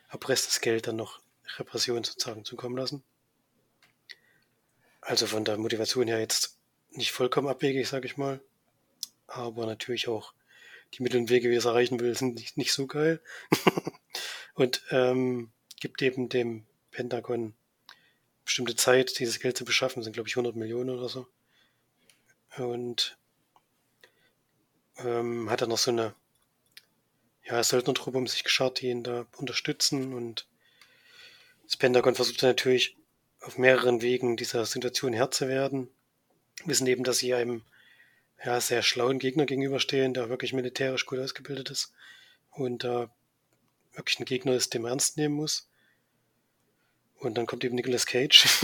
erpresstes 0.10 0.62
Geld 0.62 0.88
dann 0.88 0.98
noch 0.98 1.22
Repression 1.58 2.04
sozusagen 2.04 2.46
zukommen 2.46 2.78
lassen. 2.78 3.04
Also 5.02 5.28
von 5.28 5.46
der 5.46 5.58
Motivation 5.58 6.08
her 6.08 6.20
jetzt 6.20 6.58
nicht 6.92 7.12
vollkommen 7.12 7.48
abwegig, 7.48 7.88
sage 7.88 8.06
ich 8.06 8.18
mal. 8.18 8.42
Aber 9.28 9.66
natürlich 9.66 10.08
auch 10.08 10.34
die 10.94 11.04
Mittel 11.04 11.20
und 11.22 11.30
Wege, 11.30 11.50
wie 11.50 11.56
es 11.56 11.66
erreichen 11.66 12.00
will, 12.00 12.16
sind 12.16 12.36
nicht, 12.36 12.58
nicht 12.58 12.74
so 12.74 12.88
geil. 12.88 13.22
und 14.54 14.84
ähm, 14.92 15.52
gibt 15.80 16.02
eben 16.02 16.30
dem 16.30 16.66
Pentagon 16.96 17.54
bestimmte 18.46 18.76
Zeit, 18.76 19.20
dieses 19.20 19.40
Geld 19.40 19.58
zu 19.58 19.66
beschaffen, 19.66 20.02
sind 20.02 20.14
glaube 20.14 20.30
ich 20.30 20.36
100 20.36 20.56
Millionen 20.56 20.90
oder 20.90 21.10
so. 21.10 21.28
Und 22.58 23.18
ähm, 24.98 25.50
hat 25.50 25.62
er 25.62 25.68
noch 25.68 25.78
so 25.78 25.92
eine 25.92 26.16
ja, 27.44 27.62
Söldnertruppe 27.62 28.18
um 28.18 28.28
sich 28.28 28.44
geschart, 28.44 28.80
die 28.80 28.88
ihn 28.88 29.04
da 29.04 29.26
unterstützen 29.38 30.14
und 30.14 30.48
das 31.66 31.78
Pentagon 31.78 32.16
versucht 32.16 32.42
dann 32.44 32.52
natürlich 32.52 32.96
auf 33.42 33.58
mehreren 33.58 34.02
Wegen 34.02 34.38
dieser 34.38 34.66
Situation 34.66 35.14
Herr 35.14 35.32
zu 35.32 35.48
werden. 35.48 35.90
Wissen 36.64 36.88
eben, 36.88 37.04
dass 37.04 37.18
sie 37.18 37.34
einem 37.34 37.64
ja, 38.44 38.62
sehr 38.62 38.84
schlauen 38.84 39.20
Gegner 39.20 39.46
gegenüberstehen, 39.46 40.14
der 40.14 40.30
wirklich 40.30 40.54
militärisch 40.54 41.06
gut 41.06 41.20
ausgebildet 41.20 41.72
ist 41.72 41.92
und 42.52 42.84
da 42.84 43.10
wirklich 43.94 44.20
ein 44.20 44.26
Gegner 44.26 44.54
ist, 44.54 44.74
den 44.74 44.84
man 44.84 44.92
ernst 44.92 45.18
nehmen 45.18 45.36
muss. 45.36 45.68
Und 47.26 47.36
dann 47.36 47.48
kommt 47.48 47.64
eben 47.64 47.76
Nicolas 47.76 48.06
Cage. 48.06 48.46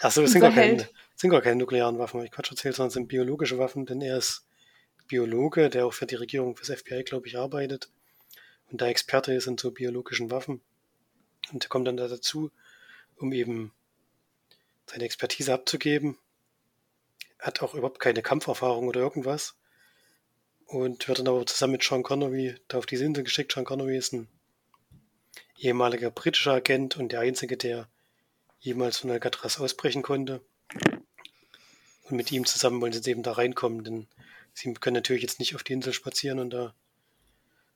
Achso, 0.00 0.22
es 0.22 0.32
sind 0.32 0.42
gar, 0.42 0.52
keine, 0.52 0.88
sind 1.16 1.30
gar 1.30 1.42
keine 1.42 1.56
nuklearen 1.56 1.98
Waffen, 1.98 2.22
ich 2.24 2.30
Quatsch 2.30 2.50
erzählt, 2.50 2.76
sondern 2.76 2.88
es 2.88 2.94
sind 2.94 3.08
biologische 3.08 3.58
Waffen, 3.58 3.84
denn 3.84 4.00
er 4.00 4.18
ist 4.18 4.46
Biologe, 5.08 5.70
der 5.70 5.86
auch 5.86 5.92
für 5.92 6.06
die 6.06 6.14
Regierung, 6.14 6.56
fürs 6.56 6.70
FBI, 6.78 7.02
glaube 7.02 7.26
ich, 7.26 7.36
arbeitet 7.36 7.90
und 8.70 8.80
da 8.80 8.86
Experte 8.86 9.32
ist 9.32 9.46
in 9.46 9.58
so 9.58 9.70
biologischen 9.70 10.30
Waffen. 10.30 10.60
Und 11.52 11.62
der 11.62 11.68
kommt 11.68 11.88
dann 11.88 11.96
da 11.96 12.08
dazu, 12.08 12.50
um 13.16 13.32
eben 13.32 13.72
seine 14.86 15.04
Expertise 15.04 15.52
abzugeben. 15.52 16.18
Hat 17.38 17.62
auch 17.62 17.74
überhaupt 17.74 18.00
keine 18.00 18.22
Kampferfahrung 18.22 18.88
oder 18.88 19.00
irgendwas. 19.00 19.56
Und 20.66 21.08
wird 21.08 21.18
dann 21.18 21.28
aber 21.28 21.44
zusammen 21.44 21.72
mit 21.72 21.82
Sean 21.82 22.02
Connery 22.02 22.56
da 22.68 22.78
auf 22.78 22.86
diese 22.86 23.04
Insel 23.04 23.24
geschickt. 23.24 23.52
Sean 23.52 23.64
Connery 23.64 23.96
ist 23.96 24.12
ein 24.12 24.28
ehemaliger 25.64 26.10
britischer 26.10 26.52
Agent 26.52 26.96
und 26.96 27.12
der 27.12 27.20
einzige, 27.20 27.56
der 27.56 27.88
jemals 28.60 28.98
von 28.98 29.10
Alcatraz 29.10 29.58
ausbrechen 29.58 30.02
konnte. 30.02 30.40
Und 32.04 32.16
mit 32.16 32.30
ihm 32.32 32.44
zusammen 32.44 32.80
wollen 32.80 32.92
sie 32.92 32.98
jetzt 32.98 33.08
eben 33.08 33.22
da 33.22 33.32
reinkommen, 33.32 33.82
denn 33.82 34.06
sie 34.52 34.72
können 34.74 34.94
natürlich 34.94 35.22
jetzt 35.22 35.38
nicht 35.38 35.54
auf 35.54 35.62
die 35.62 35.72
Insel 35.72 35.92
spazieren 35.92 36.38
und 36.38 36.50
da 36.50 36.74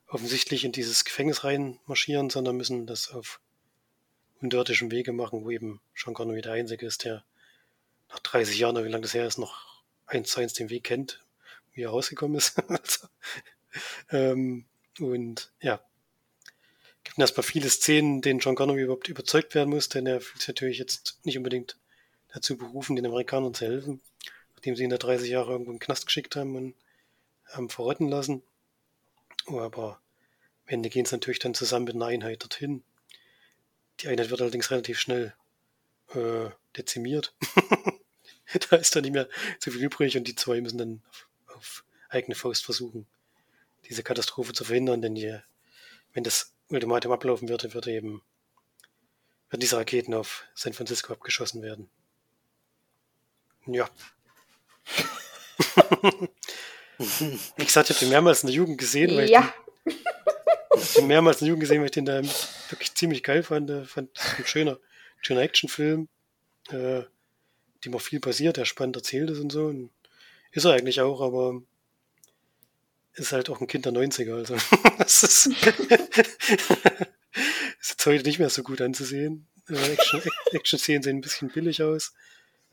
offensichtlich 0.07 0.63
in 0.65 0.71
dieses 0.71 1.03
Gefängnis 1.03 1.43
reinmarschieren, 1.43 2.29
sondern 2.29 2.57
müssen 2.57 2.87
das 2.87 3.11
auf 3.11 3.39
unterirdischen 4.41 4.91
Wege 4.91 5.11
machen, 5.11 5.43
wo 5.43 5.51
eben 5.51 5.81
Sean 5.95 6.13
Connery 6.13 6.41
der 6.41 6.53
Einzige 6.53 6.85
ist, 6.85 7.03
der 7.03 7.23
nach 8.09 8.19
30 8.19 8.57
Jahren, 8.57 8.83
wie 8.83 8.89
lange 8.89 9.03
das 9.03 9.13
her 9.13 9.27
ist, 9.27 9.37
noch 9.37 9.83
eins 10.05 10.29
zu 10.29 10.39
eins 10.39 10.53
den 10.53 10.69
Weg 10.69 10.85
kennt, 10.85 11.23
wie 11.73 11.81
er 11.81 11.89
rausgekommen 11.89 12.37
ist. 12.37 12.57
also, 12.69 13.07
ähm, 14.09 14.65
und 14.99 15.51
ja, 15.61 15.79
gibt 17.03 17.19
erstmal 17.19 17.43
viele 17.43 17.69
Szenen, 17.69 18.21
denen 18.21 18.39
John 18.39 18.55
Connor 18.55 18.75
überhaupt 18.75 19.07
überzeugt 19.07 19.55
werden 19.55 19.69
muss, 19.69 19.89
denn 19.89 20.05
er 20.05 20.21
fühlt 20.21 20.41
sich 20.41 20.47
natürlich 20.49 20.77
jetzt 20.77 21.19
nicht 21.23 21.37
unbedingt 21.37 21.77
dazu 22.33 22.57
berufen, 22.57 22.95
den 22.95 23.05
Amerikanern 23.05 23.53
zu 23.53 23.65
helfen, 23.65 24.01
nachdem 24.53 24.75
sie 24.75 24.83
ihn 24.83 24.89
da 24.89 24.97
30 24.97 25.29
Jahre 25.29 25.51
irgendwo 25.51 25.71
in 25.71 25.77
den 25.77 25.83
Knast 25.83 26.05
geschickt 26.05 26.35
haben 26.35 26.55
und 26.55 26.75
haben 27.45 27.69
verrotten 27.69 28.07
lassen. 28.07 28.43
Aber 29.47 30.01
am 30.65 30.73
Ende 30.73 30.89
gehen 30.89 31.05
sie 31.05 31.15
natürlich 31.15 31.39
dann 31.39 31.53
zusammen 31.53 31.85
mit 31.85 31.95
einer 31.95 32.05
Einheit 32.05 32.43
dorthin. 32.43 32.83
Die 34.01 34.07
Einheit 34.07 34.29
wird 34.29 34.41
allerdings 34.41 34.71
relativ 34.71 34.99
schnell 34.99 35.33
äh, 36.13 36.49
dezimiert. 36.77 37.33
da 38.69 38.75
ist 38.77 38.95
dann 38.95 39.03
nicht 39.03 39.13
mehr 39.13 39.27
so 39.59 39.71
viel 39.71 39.81
übrig 39.81 40.15
und 40.17 40.27
die 40.27 40.35
zwei 40.35 40.61
müssen 40.61 40.77
dann 40.77 41.01
auf, 41.09 41.27
auf 41.55 41.85
eigene 42.09 42.35
Faust 42.35 42.65
versuchen, 42.65 43.07
diese 43.89 44.03
Katastrophe 44.03 44.53
zu 44.53 44.63
verhindern, 44.63 45.01
denn 45.01 45.15
die, 45.15 45.39
wenn 46.13 46.23
das 46.23 46.53
Ultimatum 46.69 47.11
ablaufen 47.11 47.49
würde, 47.49 47.73
würde 47.73 47.91
eben 47.91 48.21
würden 49.49 49.61
diese 49.61 49.77
Raketen 49.77 50.13
auf 50.13 50.43
San 50.53 50.73
Francisco 50.73 51.13
abgeschossen 51.13 51.61
werden. 51.61 51.89
Ja. 53.65 53.89
Wie 56.97 57.65
gesagt, 57.65 57.89
ich 57.89 57.95
habe 57.95 58.05
den 58.05 58.09
mehrmals 58.09 58.43
in 58.43 58.47
der 58.47 58.55
Jugend 58.55 58.77
gesehen, 58.77 59.15
weil 59.15 59.29
ja. 59.29 59.53
ich 59.85 60.93
den, 60.93 61.07
mehrmals 61.07 61.41
in 61.41 61.45
der 61.45 61.49
Jugend 61.49 61.61
gesehen, 61.61 61.79
weil 61.79 61.85
ich 61.85 61.91
den 61.91 62.05
da 62.05 62.21
wirklich 62.69 62.93
ziemlich 62.95 63.23
geil 63.23 63.43
fand. 63.43 63.71
Fand 63.87 64.09
ein 64.37 64.45
schöner, 64.45 64.79
schöner 65.21 65.41
Actionfilm, 65.41 66.07
äh, 66.69 67.03
dem 67.85 67.95
auch 67.95 68.01
viel 68.01 68.19
passiert, 68.19 68.57
der 68.57 68.65
spannend 68.65 68.97
erzählt 68.97 69.29
ist 69.29 69.39
und 69.39 69.51
so. 69.51 69.65
Und 69.65 69.91
ist 70.51 70.65
er 70.65 70.73
eigentlich 70.73 71.01
auch, 71.01 71.21
aber 71.21 71.61
ist 73.19 73.31
halt 73.31 73.49
auch 73.49 73.61
ein 73.61 73.67
Kind 73.67 73.85
der 73.85 73.93
90er. 73.93 74.35
Also 74.35 74.55
das 74.97 75.23
ist, 75.23 75.47
ist 77.79 77.89
jetzt 77.89 78.05
heute 78.05 78.23
nicht 78.23 78.39
mehr 78.39 78.49
so 78.49 78.63
gut 78.63 78.81
anzusehen. 78.81 79.47
Action-Szenen 80.51 81.03
sehen 81.03 81.17
ein 81.17 81.21
bisschen 81.21 81.49
billig 81.49 81.83
aus. 81.83 82.13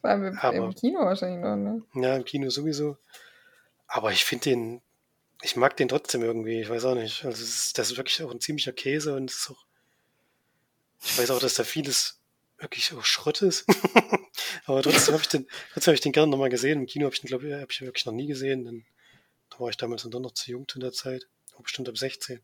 Vor 0.01 0.11
allem 0.11 0.25
im, 0.25 0.39
aber, 0.39 0.57
im 0.57 0.75
Kino 0.75 1.01
wahrscheinlich 1.01 1.43
noch, 1.43 1.57
ne? 1.57 1.83
Ja, 1.95 2.17
im 2.17 2.25
Kino 2.25 2.49
sowieso. 2.49 2.97
Aber 3.87 4.13
ich 4.13 4.25
finde 4.25 4.51
den, 4.51 4.83
ich 5.43 5.57
mag 5.57 5.77
den 5.77 5.89
trotzdem 5.89 6.23
irgendwie, 6.23 6.61
ich 6.61 6.69
weiß 6.69 6.85
auch 6.87 6.95
nicht. 6.95 7.25
Also 7.25 7.43
ist, 7.43 7.79
das 7.79 7.91
ist 7.91 7.97
wirklich 7.97 8.23
auch 8.23 8.31
ein 8.31 8.41
ziemlicher 8.41 8.73
Käse 8.73 9.15
und 9.15 9.31
es 9.31 9.37
ist 9.37 9.51
auch, 9.51 9.65
ich 11.05 11.19
weiß 11.19 11.31
auch, 11.31 11.41
dass 11.41 11.55
da 11.55 11.65
vieles 11.65 12.21
wirklich 12.59 12.93
auch 12.95 13.05
Schrott 13.05 13.43
ist. 13.43 13.67
aber 14.67 14.83
trotzdem 14.83 15.15
habe 15.15 15.23
ich 15.23 15.29
den, 15.29 15.47
trotzdem 15.73 15.91
habe 15.91 15.95
ich 15.95 16.01
den 16.01 16.13
gerne 16.13 16.31
nochmal 16.31 16.49
gesehen. 16.49 16.81
Im 16.81 16.87
Kino 16.87 17.05
habe 17.05 17.15
ich 17.15 17.21
den, 17.21 17.29
glaube 17.29 17.47
ich, 17.47 17.53
habe 17.53 17.67
ich 17.71 17.81
wirklich 17.83 18.07
noch 18.07 18.15
nie 18.15 18.27
gesehen. 18.27 18.65
Denn 18.65 18.87
da 19.57 19.61
war 19.61 19.71
ich 19.71 19.77
damals 19.77 20.03
dann 20.03 20.23
noch 20.23 20.33
zu 20.33 20.51
jung 20.51 20.69
zu 20.69 20.79
der 20.79 20.93
Zeit. 20.93 21.27
Bestimmt 21.63 21.89
ab 21.89 21.97
16 21.97 22.41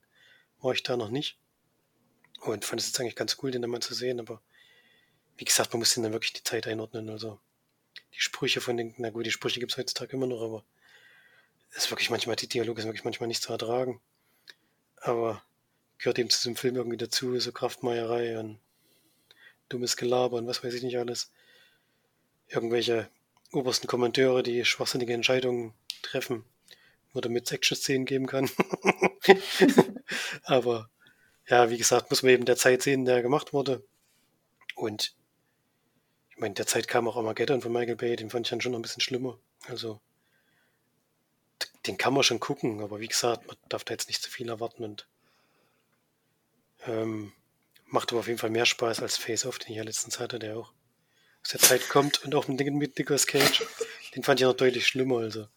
war 0.61 0.73
ich 0.73 0.83
da 0.83 0.97
noch 0.97 1.11
nicht. 1.11 1.39
Und 2.41 2.65
fand 2.65 2.81
es 2.81 2.89
jetzt 2.89 2.99
eigentlich 2.99 3.17
ganz 3.17 3.37
cool, 3.43 3.51
den 3.51 3.63
da 3.63 3.69
mal 3.69 3.81
zu 3.81 3.95
sehen, 3.95 4.19
aber 4.19 4.43
wie 5.37 5.45
gesagt, 5.45 5.73
man 5.73 5.81
muss 5.81 5.95
den 5.95 6.03
dann 6.03 6.13
wirklich 6.13 6.33
die 6.33 6.43
Zeit 6.43 6.67
einordnen. 6.67 7.09
Also 7.11 7.39
die 8.15 8.21
Sprüche 8.21 8.61
von 8.61 8.77
den, 8.77 8.95
na 8.97 9.11
gut, 9.11 9.27
die 9.27 9.31
Sprüche 9.31 9.61
gibt 9.61 9.73
es 9.73 9.79
heutzutage 9.79 10.13
immer 10.17 10.27
noch, 10.27 10.43
aber 10.43 10.65
ist 11.75 11.91
wirklich 11.91 12.11
manchmal, 12.11 12.37
die 12.37 12.49
Dialoge 12.49 12.81
sind 12.81 12.89
wirklich 12.89 13.05
manchmal 13.05 13.29
nicht 13.29 13.43
zu 13.43 13.53
ertragen. 13.53 14.01
Aber 14.97 15.43
gehört 15.99 16.19
eben 16.19 16.31
zu 16.31 16.39
diesem 16.39 16.57
Film 16.57 16.77
irgendwie 16.77 16.97
dazu, 16.97 17.39
so 17.39 17.53
Kraftmeierei 17.53 18.39
und 18.39 18.59
dummes 19.69 19.97
Gelaber 19.97 20.37
und 20.37 20.47
was 20.47 20.65
weiß 20.65 20.75
ich 20.75 20.83
nicht 20.83 20.99
alles. 20.99 21.31
Irgendwelche 22.49 23.09
obersten 23.53 23.87
Kommandeure, 23.87 24.43
die 24.43 24.65
schwachsinnige 24.65 25.13
Entscheidungen 25.15 25.75
treffen, 26.03 26.45
nur 27.13 27.23
damit 27.23 27.47
es 27.47 27.53
Action-Szenen 27.53 28.07
geben 28.07 28.27
kann. 28.27 28.51
Aber 30.45 30.91
ja, 31.47 31.71
wie 31.71 31.79
gesagt, 31.79 32.11
muss 32.11 32.23
man 32.23 32.33
eben 32.33 32.45
der 32.45 32.57
Zeit 32.57 32.83
sehen, 32.83 33.05
der 33.05 33.23
gemacht 33.23 33.53
wurde. 33.53 33.85
Und 34.75 35.15
ich 36.31 36.39
meine, 36.39 36.55
der 36.55 36.67
Zeit 36.67 36.89
kam 36.89 37.07
auch 37.09 37.17
Armageddon 37.17 37.61
von 37.61 37.73
Michael 37.73 37.97
Bay, 37.97 38.17
den 38.17 38.31
fand 38.31 38.47
ich 38.47 38.51
dann 38.51 38.61
schon 38.61 38.73
noch 38.73 38.79
ein 38.79 38.83
bisschen 38.83 39.03
schlimmer. 39.03 39.39
Also 39.69 40.01
den 41.87 41.99
kann 41.99 42.15
man 42.15 42.23
schon 42.23 42.41
gucken, 42.41 42.81
aber 42.81 43.01
wie 43.01 43.09
gesagt, 43.09 43.47
man 43.47 43.57
darf 43.69 43.85
da 43.85 43.93
jetzt 43.93 44.09
nicht 44.09 44.23
zu 44.23 44.31
viel 44.31 44.49
erwarten 44.49 44.85
und 44.85 45.09
ähm, 46.87 47.33
macht 47.87 48.11
aber 48.11 48.21
auf 48.21 48.27
jeden 48.27 48.39
Fall 48.39 48.51
mehr 48.51 48.67
Spaß 48.67 49.01
als 49.01 49.17
Face 49.17 49.47
Off, 49.47 49.59
den 49.59 49.73
ich 49.73 49.77
ja 49.77 49.85
letztens 49.85 50.19
hatte, 50.19 50.39
der 50.39 50.57
auch 50.57 50.73
aus 51.43 51.51
der 51.51 51.61
Zeit 51.61 51.89
kommt 51.89 52.25
und 52.25 52.35
auch 52.35 52.49
mit, 52.49 52.61
mit 52.61 52.99
Nicolas 52.99 53.27
Cage. 53.27 53.65
Den 54.15 54.23
fand 54.23 54.41
ich 54.41 54.47
noch 54.47 54.55
deutlich 54.55 54.87
schlimmer, 54.87 55.19
also 55.19 55.49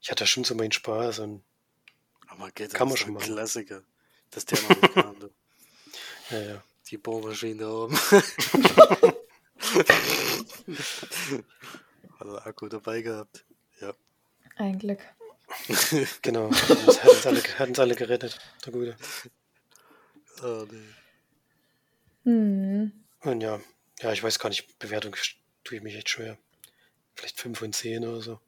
ich 0.00 0.10
hatte 0.10 0.26
schon 0.26 0.44
so 0.44 0.54
meinen 0.54 0.72
Spaß 0.72 1.20
und 1.20 1.42
Armageddon 2.28 2.76
kann 2.76 2.88
man 2.88 2.96
schon 2.96 3.12
mal. 3.12 3.22
Klassiker, 3.22 3.82
dass 4.30 4.44
der 4.44 4.60
noch 4.62 4.68
nicht 4.68 4.94
kam. 4.94 5.18
Du. 5.18 5.30
Ja, 6.30 6.40
ja. 6.40 6.62
Die 6.90 6.98
Bohrmaschine 6.98 7.66
oben. 7.66 7.96
Hat 12.18 12.26
er 12.26 12.46
Akku 12.46 12.68
dabei 12.68 13.00
gehabt. 13.00 13.46
Ja. 13.80 13.94
Ein 14.56 14.78
Glück. 14.78 15.00
genau, 16.22 16.50
hat 16.50 16.70
uns, 16.70 17.26
alle, 17.26 17.42
hat 17.42 17.68
uns 17.68 17.78
alle 17.78 17.94
gerettet, 17.94 18.38
der 18.64 18.72
Gute. 18.72 18.96
Oh, 20.42 20.66
nee. 20.70 20.88
Hm. 22.24 22.92
Und 23.20 23.40
ja, 23.40 23.60
ja, 24.00 24.12
ich 24.12 24.22
weiß 24.22 24.38
gar 24.38 24.50
nicht, 24.50 24.78
Bewertung 24.78 25.16
tue 25.64 25.78
ich 25.78 25.82
mich 25.82 25.94
echt 25.94 26.10
schwer. 26.10 26.36
Vielleicht 27.14 27.40
5 27.40 27.58
von 27.58 27.72
10 27.72 28.06
oder 28.06 28.20
so. 28.20 28.40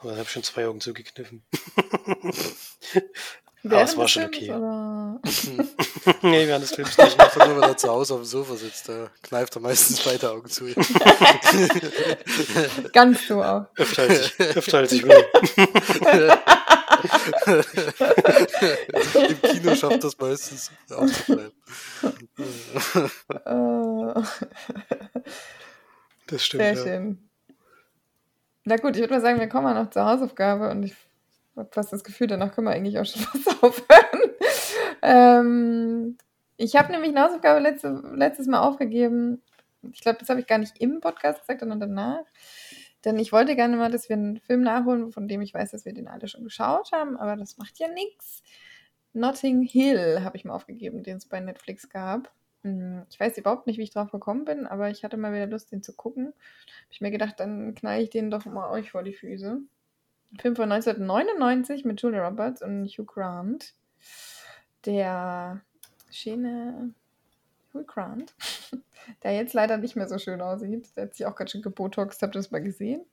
Aber 0.00 0.12
ich 0.12 0.18
habe 0.18 0.28
schon 0.28 0.42
zwei 0.42 0.66
Augen 0.66 0.80
zugekniffen. 0.80 1.42
Aber 3.62 3.82
es 3.82 3.94
war 3.96 4.08
schon 4.08 4.24
okay. 4.24 4.48
Nee, 6.22 6.46
während 6.46 6.64
des 6.64 6.74
Films 6.74 6.96
nicht. 6.96 7.20
Einfach 7.20 7.46
nur, 7.46 7.56
wenn 7.56 7.68
er 7.68 7.76
zu 7.76 7.88
Hause 7.90 8.14
auf 8.14 8.20
dem 8.20 8.24
Sofa 8.24 8.56
sitzt, 8.56 8.88
da 8.88 9.10
kneift 9.22 9.54
er 9.54 9.60
meistens 9.60 10.00
beide 10.00 10.30
Augen 10.30 10.48
zu. 10.48 10.64
Ganz 12.92 13.26
so 13.26 13.42
auch. 13.42 13.66
Öfter 13.76 14.02
als 14.04 14.32
ich, 14.38 14.40
öfter 14.56 14.78
als 14.78 14.92
ich 14.92 15.02
will. 15.04 15.26
Im 19.28 19.42
Kino 19.42 19.74
schafft 19.74 20.04
das 20.04 20.16
meistens 20.18 20.70
aufzubleiben. 20.90 21.52
das 26.28 26.44
stimmt. 26.46 26.62
Sehr 26.62 26.74
ja. 26.74 26.82
schön. 26.82 27.29
Na 28.70 28.76
gut, 28.76 28.94
ich 28.94 29.00
würde 29.00 29.14
mal 29.14 29.20
sagen, 29.20 29.40
wir 29.40 29.48
kommen 29.48 29.64
mal 29.64 29.74
noch 29.74 29.90
zur 29.90 30.04
Hausaufgabe 30.04 30.70
und 30.70 30.84
ich 30.84 30.94
habe 31.56 31.68
fast 31.72 31.92
das 31.92 32.04
Gefühl, 32.04 32.28
danach 32.28 32.54
können 32.54 32.68
wir 32.68 32.72
eigentlich 32.72 33.00
auch 33.00 33.04
schon 33.04 33.20
fast 33.42 33.64
aufhören. 33.64 34.30
ähm, 35.02 36.16
ich 36.56 36.76
habe 36.76 36.92
nämlich 36.92 37.10
eine 37.10 37.24
Hausaufgabe 37.24 37.58
letzte, 37.58 38.00
letztes 38.14 38.46
Mal 38.46 38.60
aufgegeben. 38.60 39.42
Ich 39.90 40.02
glaube, 40.02 40.20
das 40.20 40.28
habe 40.28 40.38
ich 40.38 40.46
gar 40.46 40.58
nicht 40.58 40.80
im 40.80 41.00
Podcast 41.00 41.40
gesagt, 41.40 41.58
sondern 41.58 41.80
danach. 41.80 42.22
Denn 43.04 43.18
ich 43.18 43.32
wollte 43.32 43.56
gerne 43.56 43.76
mal, 43.76 43.90
dass 43.90 44.08
wir 44.08 44.14
einen 44.14 44.38
Film 44.38 44.62
nachholen, 44.62 45.10
von 45.10 45.26
dem 45.26 45.40
ich 45.40 45.52
weiß, 45.52 45.72
dass 45.72 45.84
wir 45.84 45.92
den 45.92 46.06
alle 46.06 46.28
schon 46.28 46.44
geschaut 46.44 46.92
haben, 46.92 47.16
aber 47.16 47.34
das 47.34 47.58
macht 47.58 47.76
ja 47.80 47.88
nichts. 47.88 48.44
Notting 49.14 49.62
Hill 49.62 50.22
habe 50.22 50.36
ich 50.36 50.44
mal 50.44 50.54
aufgegeben, 50.54 51.02
den 51.02 51.16
es 51.16 51.26
bei 51.26 51.40
Netflix 51.40 51.88
gab. 51.88 52.30
Hm, 52.62 53.06
ich 53.08 53.18
weiß 53.18 53.38
überhaupt 53.38 53.66
nicht, 53.66 53.78
wie 53.78 53.82
ich 53.82 53.90
drauf 53.90 54.10
gekommen 54.10 54.44
bin, 54.44 54.66
aber 54.66 54.90
ich 54.90 55.04
hatte 55.04 55.16
mal 55.16 55.32
wieder 55.32 55.46
Lust, 55.46 55.72
den 55.72 55.82
zu 55.82 55.94
gucken. 55.94 56.26
Habe 56.26 56.90
ich 56.90 57.00
mir 57.00 57.10
gedacht, 57.10 57.40
dann 57.40 57.74
knall 57.74 58.02
ich 58.02 58.10
den 58.10 58.30
doch 58.30 58.44
mal 58.44 58.70
euch 58.70 58.90
vor 58.90 59.02
die 59.02 59.14
Füße. 59.14 59.60
Ein 60.32 60.38
Film 60.38 60.56
von 60.56 60.70
1999 60.70 61.84
mit 61.84 62.00
Julia 62.00 62.26
Roberts 62.26 62.62
und 62.62 62.86
Hugh 62.86 63.04
Grant. 63.04 63.74
Der 64.84 65.60
schöne 66.10 66.94
Hugh 67.72 67.84
Grant, 67.84 68.34
der 69.22 69.34
jetzt 69.34 69.54
leider 69.54 69.76
nicht 69.78 69.96
mehr 69.96 70.08
so 70.08 70.18
schön 70.18 70.40
aussieht. 70.40 70.88
Der 70.96 71.04
hat 71.04 71.14
sich 71.14 71.26
auch 71.26 71.36
ganz 71.36 71.50
schön 71.52 71.62
gebotoxt. 71.62 72.22
Habt 72.22 72.34
ihr 72.36 72.40
das 72.40 72.50
mal 72.50 72.62
gesehen? 72.62 73.04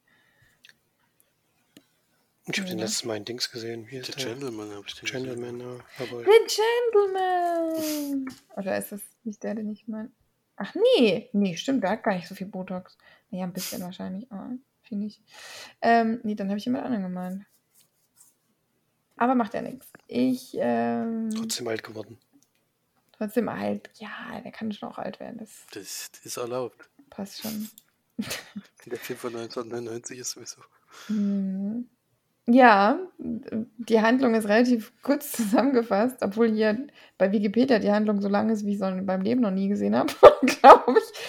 Ich 2.50 2.60
habe 2.60 2.70
den 2.70 2.80
letztes 2.80 3.04
Mal 3.04 3.18
in 3.18 3.26
Dings 3.26 3.52
gesehen. 3.52 3.88
Wie 3.90 3.98
ist 3.98 4.06
The 4.08 4.14
der? 4.14 4.26
Gentleman 4.26 4.72
habe 4.72 4.86
ich 4.88 4.96
den 4.96 5.10
Gentleman, 5.10 5.60
ja. 5.60 5.80
Aber 6.00 6.24
The 6.24 6.56
Gentleman! 6.94 8.34
Oder 8.56 8.78
ist 8.78 8.94
das 8.94 9.02
nicht 9.26 9.44
der, 9.44 9.56
den 9.56 9.70
ich 9.70 9.88
meine? 9.88 10.12
Ach 10.56 10.74
nee, 10.76 11.30
nee, 11.34 11.58
stimmt, 11.58 11.84
der 11.84 11.92
hat 11.92 12.04
gar 12.04 12.16
nicht 12.16 12.28
so 12.28 12.36
viel 12.36 12.48
Botox. 12.48 12.98
Naja, 13.30 13.44
ein 13.44 13.54
bisschen 13.54 13.82
wahrscheinlich, 13.82 14.32
aber 14.32 14.52
viel 14.82 14.98
nicht. 14.98 15.22
Ähm, 15.82 16.22
nee, 16.24 16.36
dann 16.36 16.48
habe 16.48 16.58
ich 16.58 16.66
jemand 16.66 16.86
anderen 16.86 17.04
gemeint. 17.04 17.46
Aber 19.18 19.36
macht 19.36 19.54
ja 19.54 19.62
nichts. 19.62 19.88
Ich, 20.08 20.56
ähm, 20.58 21.30
Trotzdem 21.36 21.68
alt 21.68 21.84
geworden. 21.84 22.18
Trotzdem 23.12 23.50
alt. 23.50 23.90
Ja, 23.96 24.40
der 24.42 24.52
kann 24.52 24.72
schon 24.72 24.90
auch 24.90 25.00
alt 25.00 25.20
werden. 25.20 25.38
Das, 25.40 25.66
das 25.72 26.12
ist 26.24 26.38
erlaubt. 26.38 26.90
Passt 27.10 27.42
schon. 27.42 27.70
Der 28.86 28.98
Film 28.98 29.20
von 29.20 29.36
1999 29.36 30.20
ist 30.20 30.32
sowieso. 30.32 30.62
Mhm. 31.10 31.90
Ja, 32.50 32.98
die 33.18 34.00
Handlung 34.00 34.34
ist 34.34 34.48
relativ 34.48 34.94
kurz 35.04 35.32
zusammengefasst, 35.34 36.18
obwohl 36.22 36.50
hier 36.50 36.88
bei 37.18 37.32
Wikipedia 37.32 37.80
die 37.80 37.92
Handlung 37.92 38.22
so 38.22 38.30
lang 38.30 38.50
ist, 38.50 38.66
wie 38.66 38.74
ich 38.76 38.82
es 38.82 39.06
beim 39.06 39.22
Leben 39.22 39.42
noch 39.42 39.52
nie 39.52 39.68
gesehen 39.68 39.96
habe, 39.96 40.14
glaube 40.46 40.96
ich. 40.98 41.20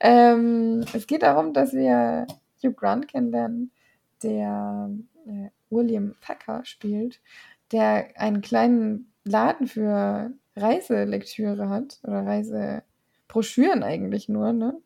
ähm, 0.00 0.84
es 0.92 1.06
geht 1.06 1.22
darum, 1.22 1.54
dass 1.54 1.72
wir 1.72 2.26
Hugh 2.62 2.74
Grant 2.74 3.08
kennenlernen, 3.08 3.70
der 4.22 4.90
äh, 5.26 5.48
William 5.70 6.14
Packer 6.20 6.62
spielt, 6.64 7.20
der 7.72 8.08
einen 8.16 8.42
kleinen 8.42 9.12
Laden 9.24 9.66
für 9.66 10.30
Reiselektüre 10.56 11.70
hat 11.70 12.00
oder 12.02 12.24
Reisebroschüren 12.26 13.82
eigentlich 13.82 14.28
nur, 14.28 14.52
ne? 14.52 14.78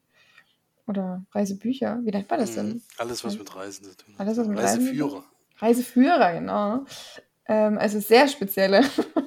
Oder 0.87 1.25
Reisebücher. 1.33 2.01
Wie 2.03 2.11
nennt 2.11 2.29
man 2.31 2.41
das 2.41 2.55
denn? 2.55 2.69
Mhm. 2.69 2.83
Alles, 2.99 3.23
was 3.25 3.39
mit 3.39 3.55
Reisen 3.55 3.85
zu 3.85 3.97
tun 3.97 4.15
hat. 4.15 4.21
Alles, 4.21 4.39
was 4.39 4.49
mit 4.49 4.59
Reiseführer. 4.59 5.19
Reisen 5.19 5.30
Reiseführer, 5.61 6.33
genau. 6.33 6.85
Ähm, 7.47 7.79
also 7.79 8.01
sehr 8.01 8.29
spezielle. 8.29 8.83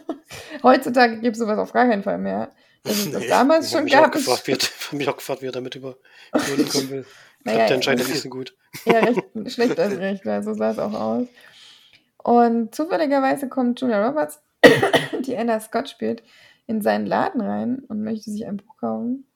Heutzutage 0.63 1.19
gibt 1.19 1.36
es 1.36 1.39
sowas 1.39 1.59
auf 1.59 1.73
gar 1.73 1.88
keinen 1.88 2.03
Fall 2.03 2.17
mehr. 2.17 2.51
Also 2.86 3.09
nee, 3.19 3.27
damals 3.27 3.71
schon 3.71 3.86
gab. 3.86 4.15
Ich 4.15 4.27
habe 4.27 4.97
mich 4.97 5.09
auch 5.09 5.17
gefragt, 5.17 5.41
wie 5.41 5.47
er 5.47 5.51
damit 5.51 5.75
über 5.75 5.97
kommen 6.31 6.89
will. 6.89 7.05
Naja, 7.43 7.57
Klappt 7.57 7.69
ja 7.69 7.75
anscheinend 7.75 8.09
nicht 8.09 8.21
so 8.21 8.29
gut. 8.29 8.55
Ja, 8.86 8.99
recht, 8.99 9.21
schlecht 9.51 9.79
als 9.79 9.97
recht, 9.97 10.23
so 10.23 10.53
sah 10.53 10.71
es 10.71 10.79
auch 10.79 10.93
aus. 10.93 11.27
Und 12.17 12.73
zufälligerweise 12.73 13.49
kommt 13.49 13.81
Julia 13.81 14.07
Roberts, 14.07 14.41
die 15.25 15.36
Anna 15.36 15.59
Scott 15.59 15.89
spielt, 15.89 16.23
in 16.67 16.81
seinen 16.81 17.05
Laden 17.05 17.41
rein 17.41 17.79
und 17.88 18.01
möchte 18.01 18.31
sich 18.31 18.45
ein 18.45 18.57
Buch 18.57 18.77
kaufen, 18.77 19.27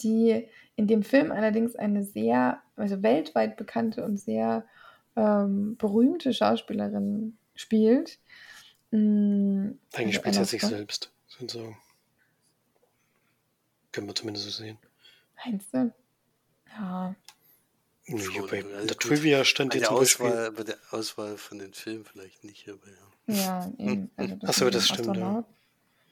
die 0.00 0.48
in 0.74 0.88
dem 0.88 1.04
Film 1.04 1.30
allerdings 1.30 1.76
eine 1.76 2.02
sehr, 2.02 2.60
also 2.74 3.02
weltweit 3.02 3.56
bekannte 3.56 4.04
und 4.04 4.18
sehr 4.18 4.64
ähm, 5.16 5.76
berühmte 5.76 6.32
Schauspielerin 6.32 7.36
spielt. 7.54 8.18
Mhm, 8.90 9.78
Eigentlich 9.94 10.16
spielt 10.16 10.34
sie 10.34 10.44
sich 10.44 10.62
selbst, 10.62 11.10
sozusagen. 11.26 11.76
Können 13.92 14.06
wir 14.06 14.14
zumindest 14.14 14.46
so 14.46 14.50
sehen. 14.50 14.78
Meinst 15.44 15.72
du? 15.72 15.92
Ja. 16.68 17.14
Nee, 18.08 18.20
Schon, 18.20 18.46
bei 18.48 18.64
also 18.64 18.86
der 18.86 18.96
Trivia 18.98 19.44
stand 19.44 19.74
jetzt 19.74 19.86
zum 19.86 19.96
Auswahl, 19.96 20.52
Bei 20.52 20.62
der 20.62 20.76
Auswahl 20.90 21.36
von 21.36 21.58
den 21.58 21.72
Filmen 21.72 22.04
vielleicht 22.04 22.44
nicht, 22.44 22.68
aber 22.68 22.86
ja. 22.86 23.06
Ja, 23.34 23.72
eben. 23.78 24.10
Also 24.16 24.36
das 24.36 24.50
Achso, 24.50 24.70
das 24.70 24.88
stimmt, 24.88 25.16
ja. 25.16 25.44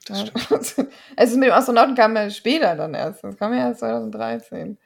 Das 0.07 0.20
stimmt. 0.26 0.88
also 1.16 1.36
mit 1.36 1.48
dem 1.48 1.52
Astronauten 1.52 1.94
kam 1.94 2.16
ja 2.16 2.28
später 2.30 2.74
dann 2.74 2.94
erst. 2.94 3.22
Das 3.22 3.36
kam 3.36 3.52
ja 3.52 3.68
erst 3.68 3.80
2013. 3.80 4.76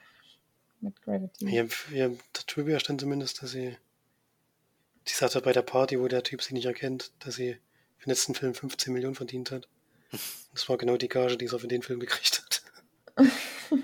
Mit 0.81 1.03
Gravity. 1.03 1.49
Hier, 1.49 1.69
hier 1.89 2.09
der 2.11 2.47
Trivia 2.47 2.79
stand 2.79 3.01
zumindest, 3.01 3.43
dass 3.43 3.51
sie. 3.51 3.77
Sie 5.09 5.15
sagte 5.15 5.41
bei 5.41 5.53
der 5.53 5.63
Party, 5.63 5.99
wo 5.99 6.07
der 6.07 6.23
Typ 6.23 6.43
sie 6.43 6.53
nicht 6.53 6.67
erkennt, 6.67 7.13
dass 7.21 7.37
sie 7.37 7.55
für 7.97 8.05
den 8.05 8.11
letzten 8.11 8.35
Film 8.35 8.55
15 8.55 8.93
Millionen 8.93 9.15
verdient 9.15 9.51
hat. 9.51 9.67
Das 10.53 10.69
war 10.69 10.77
genau 10.77 10.99
die 10.99 11.09
Gage, 11.09 11.39
die 11.39 11.49
sie 11.49 11.59
für 11.59 11.67
den 11.67 11.83
Film 11.83 12.01
gekriegt 12.01 12.43
hat. 12.43 12.63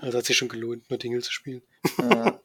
Also 0.01 0.17
hat 0.17 0.25
sich 0.25 0.39
schon 0.39 0.49
gelohnt, 0.49 0.89
nur 0.89 0.99
Dingle 0.99 1.21
zu 1.21 1.31
spielen. 1.31 1.61
Ja. 1.99 2.41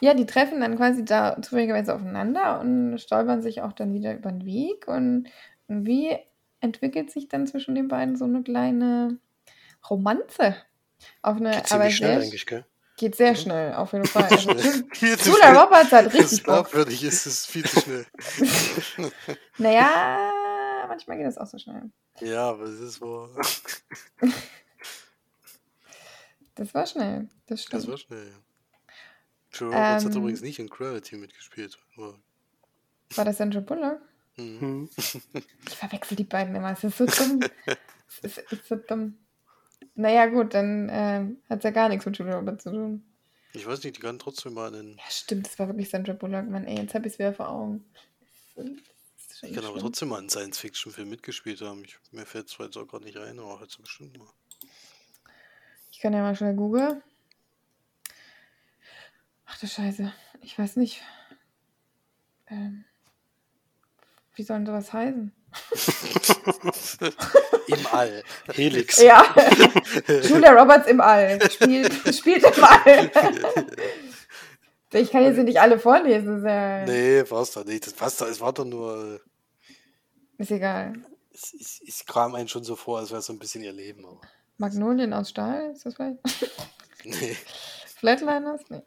ja, 0.00 0.12
die 0.12 0.26
treffen 0.26 0.60
dann 0.60 0.76
quasi 0.76 1.04
da 1.04 1.40
zufälligerweise 1.40 1.94
aufeinander 1.94 2.58
und 2.58 2.98
stolpern 2.98 3.42
sich 3.42 3.62
auch 3.62 3.72
dann 3.72 3.94
wieder 3.94 4.12
über 4.14 4.32
den 4.32 4.44
Weg. 4.44 4.88
Und 4.88 5.28
wie 5.68 6.16
entwickelt 6.60 7.12
sich 7.12 7.28
dann 7.28 7.46
zwischen 7.46 7.76
den 7.76 7.86
beiden 7.86 8.16
so 8.16 8.24
eine 8.24 8.42
kleine 8.42 9.18
Romanze? 9.88 10.56
Auf 11.22 11.36
eine, 11.36 11.52
Geht 11.52 11.70
aber 11.70 11.90
schnell 11.90 12.22
eigentlich, 12.22 12.46
gell? 12.46 12.64
Geht 12.96 13.14
sehr 13.14 13.28
ja. 13.28 13.34
schnell, 13.34 13.74
auf 13.74 13.92
jeden 13.92 14.04
Fall. 14.06 14.24
Also, 14.24 14.50
Julia 14.50 15.62
Roberts 15.62 15.92
hat 15.92 16.12
richtig 16.12 16.42
Bock. 16.42 16.70
Glaubwürdig 16.70 17.04
ist 17.04 17.26
es 17.26 17.46
viel 17.46 17.64
zu 17.64 17.80
schnell. 17.80 18.06
naja, 19.58 20.32
manchmal 20.88 21.18
geht 21.18 21.26
das 21.26 21.36
auch 21.36 21.46
so 21.46 21.58
schnell. 21.58 21.90
Ja, 22.20 22.50
aber 22.50 22.64
es 22.64 22.80
ist 22.80 23.00
wohl. 23.00 23.30
Das 26.58 26.72
war 26.72 26.86
schnell, 26.86 27.28
das 27.48 27.64
stimmt. 27.64 27.82
Das 27.82 27.90
war 27.90 27.98
schnell, 27.98 28.28
ja. 28.28 28.94
Joe 29.52 29.68
Roberts 29.68 30.04
ähm, 30.04 30.10
hat 30.10 30.16
übrigens 30.16 30.40
nicht 30.40 30.58
in 30.58 30.68
Gravity 30.68 31.16
mitgespielt. 31.18 31.78
War 31.96 33.24
das 33.26 33.36
Sandra 33.36 33.60
Bullock? 33.60 34.00
Mhm. 34.36 34.60
Hm. 34.60 34.90
Ich 34.96 35.76
verwechsel 35.76 36.16
die 36.16 36.24
beiden 36.24 36.54
immer. 36.54 36.72
Es 36.72 36.82
ist 36.82 36.96
so 36.96 37.04
dumm. 37.04 37.40
es, 38.06 38.18
ist, 38.22 38.38
es 38.38 38.52
ist 38.52 38.68
so 38.68 38.76
dumm. 38.76 39.18
Naja, 39.96 40.26
gut, 40.26 40.52
dann 40.52 40.88
äh, 40.90 41.24
hat 41.48 41.58
es 41.58 41.64
ja 41.64 41.70
gar 41.70 41.88
nichts 41.88 42.04
mit 42.04 42.16
Julia 42.18 42.36
Roberts 42.36 42.64
zu 42.64 42.70
tun. 42.70 43.02
Ich 43.54 43.66
weiß 43.66 43.82
nicht, 43.82 43.96
die 43.96 44.00
kann 44.00 44.18
trotzdem 44.18 44.52
mal 44.52 44.68
einen. 44.68 44.98
Ja, 44.98 45.04
stimmt, 45.08 45.46
das 45.46 45.58
war 45.58 45.68
wirklich 45.68 45.88
Sandra 45.88 46.12
Bullock. 46.12 46.46
Mann, 46.48 46.66
ey, 46.66 46.76
jetzt 46.78 46.94
habe 46.94 47.06
ich 47.06 47.14
es 47.14 47.18
wieder 47.18 47.32
vor 47.32 47.48
Augen. 47.48 47.82
ich 48.56 49.54
kann 49.54 49.64
aber 49.64 49.78
trotzdem 49.78 50.08
mal 50.08 50.18
einen 50.18 50.28
Science-Fiction-Film 50.28 51.08
mitgespielt 51.08 51.62
haben. 51.62 51.82
Ich, 51.82 51.98
mir 52.12 52.26
fällt 52.26 52.50
zwar 52.50 52.66
jetzt 52.66 52.76
auch 52.76 52.86
gerade 52.86 53.04
nicht 53.04 53.16
ein, 53.16 53.38
aber 53.38 53.58
hat 53.58 53.70
sie 53.70 53.80
bestimmt 53.80 54.18
mal. 54.18 54.28
Ich 55.90 56.00
kann 56.00 56.12
ja 56.12 56.20
mal 56.20 56.36
schnell 56.36 56.54
googeln. 56.54 57.02
Ach 59.46 59.58
du 59.58 59.66
Scheiße. 59.66 60.12
Ich 60.42 60.58
weiß 60.58 60.76
nicht. 60.76 61.02
Ähm, 62.48 62.84
wie 64.34 64.42
soll 64.42 64.58
denn 64.58 64.66
sowas 64.66 64.92
heißen? 64.92 65.32
Im 67.66 67.86
All. 67.90 68.22
Helix. 68.52 69.02
Ja. 69.02 69.24
Julia 70.22 70.52
Roberts 70.52 70.88
im 70.88 71.00
All. 71.00 71.38
Spielt, 71.50 72.14
spielt 72.14 72.44
im 72.44 72.64
All. 72.64 73.10
ich 75.00 75.10
kann 75.10 75.24
jetzt 75.24 75.38
nicht 75.38 75.60
alle 75.60 75.78
vorlesen. 75.78 76.46
Ja 76.46 76.84
nee, 76.84 77.24
passt 77.24 77.56
doch 77.56 77.64
nicht. 77.64 77.86
Das 77.86 77.94
passt 77.94 78.20
doch. 78.20 78.28
Es 78.28 78.40
war 78.40 78.52
doch 78.52 78.64
nur. 78.64 79.20
Ist 80.38 80.50
egal. 80.50 80.94
Es, 81.32 81.54
es, 81.58 81.80
es 81.86 82.06
kam 82.06 82.34
einem 82.34 82.48
schon 82.48 82.64
so 82.64 82.76
vor, 82.76 82.98
als 82.98 83.10
wäre 83.10 83.20
es 83.20 83.26
so 83.26 83.32
ein 83.32 83.38
bisschen 83.38 83.62
ihr 83.62 83.72
Leben. 83.72 84.04
Aber. 84.04 84.20
Magnolien 84.58 85.12
aus 85.12 85.30
Stahl, 85.30 85.72
ist 85.72 85.84
das 85.84 85.94
vielleicht? 85.94 86.18
Nee. 87.04 87.36
Flatliners? 87.98 88.62
Nee. 88.68 88.82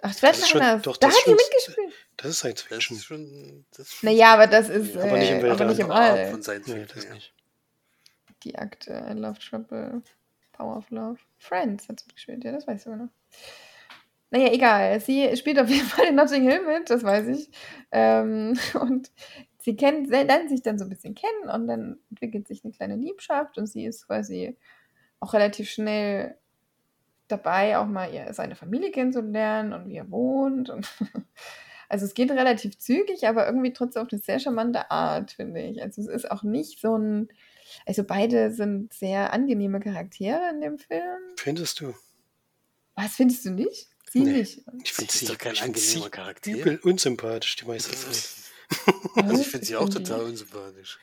Ach, 0.00 0.14
Flatliners, 0.14 0.82
doch, 0.82 0.96
da 0.96 1.08
hat 1.08 1.16
die 1.26 1.30
mitgespielt. 1.30 1.92
Das 2.16 2.30
ist 2.30 2.38
Science 2.38 2.62
Fiction. 2.62 2.96
Das 2.96 3.02
ist 3.02 3.06
schon, 3.06 3.66
das 3.70 3.88
ist 3.88 4.02
naja, 4.02 4.32
aber 4.32 4.46
das 4.46 4.68
ist. 4.68 4.94
Ja, 4.94 5.02
aber 5.02 5.18
nicht 5.18 5.30
im, 5.30 5.44
äh, 5.44 5.50
aber 5.50 5.64
nicht 5.66 5.80
im 5.80 5.90
All. 5.90 6.30
Von 6.30 6.42
Science 6.42 6.66
nee, 6.66 6.86
das 6.92 7.08
nicht. 7.10 7.34
Die 8.44 8.56
Akte 8.56 9.06
I 9.10 9.12
Love 9.12 9.38
Triple 9.38 10.02
Power 10.52 10.76
of 10.76 10.90
Love. 10.90 11.18
Friends 11.38 11.88
hat 11.88 12.00
sie 12.00 12.06
mitgespielt, 12.06 12.44
ja, 12.44 12.52
das 12.52 12.66
weiß 12.66 12.80
ich 12.80 12.86
immer 12.86 12.96
noch. 12.96 13.10
Naja, 14.30 14.52
egal. 14.52 15.00
Sie 15.00 15.36
spielt 15.36 15.58
auf 15.58 15.68
jeden 15.68 15.86
Fall 15.86 16.06
in 16.06 16.14
Notting 16.14 16.42
Hill 16.42 16.62
mit, 16.62 16.90
das 16.90 17.02
weiß 17.02 17.28
ich. 17.28 17.50
Ähm, 17.92 18.58
und 18.80 19.10
sie 19.58 19.76
kennt, 19.76 20.08
lernen 20.08 20.48
sich 20.48 20.62
dann 20.62 20.78
so 20.78 20.84
ein 20.84 20.90
bisschen 20.90 21.14
kennen 21.14 21.50
und 21.52 21.66
dann 21.66 21.98
entwickelt 22.10 22.48
sich 22.48 22.64
eine 22.64 22.72
kleine 22.72 22.96
Liebschaft 22.96 23.58
und 23.58 23.66
sie 23.66 23.84
ist 23.84 24.06
quasi 24.06 24.56
auch 25.20 25.34
relativ 25.34 25.70
schnell 25.70 26.36
dabei, 27.28 27.78
auch 27.78 27.86
mal 27.86 28.12
ihr, 28.12 28.32
seine 28.32 28.54
Familie 28.54 28.90
kennenzulernen 28.90 29.72
und 29.72 29.88
wie 29.88 29.96
er 29.96 30.10
wohnt. 30.10 30.70
Und 30.70 30.88
also 31.88 32.04
es 32.04 32.14
geht 32.14 32.30
relativ 32.30 32.78
zügig, 32.78 33.26
aber 33.26 33.46
irgendwie 33.46 33.72
trotzdem 33.72 34.02
auf 34.02 34.08
eine 34.10 34.20
sehr 34.20 34.38
charmante 34.38 34.90
Art, 34.90 35.32
finde 35.32 35.62
ich. 35.62 35.82
Also 35.82 36.02
es 36.02 36.08
ist 36.08 36.30
auch 36.30 36.42
nicht 36.42 36.80
so 36.80 36.96
ein, 36.96 37.28
also 37.86 38.04
beide 38.04 38.52
sind 38.52 38.92
sehr 38.92 39.32
angenehme 39.32 39.80
Charaktere 39.80 40.50
in 40.52 40.60
dem 40.60 40.78
Film. 40.78 41.20
Findest 41.36 41.80
du? 41.80 41.94
Was 42.94 43.16
findest 43.16 43.44
du 43.44 43.50
nicht? 43.50 43.88
Sie 44.10 44.20
nee. 44.20 44.32
nicht. 44.32 44.62
Ich 44.82 44.92
finde 44.92 45.12
sie 45.12 45.26
doch 45.26 45.38
kein 45.38 45.58
angenehmer 45.58 46.10
Charakter. 46.10 46.50
Übel 46.50 46.78
unsympathisch 46.82 47.56
die 47.56 47.66
meiste 47.66 47.92
Zeit. 47.92 48.28
Also 49.14 49.42
ich 49.42 49.46
finde 49.46 49.64
sie 49.64 49.76
auch 49.76 49.88
total 49.88 50.22
unsympathisch. 50.22 50.98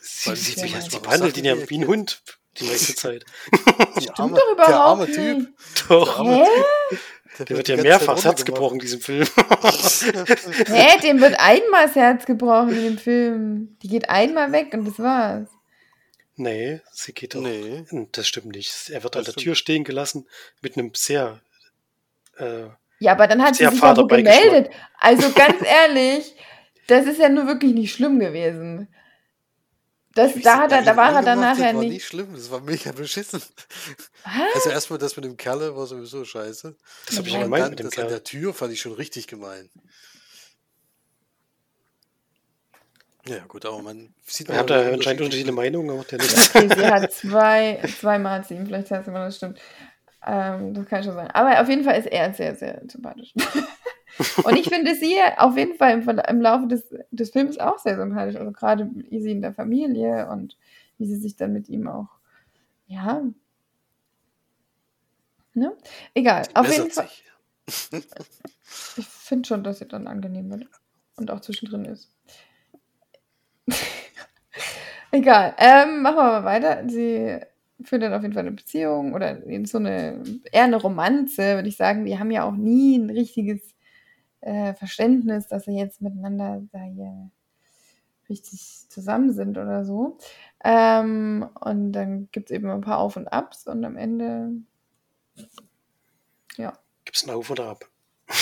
Sie, 0.00 0.34
sie, 0.34 0.52
sie, 0.58 0.68
sie 0.68 0.98
behandelt 0.98 1.36
ihn 1.36 1.44
ja 1.44 1.68
wie 1.68 1.78
ein 1.78 1.86
Hund 1.86 2.22
die 2.58 2.64
meiste 2.64 2.94
Zeit. 2.94 3.24
Die 4.00 4.10
arme, 4.10 4.36
doch 4.36 4.52
überhaupt 4.52 4.68
der 4.68 4.80
arme 4.80 5.10
Typ. 5.10 5.48
Doch. 5.88 6.24
Hä? 6.24 6.44
Der, 7.38 7.46
der 7.46 7.56
wird 7.56 7.68
ja 7.68 7.76
mehrfach 7.76 8.14
das 8.14 8.24
Herz 8.24 8.44
gebrochen 8.44 8.74
in 8.74 8.80
diesem 8.80 9.00
Film. 9.00 9.26
Hä, 10.66 11.00
dem 11.02 11.20
wird 11.20 11.38
einmal 11.38 11.86
das 11.86 11.94
Herz 11.94 12.26
gebrochen 12.26 12.70
in 12.70 12.82
dem 12.84 12.98
Film. 12.98 13.78
Die 13.82 13.88
geht 13.88 14.10
einmal 14.10 14.52
weg 14.52 14.74
und 14.74 14.86
das 14.86 14.98
war's. 14.98 15.48
Nee, 16.36 16.80
sie 16.92 17.12
geht 17.12 17.34
doch. 17.34 17.40
Nee. 17.40 17.84
Das 18.12 18.26
stimmt 18.26 18.54
nicht. 18.54 18.90
Er 18.90 19.02
wird 19.02 19.14
das 19.14 19.26
an 19.28 19.34
der 19.34 19.42
Tür 19.42 19.54
stehen 19.54 19.84
gelassen 19.84 20.28
mit 20.60 20.76
einem 20.76 20.92
sehr 20.94 21.40
äh, 22.38 22.68
ja, 22.98 23.12
aber 23.12 23.26
dann 23.26 23.42
hat 23.42 23.56
sie 23.56 23.66
sich 23.66 23.80
ja 23.80 23.94
gemeldet. 23.94 24.70
Also 24.98 25.32
ganz 25.32 25.56
ehrlich, 25.64 26.36
das 26.86 27.06
ist 27.06 27.18
ja 27.18 27.28
nur 27.28 27.48
wirklich 27.48 27.74
nicht 27.74 27.92
schlimm 27.92 28.20
gewesen. 28.20 28.86
Das, 30.14 30.34
da, 30.42 30.58
hat 30.58 30.72
er, 30.72 30.82
da 30.82 30.96
war 30.96 31.14
er 31.14 31.22
dann 31.22 31.40
nachher 31.40 31.66
das 31.66 31.74
war 31.74 31.82
nicht. 31.82 31.92
nicht 31.92 32.06
schlimm, 32.06 32.34
das 32.34 32.50
war 32.50 32.60
mega 32.60 32.92
beschissen. 32.92 33.42
Was? 34.24 34.54
Also 34.54 34.70
erstmal 34.70 34.98
das 34.98 35.16
mit 35.16 35.24
dem 35.24 35.36
Kerle 35.36 35.74
war 35.76 35.86
sowieso 35.86 36.24
scheiße. 36.24 36.74
Das 37.06 37.18
habe 37.18 37.28
ich 37.28 37.34
ja 37.34 37.42
gemeint 37.42 37.70
mit 37.70 37.78
dem 37.78 37.90
Das 37.90 37.98
an 37.98 38.08
der 38.08 38.22
Tür 38.22 38.52
fand 38.52 38.72
ich 38.72 38.80
schon 38.80 38.92
richtig 38.92 39.26
gemein. 39.26 39.70
Ja, 43.24 43.38
gut, 43.46 43.64
aber 43.64 43.80
man 43.82 44.12
sieht 44.26 44.48
man. 44.48 44.58
Habt 44.58 44.70
da 44.70 44.80
anscheinend 44.80 45.22
unterschiedliche 45.22 45.52
Meinungen, 45.52 45.90
aber 45.90 46.04
der 46.04 46.18
nicht. 46.18 46.54
Okay, 46.54 46.68
sie 46.74 46.86
hat 46.86 47.12
zwei, 47.12 47.80
sie 47.86 48.54
ihm, 48.54 48.66
vielleicht 48.66 48.90
heißt 48.90 49.06
immer, 49.06 49.26
das 49.26 49.36
stimmt. 49.36 49.60
Ähm, 50.26 50.74
das 50.74 50.86
kann 50.86 51.04
schon 51.04 51.14
sein. 51.14 51.30
Aber 51.30 51.60
auf 51.60 51.68
jeden 51.68 51.84
Fall 51.84 51.98
ist 51.98 52.06
er 52.06 52.32
sehr, 52.34 52.54
sehr 52.56 52.82
sympathisch. 52.88 53.32
Und 54.44 54.56
ich 54.56 54.68
finde 54.68 54.94
sie 54.94 55.16
auf 55.36 55.56
jeden 55.56 55.76
Fall 55.76 55.92
im, 55.92 56.08
im 56.08 56.40
Laufe 56.40 56.66
des, 56.66 56.94
des 57.10 57.30
Films 57.30 57.58
auch 57.58 57.78
sehr 57.78 57.96
sympathisch. 57.96 58.36
Also 58.36 58.52
gerade 58.52 58.90
sie 59.10 59.32
in 59.32 59.42
der 59.42 59.54
Familie 59.54 60.28
und 60.30 60.56
wie 60.98 61.06
sie 61.06 61.16
sich 61.16 61.36
dann 61.36 61.52
mit 61.52 61.68
ihm 61.68 61.88
auch, 61.88 62.08
ja, 62.86 63.22
Ne? 65.54 65.76
Egal, 66.14 66.44
auf 66.54 66.70
jeden 66.70 66.90
Fall. 66.90 67.08
ich 68.96 69.06
finde 69.06 69.46
schon, 69.46 69.62
dass 69.62 69.78
sie 69.78 69.88
dann 69.88 70.06
angenehm 70.06 70.50
wird 70.50 70.66
und 71.16 71.30
auch 71.30 71.40
zwischendrin 71.40 71.84
ist. 71.84 72.10
Egal, 75.10 75.54
ähm, 75.58 76.02
machen 76.02 76.16
wir 76.16 76.40
mal 76.40 76.44
weiter. 76.44 76.88
Sie 76.88 77.38
führen 77.84 78.00
dann 78.00 78.14
auf 78.14 78.22
jeden 78.22 78.32
Fall 78.32 78.46
eine 78.46 78.52
Beziehung 78.52 79.12
oder 79.12 79.42
in 79.44 79.66
so 79.66 79.76
eine, 79.76 80.22
eher 80.50 80.64
eine 80.64 80.76
Romanze, 80.76 81.56
würde 81.56 81.68
ich 81.68 81.76
sagen. 81.76 82.06
Die 82.06 82.18
haben 82.18 82.30
ja 82.30 82.44
auch 82.44 82.56
nie 82.56 82.96
ein 82.96 83.10
richtiges 83.10 83.74
äh, 84.42 84.74
Verständnis, 84.74 85.48
dass 85.48 85.64
sie 85.64 85.76
jetzt 85.76 86.02
miteinander 86.02 86.62
da 86.72 86.80
hier 86.80 87.30
richtig 88.28 88.88
zusammen 88.88 89.32
sind 89.32 89.58
oder 89.58 89.84
so. 89.84 90.18
Ähm, 90.64 91.48
und 91.60 91.92
dann 91.92 92.28
gibt 92.32 92.50
es 92.50 92.56
eben 92.56 92.70
ein 92.70 92.80
paar 92.80 92.98
Auf 92.98 93.16
und 93.16 93.28
Abs 93.28 93.66
und 93.66 93.84
am 93.84 93.96
Ende, 93.96 94.52
ja. 96.56 96.78
Gibt 97.04 97.16
es 97.16 97.24
ein 97.24 97.30
Auf 97.30 97.50
oder 97.50 97.70
Ab? 97.70 97.84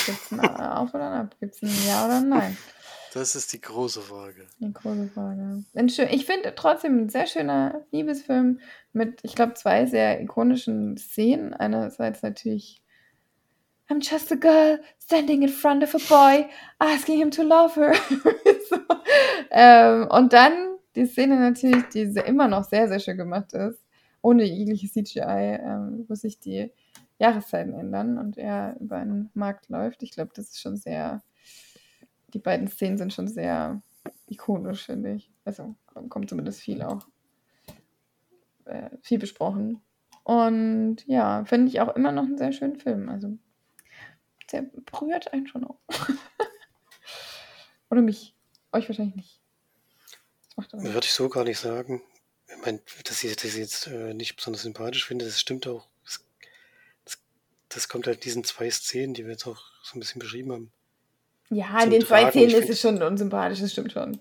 Gibt 0.06 0.18
es 0.18 0.32
ein 0.32 0.40
Auf 0.40 0.94
oder 0.94 1.10
ein 1.10 1.26
Ab? 1.26 1.36
Gibt 1.40 1.54
es 1.54 1.62
ein 1.62 1.88
Ja 1.88 2.04
oder 2.06 2.18
ein 2.18 2.28
Nein? 2.28 2.56
Das 3.12 3.34
ist 3.34 3.52
die 3.52 3.60
große 3.60 4.02
Frage. 4.02 4.46
Die 4.60 4.72
große 4.72 5.08
Frage. 5.08 5.64
Ich 5.74 6.26
finde 6.26 6.54
trotzdem 6.54 7.02
ein 7.02 7.08
sehr 7.08 7.26
schöner 7.26 7.84
Liebesfilm 7.90 8.60
mit, 8.92 9.18
ich 9.24 9.34
glaube, 9.34 9.54
zwei 9.54 9.86
sehr 9.86 10.20
ikonischen 10.20 10.96
Szenen. 10.96 11.52
Einerseits 11.52 12.22
natürlich 12.22 12.82
I'm 13.90 14.00
just 14.00 14.30
a 14.30 14.36
girl 14.36 14.78
standing 14.98 15.42
in 15.42 15.48
front 15.48 15.82
of 15.82 15.94
a 15.94 15.98
boy, 16.08 16.48
asking 16.78 17.18
him 17.18 17.30
to 17.32 17.42
love 17.42 17.74
her. 17.74 17.94
so. 18.68 18.76
ähm, 19.50 20.06
und 20.08 20.32
dann 20.32 20.76
die 20.94 21.06
Szene 21.06 21.40
natürlich, 21.40 21.84
die 21.88 22.02
immer 22.20 22.46
noch 22.46 22.62
sehr, 22.62 22.86
sehr 22.86 23.00
schön 23.00 23.16
gemacht 23.16 23.52
ist, 23.52 23.84
ohne 24.22 24.44
jegliche 24.44 24.88
CGI, 24.88 25.58
ähm, 25.60 26.04
wo 26.08 26.14
sich 26.14 26.38
die 26.38 26.70
Jahreszeiten 27.18 27.74
ändern 27.74 28.16
und 28.16 28.38
er 28.38 28.76
über 28.80 28.96
einen 28.96 29.30
Markt 29.34 29.68
läuft. 29.68 30.04
Ich 30.04 30.12
glaube, 30.12 30.30
das 30.34 30.50
ist 30.50 30.60
schon 30.60 30.76
sehr, 30.76 31.22
die 32.32 32.38
beiden 32.38 32.68
Szenen 32.68 32.96
sind 32.96 33.12
schon 33.12 33.26
sehr 33.26 33.82
ikonisch, 34.28 34.86
finde 34.86 35.14
ich. 35.14 35.32
Also 35.44 35.74
kommt 36.08 36.30
zumindest 36.30 36.60
viel 36.60 36.82
auch, 36.82 37.08
äh, 38.66 38.90
viel 39.02 39.18
besprochen. 39.18 39.82
Und 40.22 40.98
ja, 41.06 41.44
finde 41.44 41.68
ich 41.68 41.80
auch 41.80 41.96
immer 41.96 42.12
noch 42.12 42.22
einen 42.22 42.38
sehr 42.38 42.52
schönen 42.52 42.76
Film. 42.76 43.08
Also 43.08 43.36
der 44.52 44.62
berührt 44.62 45.32
einen 45.32 45.46
schon 45.46 45.64
auch. 45.64 45.78
Oder 47.90 48.02
mich. 48.02 48.34
Euch 48.72 48.88
wahrscheinlich 48.88 49.16
nicht. 49.16 49.40
Würde 50.72 51.06
ich 51.06 51.12
so 51.12 51.28
gar 51.28 51.44
nicht 51.44 51.58
sagen. 51.58 52.02
Ich 52.46 52.64
meine, 52.64 52.80
dass 53.04 53.24
ich 53.24 53.34
das 53.36 53.56
jetzt 53.56 53.86
äh, 53.86 54.14
nicht 54.14 54.36
besonders 54.36 54.62
sympathisch 54.62 55.06
finde, 55.06 55.24
das 55.24 55.40
stimmt 55.40 55.66
auch. 55.66 55.88
Das, 56.04 56.24
das, 57.04 57.18
das, 57.68 57.88
kommt 57.88 58.06
halt 58.06 58.24
diesen 58.24 58.44
zwei 58.44 58.70
Szenen, 58.70 59.14
die 59.14 59.24
wir 59.24 59.32
jetzt 59.32 59.46
auch 59.46 59.62
so 59.82 59.96
ein 59.96 60.00
bisschen 60.00 60.18
beschrieben 60.18 60.52
haben. 60.52 60.72
Ja, 61.48 61.82
in 61.82 61.90
den 61.90 62.04
zwei 62.04 62.30
Szenen 62.30 62.54
ist 62.54 62.68
es 62.68 62.80
schon 62.80 63.02
unsympathisch, 63.02 63.60
das 63.60 63.72
stimmt 63.72 63.92
schon. 63.92 64.20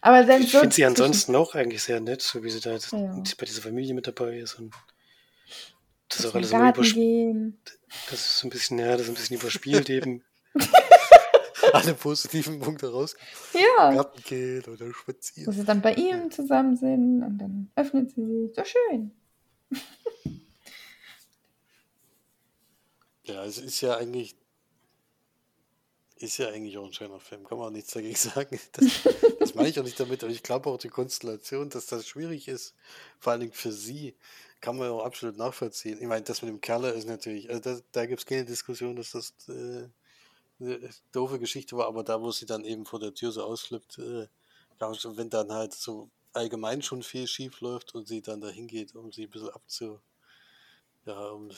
Aber 0.00 0.24
selbst 0.24 0.46
ich 0.46 0.52
finde 0.52 0.74
sie 0.74 0.84
ansonsten 0.84 1.34
auch 1.34 1.54
eigentlich 1.54 1.82
sehr 1.82 2.00
nett, 2.00 2.22
so 2.22 2.44
wie 2.44 2.50
sie 2.50 2.60
da 2.60 2.72
jetzt 2.72 2.92
ja. 2.92 3.22
bei 3.38 3.46
dieser 3.46 3.62
Familie 3.62 3.94
mit 3.94 4.06
dabei 4.06 4.38
ist 4.38 4.54
und 4.54 4.74
das 6.08 6.20
ist 6.20 6.26
auch 6.26 6.34
alles 6.34 6.50
immer 6.52 6.70
überspielt. 6.70 7.78
Das 8.10 8.20
ist 8.20 8.44
ein 8.44 8.50
bisschen, 8.50 8.78
ja, 8.78 8.92
das 8.92 9.02
ist 9.02 9.08
ein 9.08 9.14
bisschen 9.14 9.36
überspielt 9.38 9.90
eben. 9.90 10.24
Alle 11.72 11.94
positiven 11.94 12.60
Punkte 12.60 12.90
raus. 12.90 13.14
Ja. 13.52 13.92
Garten 13.92 14.22
gehen 14.22 14.64
oder 14.64 14.92
spazieren. 14.92 15.46
Wo 15.46 15.52
sie 15.52 15.64
dann 15.64 15.82
bei 15.82 15.94
ihm 15.94 16.30
zusammen 16.30 16.76
sind 16.76 17.22
und 17.22 17.38
dann 17.38 17.70
öffnet 17.76 18.10
sie 18.10 18.24
sich. 18.24 18.54
So 18.54 18.64
schön. 18.64 19.12
Ja, 23.24 23.44
es 23.44 23.58
ist 23.58 23.82
ja 23.82 23.94
eigentlich 23.94 24.38
ist 26.16 26.38
ja 26.38 26.48
eigentlich 26.48 26.78
auch 26.78 26.86
ein 26.86 26.92
schöner 26.92 27.20
Film, 27.20 27.44
kann 27.44 27.58
man 27.58 27.68
auch 27.68 27.72
nichts 27.72 27.92
dagegen 27.92 28.16
sagen. 28.16 28.58
Das, 28.72 28.86
das 29.38 29.54
meine 29.54 29.68
ich 29.68 29.78
auch 29.78 29.84
nicht 29.84 30.00
damit, 30.00 30.22
aber 30.22 30.32
ich 30.32 30.42
glaube 30.42 30.70
auch 30.70 30.78
die 30.78 30.88
Konstellation, 30.88 31.70
dass 31.70 31.86
das 31.86 32.08
schwierig 32.08 32.48
ist, 32.48 32.74
vor 33.18 33.32
allen 33.32 33.40
Dingen 33.42 33.52
für 33.52 33.72
sie, 33.72 34.16
kann 34.60 34.76
man 34.76 34.90
auch 34.90 35.04
absolut 35.04 35.36
nachvollziehen. 35.36 35.98
Ich 36.00 36.06
meine, 36.06 36.22
das 36.22 36.42
mit 36.42 36.50
dem 36.50 36.60
Kerle 36.60 36.90
ist 36.90 37.06
natürlich, 37.06 37.48
also 37.48 37.60
das, 37.60 37.82
da 37.92 38.06
gibt 38.06 38.20
es 38.20 38.26
keine 38.26 38.44
Diskussion, 38.44 38.96
dass 38.96 39.12
das 39.12 39.34
äh, 39.48 39.88
eine 40.60 40.90
doofe 41.12 41.38
Geschichte 41.38 41.76
war, 41.76 41.86
aber 41.86 42.02
da, 42.02 42.20
wo 42.20 42.30
sie 42.30 42.46
dann 42.46 42.64
eben 42.64 42.84
vor 42.84 42.98
der 42.98 43.14
Tür 43.14 43.30
so 43.30 43.44
ausflippt, 43.44 43.98
äh, 43.98 44.26
wenn 44.80 45.30
dann 45.30 45.52
halt 45.52 45.74
so 45.74 46.10
allgemein 46.32 46.82
schon 46.82 47.02
viel 47.02 47.26
schief 47.26 47.60
läuft 47.60 47.94
und 47.94 48.06
sie 48.08 48.22
dann 48.22 48.40
dahin 48.40 48.66
geht, 48.66 48.94
um 48.94 49.12
sie 49.12 49.24
ein 49.24 49.30
bisschen 49.30 49.50
abzu, 49.50 50.00
ja, 51.04 51.18
um 51.30 51.50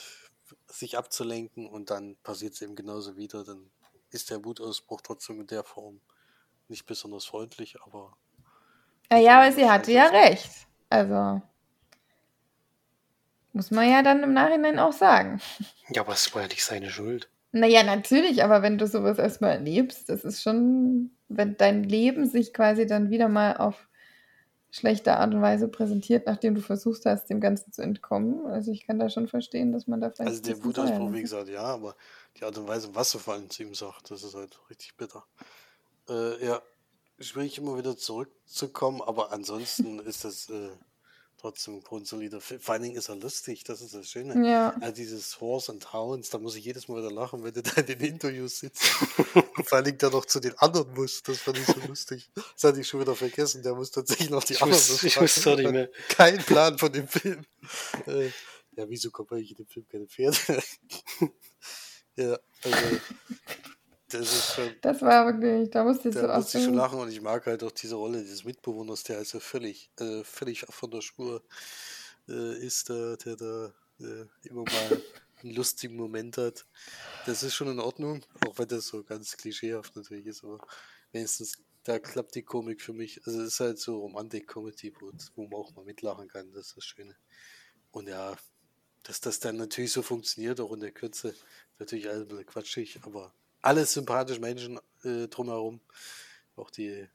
sich 0.67 0.97
abzulenken 0.97 1.67
und 1.67 1.89
dann 1.89 2.15
passiert 2.23 2.53
es 2.53 2.61
eben 2.61 2.75
genauso 2.75 3.15
wieder, 3.15 3.43
dann 3.43 3.69
ist 4.09 4.29
der 4.29 4.43
Wutausbruch 4.43 5.01
trotzdem 5.01 5.41
in 5.41 5.47
der 5.47 5.63
Form 5.63 6.01
nicht 6.67 6.85
besonders 6.85 7.25
freundlich, 7.25 7.81
aber. 7.81 8.15
Ja, 9.09 9.17
ja 9.17 9.41
aber 9.41 9.51
sie 9.51 9.69
hatte 9.69 9.91
ja 9.91 10.07
recht. 10.07 10.67
Also. 10.89 11.41
Muss 13.53 13.71
man 13.71 13.89
ja 13.89 14.01
dann 14.01 14.23
im 14.23 14.33
Nachhinein 14.33 14.79
auch 14.79 14.93
sagen. 14.93 15.41
Ja, 15.89 16.01
aber 16.01 16.13
es 16.13 16.33
war 16.33 16.43
ja 16.43 16.47
nicht 16.47 16.63
seine 16.63 16.89
Schuld. 16.89 17.29
Naja, 17.51 17.83
natürlich, 17.83 18.43
aber 18.43 18.61
wenn 18.61 18.77
du 18.77 18.87
sowas 18.87 19.17
erstmal 19.17 19.51
erlebst, 19.51 20.07
das 20.07 20.23
ist 20.23 20.41
schon, 20.41 21.11
wenn 21.27 21.57
dein 21.57 21.83
Leben 21.83 22.25
sich 22.25 22.53
quasi 22.53 22.87
dann 22.87 23.09
wieder 23.09 23.27
mal 23.27 23.57
auf 23.57 23.87
schlechte 24.71 25.17
Art 25.17 25.33
und 25.33 25.41
Weise 25.41 25.67
präsentiert, 25.67 26.27
nachdem 26.27 26.55
du 26.55 26.61
versucht 26.61 27.05
hast, 27.05 27.29
dem 27.29 27.41
Ganzen 27.41 27.73
zu 27.73 27.81
entkommen. 27.81 28.45
Also 28.47 28.71
ich 28.71 28.87
kann 28.87 28.99
da 28.99 29.09
schon 29.09 29.27
verstehen, 29.27 29.73
dass 29.73 29.85
man 29.85 29.99
da 29.99 30.09
vielleicht. 30.09 30.29
Also 30.29 30.41
der 30.41 30.63
Wutausbruch, 30.63 31.11
wie 31.11 31.21
gesagt, 31.21 31.49
ja, 31.49 31.63
aber 31.63 31.95
die 32.37 32.45
Art 32.45 32.57
und 32.57 32.67
Weise, 32.67 32.95
was 32.95 33.13
er 33.13 33.19
vor 33.19 33.33
allem 33.33 33.49
zu 33.49 33.63
ihm 33.63 33.75
sagt, 33.75 34.09
das 34.11 34.23
ist 34.23 34.33
halt 34.33 34.57
richtig 34.69 34.95
bitter. 34.95 35.25
Äh, 36.09 36.45
ja, 36.45 36.61
schwierig 37.19 37.57
immer 37.57 37.77
wieder 37.77 37.97
zurückzukommen, 37.97 39.01
aber 39.01 39.33
ansonsten 39.33 39.99
ist 40.05 40.23
das 40.23 40.49
äh, 40.49 40.69
trotzdem 41.41 41.83
grundsolider 41.83 42.39
Film. 42.39 42.61
Vor 42.61 42.73
allen 42.73 42.83
Dingen 42.83 42.95
ist 42.95 43.09
er 43.09 43.15
lustig, 43.15 43.63
das 43.63 43.81
ist 43.81 43.93
das 43.93 44.07
Schöne. 44.07 44.47
Ja. 44.47 44.75
Also 44.79 44.95
dieses 44.95 45.41
Horse 45.41 45.71
and 45.71 45.91
Hounds, 45.93 46.29
da 46.29 46.37
muss 46.37 46.55
ich 46.55 46.63
jedes 46.63 46.87
Mal 46.87 46.97
wieder 46.97 47.11
lachen, 47.11 47.43
wenn 47.43 47.53
du 47.53 47.63
da 47.63 47.71
in 47.81 47.87
den 47.87 47.99
Interviews 47.99 48.59
sitzt. 48.59 48.83
vor 48.83 49.73
allen 49.73 49.85
Dingen 49.85 49.97
der 49.97 50.11
noch 50.11 50.25
zu 50.25 50.39
den 50.39 50.57
anderen 50.59 50.93
muss. 50.93 51.23
Das 51.23 51.39
fand 51.39 51.57
ich 51.57 51.65
so 51.65 51.79
lustig. 51.87 52.29
Das 52.35 52.63
hatte 52.63 52.79
ich 52.79 52.87
schon 52.87 53.01
wieder 53.01 53.15
vergessen. 53.15 53.63
Der 53.63 53.73
muss 53.73 53.91
tatsächlich 53.91 54.29
noch 54.29 54.43
die 54.43 54.53
ich 54.53 54.61
anderen 54.61 54.79
muss, 54.79 55.03
Ich 55.03 55.19
wusste 55.19 55.55
nicht 55.55 55.71
mehr. 55.71 55.89
Kein 56.09 56.37
Plan 56.37 56.77
von 56.77 56.91
dem 56.91 57.07
Film. 57.07 57.43
Äh, 58.05 58.27
ja, 58.75 58.87
wieso 58.87 59.11
kommt 59.11 59.31
eigentlich 59.31 59.51
in 59.51 59.57
dem 59.57 59.67
Film 59.67 59.87
keine 59.87 60.07
Pferde? 60.07 60.37
ja, 62.15 62.39
also 62.63 62.99
das 64.11 64.33
ist 64.33 64.53
schon. 64.55 64.75
Das 64.81 65.01
war 65.01 65.25
wirklich, 65.25 65.69
da 65.69 65.83
musste 65.83 66.09
ich 66.09 66.15
so 66.15 66.21
Da 66.21 66.37
musste 66.37 66.57
ich 66.57 66.63
schon 66.65 66.73
lachen 66.73 66.99
und 66.99 67.09
ich 67.09 67.21
mag 67.21 67.45
halt 67.45 67.63
auch 67.63 67.71
diese 67.71 67.95
Rolle 67.95 68.23
des 68.23 68.43
Mitbewohners, 68.43 69.03
der 69.03 69.17
also 69.17 69.39
völlig, 69.39 69.89
äh, 69.99 70.23
völlig 70.23 70.65
von 70.69 70.91
der 70.91 71.01
Spur 71.01 71.43
äh, 72.27 72.57
ist, 72.65 72.89
der, 72.89 73.17
der 73.17 73.35
da 73.35 73.73
äh, 73.99 74.25
immer 74.43 74.63
mal 74.63 75.01
einen 75.43 75.55
lustigen 75.55 75.95
Moment 75.95 76.37
hat. 76.37 76.65
Das 77.25 77.43
ist 77.43 77.55
schon 77.55 77.69
in 77.69 77.79
Ordnung, 77.79 78.23
auch 78.45 78.57
wenn 78.57 78.67
das 78.67 78.87
so 78.87 79.03
ganz 79.03 79.37
klischeehaft 79.37 79.95
natürlich 79.95 80.27
ist, 80.27 80.43
aber 80.43 80.59
wenigstens 81.11 81.57
da 81.83 81.97
klappt 81.99 82.35
die 82.35 82.43
Komik 82.43 82.81
für 82.81 82.93
mich. 82.93 83.25
Also 83.25 83.41
es 83.41 83.53
ist 83.53 83.59
halt 83.59 83.79
so 83.79 83.99
Romantik-Comedy, 83.99 84.93
wo, 84.99 85.11
wo 85.35 85.47
man 85.47 85.53
auch 85.59 85.75
mal 85.75 85.85
mitlachen 85.85 86.27
kann, 86.27 86.51
das 86.51 86.67
ist 86.67 86.77
das 86.77 86.85
Schöne. 86.85 87.15
Und 87.91 88.07
ja, 88.07 88.35
dass 89.03 89.19
das 89.19 89.39
dann 89.39 89.57
natürlich 89.57 89.91
so 89.91 90.01
funktioniert, 90.01 90.59
auch 90.59 90.73
in 90.73 90.79
der 90.79 90.91
Kürze, 90.91 91.33
natürlich 91.79 92.07
alles 92.07 92.23
ein 92.23 92.27
bisschen 92.27 92.45
quatschig, 92.45 92.99
aber 93.03 93.33
alles 93.61 93.93
sympathische 93.93 94.39
Menschen 94.39 94.79
äh, 95.03 95.27
drumherum. 95.27 95.81
Auch 96.55 96.69
die, 96.69 97.07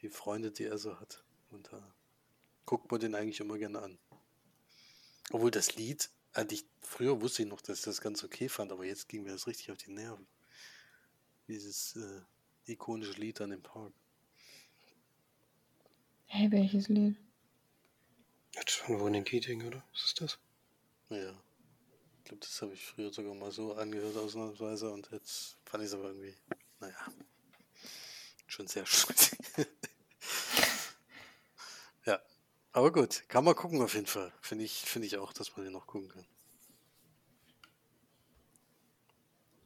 die 0.00 0.08
Freunde, 0.08 0.50
die 0.50 0.64
er 0.64 0.78
so 0.78 0.98
hat. 0.98 1.24
Und 1.50 1.68
da 1.72 1.94
guckt 2.66 2.90
man 2.90 3.00
den 3.00 3.14
eigentlich 3.14 3.40
immer 3.40 3.58
gerne 3.58 3.80
an. 3.80 3.98
Obwohl 5.30 5.50
das 5.50 5.76
Lied, 5.76 6.10
eigentlich, 6.32 6.64
früher 6.80 7.20
wusste 7.20 7.42
ich 7.42 7.48
noch, 7.48 7.60
dass 7.60 7.78
ich 7.78 7.84
das 7.84 8.00
ganz 8.00 8.22
okay 8.24 8.48
fand, 8.48 8.72
aber 8.72 8.84
jetzt 8.84 9.08
ging 9.08 9.24
mir 9.24 9.32
das 9.32 9.46
richtig 9.46 9.70
auf 9.70 9.78
die 9.78 9.90
Nerven. 9.90 10.26
Dieses 11.48 11.96
äh, 11.96 12.22
ikonische 12.72 13.18
Lied 13.18 13.40
an 13.40 13.50
dem 13.50 13.62
Park. 13.62 13.92
Hey, 16.26 16.50
welches 16.50 16.88
Lied? 16.88 17.16
Jetzt 18.54 18.76
von 18.76 18.96
Ronan 18.96 19.24
Keating, 19.24 19.66
oder? 19.66 19.82
Was 19.92 20.04
ist 20.04 20.20
das? 20.20 20.38
Ja 21.08 21.47
glaube, 22.28 22.40
das 22.40 22.62
habe 22.62 22.74
ich 22.74 22.84
früher 22.84 23.12
sogar 23.12 23.34
mal 23.34 23.50
so 23.50 23.74
angehört, 23.74 24.16
ausnahmsweise. 24.16 24.90
Und 24.90 25.10
jetzt 25.10 25.56
fand 25.64 25.82
ich 25.82 25.88
es 25.88 25.94
aber 25.94 26.04
irgendwie, 26.04 26.34
naja, 26.80 26.94
schon 28.46 28.66
sehr 28.68 28.86
schmutzig. 28.86 29.38
ja, 32.04 32.20
aber 32.72 32.92
gut, 32.92 33.24
kann 33.28 33.44
man 33.44 33.56
gucken 33.56 33.82
auf 33.82 33.94
jeden 33.94 34.06
Fall. 34.06 34.32
Finde 34.40 34.64
ich, 34.64 34.82
find 34.82 35.04
ich 35.04 35.16
auch, 35.16 35.32
dass 35.32 35.56
man 35.56 35.64
den 35.64 35.72
noch 35.72 35.86
gucken 35.86 36.08
kann. 36.08 36.26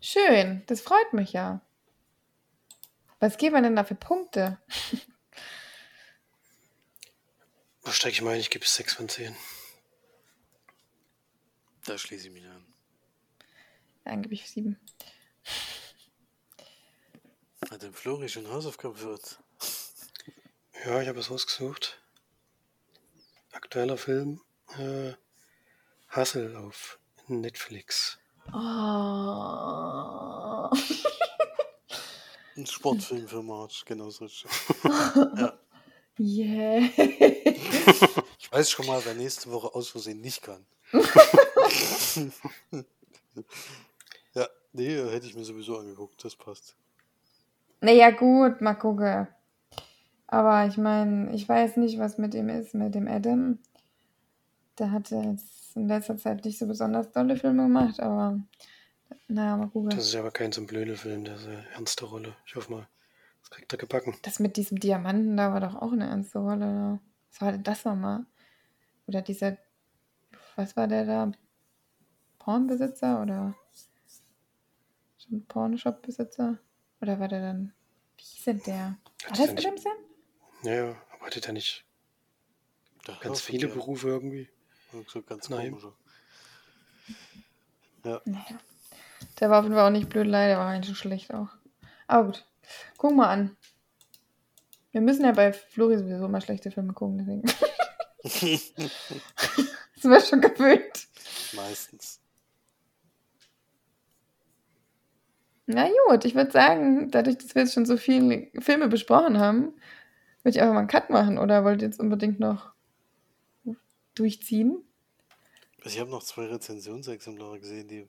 Schön, 0.01 0.65
das 0.67 0.81
freut 0.81 1.13
mich 1.13 1.33
ja. 1.33 1.61
Was 3.21 3.37
geben 3.37 3.55
wir 3.55 3.63
denn 3.63 3.77
da 3.77 3.85
für 3.85 3.95
Punkte? 3.95 4.59
Was 7.83 7.97
steige 7.97 8.15
ich 8.15 8.23
mal 8.23 8.35
ein? 8.35 8.41
Ich 8.41 8.51
gebe 8.51 8.65
es 8.65 8.75
6 8.75 8.95
von 8.95 9.09
10. 9.09 9.37
Da 11.85 11.99
schließe 11.99 12.29
ich 12.29 12.33
mich 12.33 12.47
an. 12.47 12.65
Angeblich 14.05 14.49
sieben. 14.49 14.79
Hat 17.71 17.83
den 17.83 17.93
Flori 17.93 18.29
schon 18.29 18.49
Hausaufgaben 18.49 19.01
wird. 19.01 19.39
Ja, 20.85 21.01
ich 21.01 21.09
habe 21.09 21.21
es 21.21 21.31
ausgesucht. 21.31 22.01
Aktueller 23.53 23.97
Film. 23.97 24.41
Äh, 24.79 25.13
Hustle 26.15 26.59
auf 26.59 26.99
Netflix. 27.29 28.19
Oh. 28.53 28.59
Ein 32.57 32.67
Sportfilm 32.67 33.29
für 33.29 33.43
March, 33.43 33.85
genau 33.87 34.11
so. 34.11 34.27
ja. 34.85 35.55
Yeah. 36.19 36.91
ich 38.39 38.53
weiß 38.53 38.71
schon 38.71 38.87
mal, 38.87 39.03
wer 39.05 39.15
nächste 39.15 39.51
Woche 39.51 39.75
aus 39.75 39.89
Versehen 39.89 40.21
nicht 40.21 40.43
kann. 40.43 40.67
ja, 44.35 44.47
nee, 44.73 45.11
hätte 45.11 45.27
ich 45.27 45.35
mir 45.35 45.45
sowieso 45.45 45.79
angeguckt, 45.79 46.25
das 46.25 46.37
passt. 46.37 46.77
Naja, 47.81 48.11
gut, 48.11 48.61
mal 48.61 48.75
gucken. 48.75 49.29
Aber 50.27 50.67
ich 50.67 50.79
meine, 50.79 51.35
ich 51.35 51.49
weiß 51.49 51.77
nicht, 51.77 51.99
was 51.99 52.17
mit 52.17 52.35
ihm 52.35 52.49
ist, 52.49 52.75
mit 52.75 52.95
dem 52.95 53.09
Adam. 53.09 53.59
Der 54.79 54.91
hat 54.91 55.11
jetzt 55.11 55.77
in 55.77 55.89
letzter 55.89 56.17
Zeit 56.17 56.45
nicht 56.45 56.59
so 56.59 56.67
besonders 56.67 57.13
tolle 57.13 57.37
Filme 57.37 57.65
gemacht, 57.65 58.01
aber 58.01 58.41
naja, 59.29 59.57
mal 59.57 59.69
gucken. 59.69 59.91
Das 59.91 60.07
ist 60.07 60.17
aber 60.17 60.31
kein 60.31 60.53
so 60.53 60.61
ein 60.63 60.67
blöder 60.67 60.97
Film, 60.97 61.25
das 61.25 61.43
ist 61.43 61.49
eine 61.49 61.67
ernste 61.75 62.07
Rolle. 62.07 62.35
Ich 62.47 62.57
hoffe 62.57 62.73
mal, 62.73 62.89
das 63.41 63.51
kriegt 63.51 63.73
er 63.73 63.79
gebacken. 63.79 64.15
Das 64.23 64.39
mit 64.39 64.57
diesem 64.57 64.79
Diamanten, 64.79 65.37
da 65.37 65.53
war 65.53 65.61
doch 65.61 65.75
auch 65.75 65.93
eine 65.93 66.07
ernste 66.07 66.39
Rolle. 66.39 66.67
Ne? 66.67 67.01
Was 67.31 67.41
war 67.41 67.53
denn 67.53 67.63
das 67.63 67.85
nochmal? 67.85 68.25
Oder 69.07 69.23
dieser, 69.23 69.59
was 70.57 70.77
war 70.77 70.87
der 70.87 71.05
da? 71.05 71.33
Pornbesitzer 72.45 73.23
oder 73.23 73.55
schon 75.17 75.47
Pornshop-Besitzer? 75.47 76.59
Oder 77.01 77.21
war 77.21 77.29
der 77.29 77.41
dann, 77.41 77.73
wie 78.17 78.23
hieß 78.23 78.45
denn 78.45 78.63
der? 78.67 78.99
War 79.29 79.37
das 79.37 79.49
Adamson? 79.51 79.93
Ja, 80.65 80.73
ja, 80.73 80.97
aber 81.13 81.27
hatte 81.27 81.41
der 81.41 81.53
nicht 81.53 81.85
da 83.05 83.17
ganz 83.21 83.41
viele 83.41 83.69
der. 83.69 83.75
Berufe 83.75 84.09
irgendwie? 84.09 84.49
So 85.07 85.23
ganz 85.23 85.49
Nein. 85.51 85.71
komische. 85.71 85.93
Ja. 88.05 88.21
Naja. 88.25 88.59
Der 89.39 89.51
war 89.51 89.61
auf 89.61 89.65
jeden 89.65 89.77
Fall 89.77 89.87
auch 89.87 89.93
nicht 89.93 90.09
blöd, 90.09 90.27
leider 90.27 90.59
war 90.59 90.67
eigentlich 90.67 90.87
schon 90.87 90.97
schlecht 90.97 91.33
auch. 91.33 91.49
Aber 92.09 92.27
gut. 92.27 92.45
Guck 92.97 93.15
mal 93.15 93.29
an. 93.29 93.57
Wir 94.91 95.01
müssen 95.01 95.25
ja 95.25 95.33
bei 95.33 95.53
Flori 95.53 95.97
sowieso 95.97 96.27
mal 96.29 96.41
schlechte 96.41 96.73
Filme 96.73 96.93
gucken, 96.93 97.19
deswegen. 97.19 97.43
das 99.95 100.05
war 100.05 100.21
schon 100.21 100.41
gewöhnt. 100.41 101.09
Meistens. 101.53 102.22
Na 105.67 105.89
gut, 106.09 106.25
ich 106.25 106.35
würde 106.35 106.51
sagen, 106.51 107.11
dadurch, 107.11 107.39
dass 107.39 107.55
wir 107.55 107.63
jetzt 107.63 107.75
schon 107.75 107.87
so 107.87 107.97
viele 107.97 108.49
Filme 108.61 108.89
besprochen 108.89 109.39
haben, 109.39 109.75
würde 110.43 110.57
ich 110.57 110.61
einfach 110.61 110.75
mal 110.75 110.81
einen 110.81 110.89
Cut 110.89 111.11
machen 111.11 111.39
oder 111.39 111.65
wollt 111.65 111.83
ihr 111.83 111.89
jetzt 111.89 112.01
unbedingt 112.01 112.41
noch 112.41 112.73
durchziehen? 114.15 114.85
Also 115.79 115.95
ich 115.95 116.01
habe 116.01 116.11
noch 116.11 116.23
zwei 116.23 116.47
Rezensionsexemplare 116.47 117.61
gesehen, 117.61 117.89
die 117.89 118.09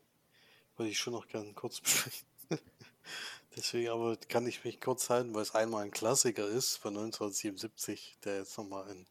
würde 0.78 0.89
ich 0.89 0.97
schon 0.97 1.14
noch 1.14 1.28
gerne 1.28 1.54
kurz 1.54 1.80
besprechen. 1.82 2.28
Deswegen 3.56 3.89
aber 3.89 4.18
kann 4.18 4.47
ich 4.47 4.64
mich 4.64 4.82
kurz 4.82 5.10
halten, 5.12 5.34
weil 5.36 5.43
es 5.43 5.54
einmal 5.54 5.84
ein 5.84 5.91
Klassiker 5.91 6.47
ist 6.47 6.78
von 6.78 6.97
1977, 6.97 8.18
der 8.24 8.38
jetzt 8.38 8.58
nochmal 8.58 8.89
in 8.89 9.06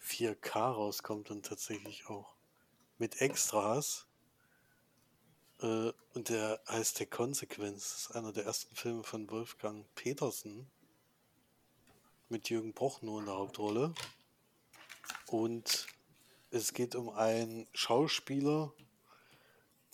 4K 0.00 0.70
rauskommt 0.72 1.30
und 1.32 1.44
tatsächlich 1.46 2.08
auch 2.08 2.34
mit 2.98 3.20
Extras. 3.20 4.06
Äh, 5.60 5.92
und 6.14 6.28
der 6.28 6.60
heißt 6.68 6.98
Der 6.98 7.06
Konsequenz. 7.06 7.90
Das 7.90 8.00
ist 8.02 8.16
einer 8.16 8.32
der 8.32 8.44
ersten 8.44 8.74
Filme 8.74 9.02
von 9.02 9.30
Wolfgang 9.30 9.84
Petersen 9.94 10.70
mit 12.28 12.50
Jürgen 12.50 12.74
Prochnow 12.74 13.20
in 13.20 13.26
der 13.26 13.36
Hauptrolle. 13.36 13.94
Und 15.26 15.86
es 16.50 16.72
geht 16.72 16.94
um 16.94 17.10
einen 17.10 17.66
Schauspieler, 17.72 18.72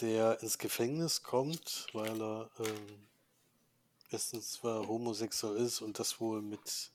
der 0.00 0.42
ins 0.42 0.58
Gefängnis 0.58 1.22
kommt, 1.22 1.86
weil 1.92 2.20
er 2.20 2.50
ähm, 2.58 3.06
erstens 4.10 4.52
zwar 4.52 4.86
homosexuell 4.86 5.56
ist 5.56 5.80
und 5.80 5.98
das 5.98 6.20
wohl 6.20 6.42
mit 6.42 6.92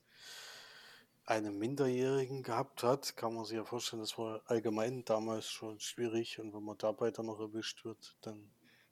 einem 1.25 1.57
Minderjährigen 1.57 2.41
gehabt 2.41 2.83
hat, 2.83 3.17
kann 3.17 3.33
man 3.33 3.43
sich 3.43 3.57
ja 3.57 3.65
vorstellen, 3.65 4.01
das 4.01 4.17
war 4.17 4.41
allgemein 4.45 5.03
damals 5.03 5.49
schon 5.49 5.79
schwierig 5.79 6.39
und 6.39 6.53
wenn 6.53 6.63
man 6.63 6.77
dabei 6.77 7.11
dann 7.11 7.25
noch 7.25 7.39
erwischt 7.39 7.83
wird, 7.83 8.15
dann 8.21 8.49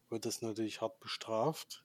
wird 0.10 0.26
das 0.26 0.42
natürlich 0.42 0.82
hart 0.82 1.00
bestraft. 1.00 1.84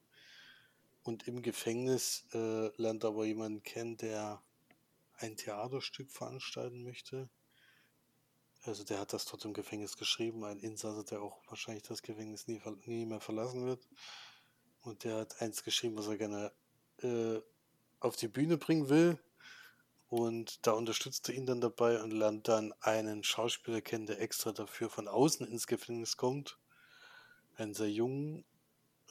Und 1.03 1.27
im 1.27 1.41
Gefängnis 1.41 2.25
äh, 2.33 2.67
lernt 2.79 3.05
aber 3.05 3.25
jemanden 3.25 3.63
kennen, 3.63 3.97
der 3.97 4.41
ein 5.17 5.35
Theaterstück 5.35 6.11
veranstalten 6.11 6.83
möchte. 6.83 7.29
Also 8.63 8.83
der 8.83 8.99
hat 8.99 9.13
das 9.13 9.25
dort 9.25 9.43
im 9.45 9.53
Gefängnis 9.53 9.97
geschrieben, 9.97 10.43
ein 10.43 10.59
Insasse, 10.59 11.03
der 11.03 11.21
auch 11.21 11.41
wahrscheinlich 11.47 11.83
das 11.83 12.03
Gefängnis 12.03 12.47
nie, 12.47 12.61
nie 12.85 13.05
mehr 13.05 13.19
verlassen 13.19 13.65
wird. 13.65 13.87
Und 14.81 15.03
der 15.03 15.17
hat 15.17 15.41
eins 15.41 15.63
geschrieben, 15.63 15.97
was 15.97 16.07
er 16.07 16.17
gerne 16.17 16.51
äh, 17.01 17.41
auf 17.99 18.15
die 18.15 18.27
Bühne 18.27 18.57
bringen 18.57 18.89
will. 18.89 19.19
Und 20.09 20.67
da 20.67 20.73
unterstützt 20.73 21.29
er 21.29 21.35
ihn 21.35 21.45
dann 21.45 21.61
dabei 21.61 22.01
und 22.03 22.11
lernt 22.11 22.47
dann 22.47 22.73
einen 22.81 23.23
Schauspieler 23.23 23.81
kennen, 23.81 24.05
der 24.05 24.19
extra 24.19 24.51
dafür 24.51 24.89
von 24.89 25.07
außen 25.07 25.47
ins 25.47 25.67
Gefängnis 25.67 26.17
kommt. 26.17 26.59
Einen 27.61 27.75
sehr 27.75 27.91
jungen 27.91 28.43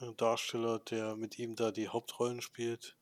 äh, 0.01 0.11
Darsteller, 0.17 0.79
der 0.79 1.15
mit 1.15 1.39
ihm 1.39 1.55
da 1.55 1.71
die 1.71 1.87
Hauptrollen 1.87 2.41
spielt. 2.41 2.97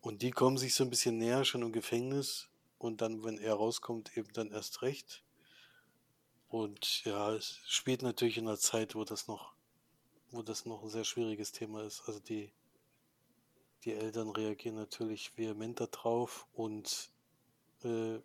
Und 0.00 0.22
die 0.22 0.30
kommen 0.30 0.58
sich 0.58 0.76
so 0.76 0.84
ein 0.84 0.90
bisschen 0.90 1.18
näher 1.18 1.44
schon 1.44 1.62
im 1.62 1.72
Gefängnis. 1.72 2.48
Und 2.78 3.00
dann, 3.00 3.24
wenn 3.24 3.38
er 3.38 3.54
rauskommt, 3.54 4.16
eben 4.16 4.32
dann 4.32 4.52
erst 4.52 4.82
recht. 4.82 5.24
Und 6.46 7.04
ja, 7.04 7.34
es 7.34 7.58
spielt 7.66 8.02
natürlich 8.02 8.38
in 8.38 8.46
einer 8.46 8.60
Zeit, 8.60 8.94
wo 8.94 9.02
das 9.02 9.26
noch, 9.26 9.54
wo 10.30 10.42
das 10.42 10.66
noch 10.66 10.84
ein 10.84 10.88
sehr 10.88 11.02
schwieriges 11.02 11.50
Thema 11.50 11.82
ist. 11.82 12.02
Also 12.06 12.20
die, 12.20 12.52
die 13.84 13.92
Eltern 13.92 14.30
reagieren 14.30 14.76
natürlich 14.76 15.36
vehement 15.36 15.80
darauf 15.80 16.46
und 16.52 17.10
äh, 17.82 18.20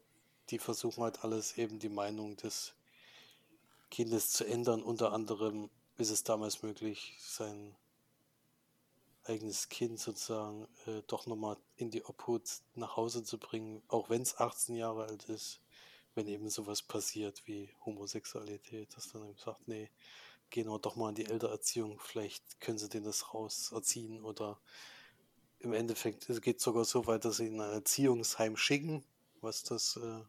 die 0.51 0.59
versuchen 0.59 1.03
halt 1.03 1.24
alles 1.24 1.57
eben 1.57 1.80
die 1.80 1.89
Meinung 1.89 2.38
des 2.38 2.76
Kindes 3.89 4.30
zu 4.30 4.45
ändern. 4.45 4.84
Unter 4.84 5.11
anderem 5.11 5.72
ist 5.98 6.10
es 6.10 6.24
damals 6.24 6.64
möglich, 6.64 7.18
sein 7.20 7.76
eigenes 9.24 9.70
Kind 9.70 10.00
sozusagen 10.00 10.68
äh, 10.86 11.02
doch 11.08 11.28
nochmal 11.28 11.58
in 11.76 11.91
die 11.91 12.04
Obhut 12.04 12.44
nach 12.76 12.98
Hause 12.98 13.24
zu 13.24 13.38
bringen, 13.38 13.82
auch 13.88 14.10
wenn 14.10 14.22
es 14.22 14.38
18 14.38 14.76
Jahre 14.76 15.06
alt 15.06 15.30
ist 15.30 15.62
wenn 16.16 16.28
eben 16.28 16.50
sowas 16.50 16.82
passiert 16.82 17.44
wie 17.46 17.70
Homosexualität, 17.86 18.96
dass 18.96 19.12
dann 19.12 19.28
eben 19.28 19.38
sagt, 19.38 19.68
nee, 19.68 19.89
gehen 20.50 20.68
wir 20.68 20.80
doch 20.80 20.96
mal 20.96 21.10
in 21.10 21.16
die 21.16 21.26
Eltererziehung, 21.26 22.00
vielleicht 22.00 22.60
können 22.60 22.78
sie 22.78 22.89
den 22.89 23.04
das 23.04 23.34
rauserziehen 23.34 24.24
oder 24.24 24.60
im 25.60 25.74
Endeffekt 25.74 26.30
es 26.30 26.41
geht 26.41 26.62
sogar 26.62 26.86
so 26.86 27.08
weit, 27.08 27.26
dass 27.26 27.38
sie 27.38 27.48
in 27.48 27.60
ein 27.60 27.72
Erziehungsheim 27.72 28.58
schicken, 28.58 29.04
was 29.41 29.64
das, 29.64 29.98
äh, 29.98 30.24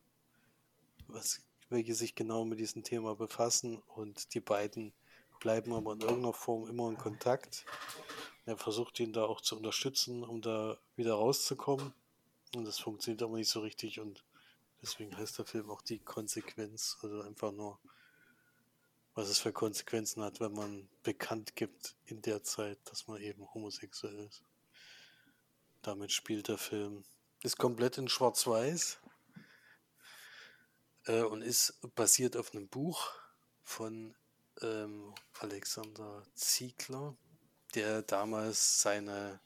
was, 1.09 1.43
welche 1.69 1.95
sich 1.95 2.15
genau 2.15 2.45
mit 2.45 2.61
diesem 2.61 2.85
Thema 2.85 3.15
befassen 3.15 3.79
und 3.79 4.35
die 4.35 4.41
beiden 4.41 4.95
bleiben 5.45 5.72
aber 5.72 5.92
in 5.92 6.01
irgendeiner 6.01 6.32
Form 6.32 6.68
immer 6.68 6.88
in 6.88 6.97
Kontakt. 6.97 7.64
Er 8.47 8.57
versucht 8.57 8.99
ihn 8.99 9.12
da 9.12 9.24
auch 9.24 9.40
zu 9.40 9.57
unterstützen, 9.57 10.24
um 10.24 10.42
da 10.42 10.78
wieder 10.97 11.14
rauszukommen. 11.14 11.95
Und 12.57 12.64
das 12.64 12.80
funktioniert 12.80 13.22
aber 13.22 13.36
nicht 13.36 13.51
so 13.51 13.61
richtig 13.61 14.01
und 14.01 14.24
Deswegen 14.84 15.16
heißt 15.16 15.38
der 15.38 15.47
Film 15.47 15.70
auch 15.70 15.80
die 15.80 15.99
Konsequenz, 15.99 16.99
also 17.01 17.22
einfach 17.22 17.53
nur, 17.53 17.80
was 19.14 19.30
es 19.30 19.38
für 19.38 19.51
Konsequenzen 19.51 20.22
hat, 20.22 20.40
wenn 20.40 20.53
man 20.53 20.90
bekannt 21.03 21.57
gibt 21.57 21.97
in 22.05 22.20
der 22.20 22.42
Zeit, 22.42 22.78
dass 22.84 23.07
man 23.07 23.18
eben 23.22 23.51
homosexuell 23.55 24.18
ist. 24.26 24.42
Damit 25.80 26.12
spielt 26.12 26.49
der 26.49 26.59
Film. 26.59 27.03
Ist 27.42 27.57
komplett 27.57 27.97
in 27.97 28.11
Schwarz-Weiß 28.11 28.99
äh, 31.07 31.22
und 31.22 31.40
ist 31.40 31.80
basiert 31.95 32.36
auf 32.36 32.53
einem 32.53 32.68
Buch 32.68 33.11
von 33.62 34.14
ähm, 34.65 35.15
Alexander 35.41 36.25
Ziegler, 36.35 37.17
der 37.75 38.03
damals 38.03 38.81
seine 38.81 39.41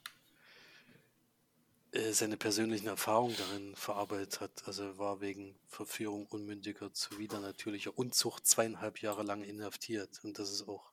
äh, 1.91 2.13
seine 2.13 2.37
persönlichen 2.37 2.87
Erfahrungen 2.87 3.35
darin 3.35 3.75
verarbeitet 3.75 4.41
hat. 4.41 4.67
Also 4.67 4.97
war 4.99 5.21
wegen 5.21 5.59
Verführung 5.67 6.27
unmündiger 6.27 6.93
zuwider 6.93 7.39
natürlicher 7.39 7.97
Unzucht 7.97 8.45
zweieinhalb 8.45 9.01
Jahre 9.01 9.23
lang 9.23 9.43
inhaftiert. 9.43 10.23
Und 10.23 10.37
das 10.37 10.51
ist 10.51 10.67
auch 10.67 10.91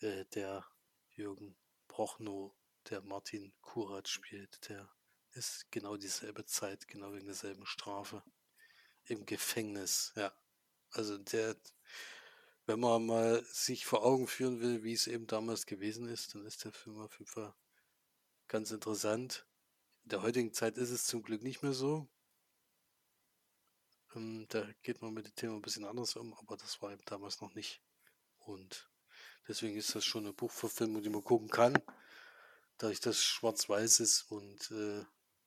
äh, 0.00 0.24
der 0.34 0.66
Jürgen 1.12 1.56
Brochnow, 1.86 2.52
der 2.90 3.00
Martin 3.02 3.52
Kurat 3.62 4.08
spielt. 4.08 4.68
Der 4.68 4.88
ist 5.32 5.70
genau 5.70 5.96
dieselbe 5.96 6.44
Zeit, 6.44 6.88
genau 6.88 7.14
wegen 7.14 7.26
derselben 7.26 7.64
Strafe 7.64 8.24
im 9.04 9.24
Gefängnis. 9.24 10.12
Ja, 10.16 10.32
also 10.90 11.16
der 11.16 11.54
wenn 12.66 12.80
man 12.80 13.06
mal 13.06 13.44
sich 13.44 13.86
vor 13.86 14.04
Augen 14.04 14.26
führen 14.26 14.60
will, 14.60 14.82
wie 14.82 14.92
es 14.92 15.06
eben 15.06 15.26
damals 15.26 15.66
gewesen 15.66 16.08
ist, 16.08 16.34
dann 16.34 16.44
ist 16.44 16.64
der 16.64 16.72
Film 16.72 17.00
auf 17.00 17.18
jeden 17.18 17.30
Fall 17.30 17.54
ganz 18.48 18.72
interessant. 18.72 19.46
In 20.04 20.10
der 20.10 20.22
heutigen 20.22 20.52
Zeit 20.52 20.76
ist 20.76 20.90
es 20.90 21.04
zum 21.04 21.22
Glück 21.22 21.42
nicht 21.42 21.62
mehr 21.62 21.72
so. 21.72 22.08
Ähm, 24.14 24.46
da 24.48 24.66
geht 24.82 25.00
man 25.00 25.14
mit 25.14 25.26
dem 25.26 25.34
Thema 25.36 25.54
ein 25.54 25.62
bisschen 25.62 25.84
anders 25.84 26.16
um, 26.16 26.34
aber 26.34 26.56
das 26.56 26.82
war 26.82 26.92
eben 26.92 27.04
damals 27.06 27.40
noch 27.40 27.54
nicht. 27.54 27.82
Und 28.38 28.90
deswegen 29.48 29.76
ist 29.76 29.94
das 29.94 30.04
schon 30.04 30.24
eine 30.24 30.32
Buchverfilmung, 30.32 31.02
die 31.02 31.10
man 31.10 31.24
gucken 31.24 31.48
kann. 31.48 31.76
Da 32.78 32.90
ich 32.90 33.00
das 33.00 33.22
schwarz-weiß 33.22 34.00
ist 34.00 34.22
und 34.30 34.70
äh, 34.72 35.04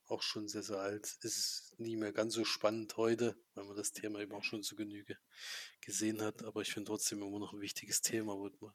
auch 0.10 0.22
schon 0.22 0.48
sehr, 0.48 0.64
sehr 0.64 0.80
alt, 0.80 1.18
ist 1.22 1.38
es 1.38 1.74
nie 1.78 1.96
mehr 1.96 2.12
ganz 2.12 2.34
so 2.34 2.44
spannend 2.44 2.98
heute, 2.98 3.40
weil 3.54 3.66
man 3.66 3.76
das 3.76 3.92
Thema 3.92 4.20
eben 4.20 4.34
auch 4.34 4.44
schon 4.44 4.64
zu 4.64 4.76
Genüge 4.76 5.18
gesehen 5.82 6.22
hat. 6.22 6.44
Aber 6.44 6.62
ich 6.62 6.74
finde 6.74 6.90
trotzdem 6.90 7.22
immer 7.22 7.40
noch 7.40 7.54
ein 7.54 7.62
wichtiges 7.62 8.02
Thema, 8.02 8.34
womit 8.34 8.60
man 8.62 8.74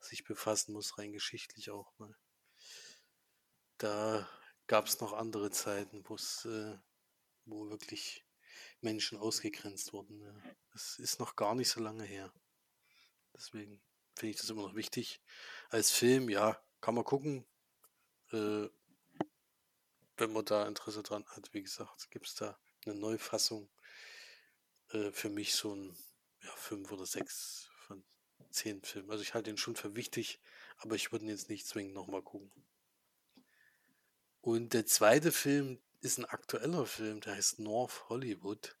sich 0.00 0.24
befassen 0.24 0.72
muss, 0.72 0.98
rein 0.98 1.12
geschichtlich 1.12 1.70
auch 1.70 1.92
mal. 1.98 2.16
Da 3.78 4.28
gab 4.66 4.86
es 4.86 5.00
noch 5.00 5.12
andere 5.12 5.50
Zeiten, 5.50 5.98
äh, 5.98 6.78
wo 7.44 7.68
wirklich 7.68 8.24
Menschen 8.80 9.18
ausgegrenzt 9.18 9.92
wurden. 9.92 10.20
Ja. 10.20 10.34
Das 10.72 10.98
ist 10.98 11.20
noch 11.20 11.36
gar 11.36 11.54
nicht 11.54 11.68
so 11.68 11.80
lange 11.80 12.04
her. 12.04 12.32
Deswegen 13.34 13.82
finde 14.14 14.30
ich 14.30 14.40
das 14.40 14.50
immer 14.50 14.62
noch 14.62 14.74
wichtig. 14.74 15.20
Als 15.68 15.90
Film, 15.90 16.28
ja, 16.28 16.62
kann 16.80 16.94
man 16.94 17.04
gucken. 17.04 17.46
Äh, 18.32 18.68
wenn 20.16 20.32
man 20.32 20.44
da 20.44 20.66
Interesse 20.66 21.02
dran 21.02 21.24
hat, 21.28 21.52
wie 21.52 21.62
gesagt, 21.62 22.10
gibt 22.10 22.26
es 22.26 22.34
da 22.34 22.58
eine 22.84 22.94
Neufassung. 22.94 23.70
Äh, 24.92 25.10
für 25.12 25.30
mich 25.30 25.54
so 25.54 25.74
ein 25.74 25.96
ja, 26.42 26.54
fünf 26.56 26.90
oder 26.92 27.06
sechs 27.06 27.68
von 27.86 28.04
zehn 28.50 28.82
Filmen. 28.82 29.10
Also 29.10 29.22
ich 29.22 29.34
halte 29.34 29.50
ihn 29.50 29.58
schon 29.58 29.76
für 29.76 29.96
wichtig, 29.96 30.40
aber 30.78 30.94
ich 30.94 31.12
würde 31.12 31.24
ihn 31.24 31.30
jetzt 31.30 31.48
nicht 31.48 31.66
zwingend 31.66 31.94
nochmal 31.94 32.22
gucken. 32.22 32.50
Und 34.40 34.72
der 34.72 34.86
zweite 34.86 35.32
Film 35.32 35.80
ist 36.00 36.18
ein 36.18 36.24
aktueller 36.24 36.84
Film, 36.84 37.20
der 37.20 37.36
heißt 37.36 37.60
North 37.60 38.08
Hollywood. 38.08 38.76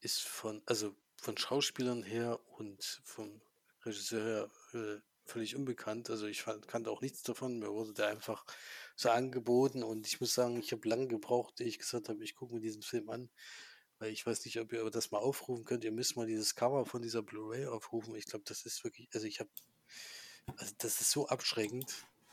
Ist 0.00 0.20
von, 0.22 0.62
also 0.66 0.96
von 1.16 1.36
Schauspielern 1.36 2.02
her 2.02 2.40
und 2.58 3.02
vom 3.04 3.42
Regisseur 3.84 4.24
her 4.24 4.50
äh, 4.72 5.00
völlig 5.26 5.56
unbekannt. 5.56 6.08
Also 6.10 6.26
ich 6.26 6.44
kannte 6.66 6.90
auch 6.90 7.00
nichts 7.00 7.22
davon. 7.22 7.58
Mir 7.58 7.72
wurde 7.72 7.92
der 7.92 8.08
einfach 8.08 8.44
so 8.94 9.10
angeboten 9.10 9.82
und 9.82 10.06
ich 10.06 10.20
muss 10.20 10.34
sagen, 10.34 10.58
ich 10.58 10.72
habe 10.72 10.88
lange 10.88 11.08
gebraucht, 11.08 11.60
ehe 11.60 11.66
ich 11.66 11.78
gesagt 11.78 12.08
habe, 12.08 12.22
ich 12.24 12.34
gucke 12.34 12.54
mir 12.54 12.60
diesen 12.60 12.82
Film 12.82 13.10
an, 13.10 13.28
weil 13.98 14.12
ich 14.12 14.24
weiß 14.24 14.44
nicht, 14.44 14.58
ob 14.60 14.72
ihr 14.72 14.88
das 14.90 15.10
mal 15.10 15.18
aufrufen 15.18 15.64
könnt. 15.64 15.84
Ihr 15.84 15.92
müsst 15.92 16.16
mal 16.16 16.26
dieses 16.26 16.54
Cover 16.54 16.86
von 16.86 17.02
dieser 17.02 17.22
Blu-ray 17.22 17.66
aufrufen. 17.66 18.14
Ich 18.14 18.26
glaube, 18.26 18.44
das 18.46 18.64
ist 18.64 18.84
wirklich, 18.84 19.08
also 19.12 19.26
ich 19.26 19.40
habe, 19.40 19.50
also 20.56 20.74
das 20.78 21.00
ist 21.00 21.10
so 21.10 21.28
abschreckend, 21.28 21.92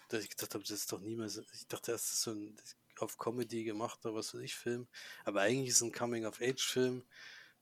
dass 0.10 0.24
ich 0.24 0.30
gedacht 0.30 0.54
habe, 0.54 0.64
das 0.64 0.72
ist 0.72 0.92
doch 0.92 1.02
niemals, 1.02 1.42
ich 1.54 1.68
dachte 1.68 1.92
das 1.92 2.14
ist 2.14 2.22
so 2.22 2.32
ein 2.32 2.56
auf 3.00 3.18
Comedy 3.18 3.64
gemachter, 3.64 4.14
was 4.14 4.36
weiß 4.36 4.42
ich, 4.42 4.56
Film. 4.56 4.88
Aber 5.26 5.42
eigentlich 5.42 5.70
ist 5.70 5.78
es 5.78 5.82
ein 5.82 5.92
Coming-of-Age-Film 5.92 7.04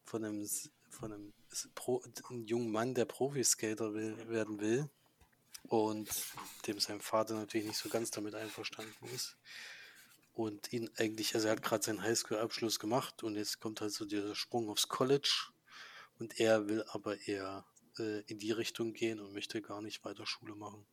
von 0.03 0.25
einem, 0.25 0.49
von 0.89 1.13
einem, 1.13 1.33
Pro, 1.73 2.03
einem 2.29 2.43
jungen 2.45 2.69
Mann, 2.69 2.93
der 2.93 3.05
Profiskater 3.05 3.93
werden 3.93 4.59
will 4.59 4.89
und 5.63 6.09
dem 6.67 6.79
sein 6.79 7.01
Vater 7.01 7.35
natürlich 7.35 7.67
nicht 7.67 7.79
so 7.79 7.89
ganz 7.89 8.11
damit 8.11 8.35
einverstanden 8.35 9.05
ist. 9.13 9.37
Und 10.33 10.71
ihn 10.71 10.89
eigentlich, 10.97 11.35
also 11.35 11.47
er 11.47 11.53
hat 11.53 11.63
gerade 11.63 11.83
seinen 11.83 12.03
Highschool-Abschluss 12.03 12.79
gemacht 12.79 13.23
und 13.23 13.35
jetzt 13.35 13.59
kommt 13.59 13.81
halt 13.81 13.91
so 13.91 14.05
dieser 14.05 14.35
Sprung 14.35 14.69
aufs 14.69 14.87
College 14.87 15.51
und 16.19 16.39
er 16.39 16.67
will 16.67 16.83
aber 16.89 17.19
eher 17.27 17.65
äh, 17.99 18.21
in 18.21 18.39
die 18.39 18.51
Richtung 18.51 18.93
gehen 18.93 19.19
und 19.19 19.33
möchte 19.33 19.61
gar 19.61 19.81
nicht 19.81 20.03
weiter 20.05 20.25
Schule 20.25 20.55
machen. 20.55 20.85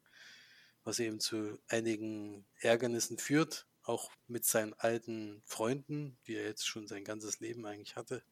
Was 0.85 0.99
eben 0.99 1.21
zu 1.21 1.59
einigen 1.69 2.47
Ärgernissen 2.61 3.19
führt, 3.19 3.67
auch 3.83 4.11
mit 4.27 4.45
seinen 4.45 4.75
alten 4.75 5.43
Freunden, 5.45 6.19
die 6.27 6.35
er 6.35 6.45
jetzt 6.45 6.67
schon 6.67 6.87
sein 6.87 7.05
ganzes 7.05 7.41
Leben 7.41 7.65
eigentlich 7.67 7.97
hatte. 7.97 8.23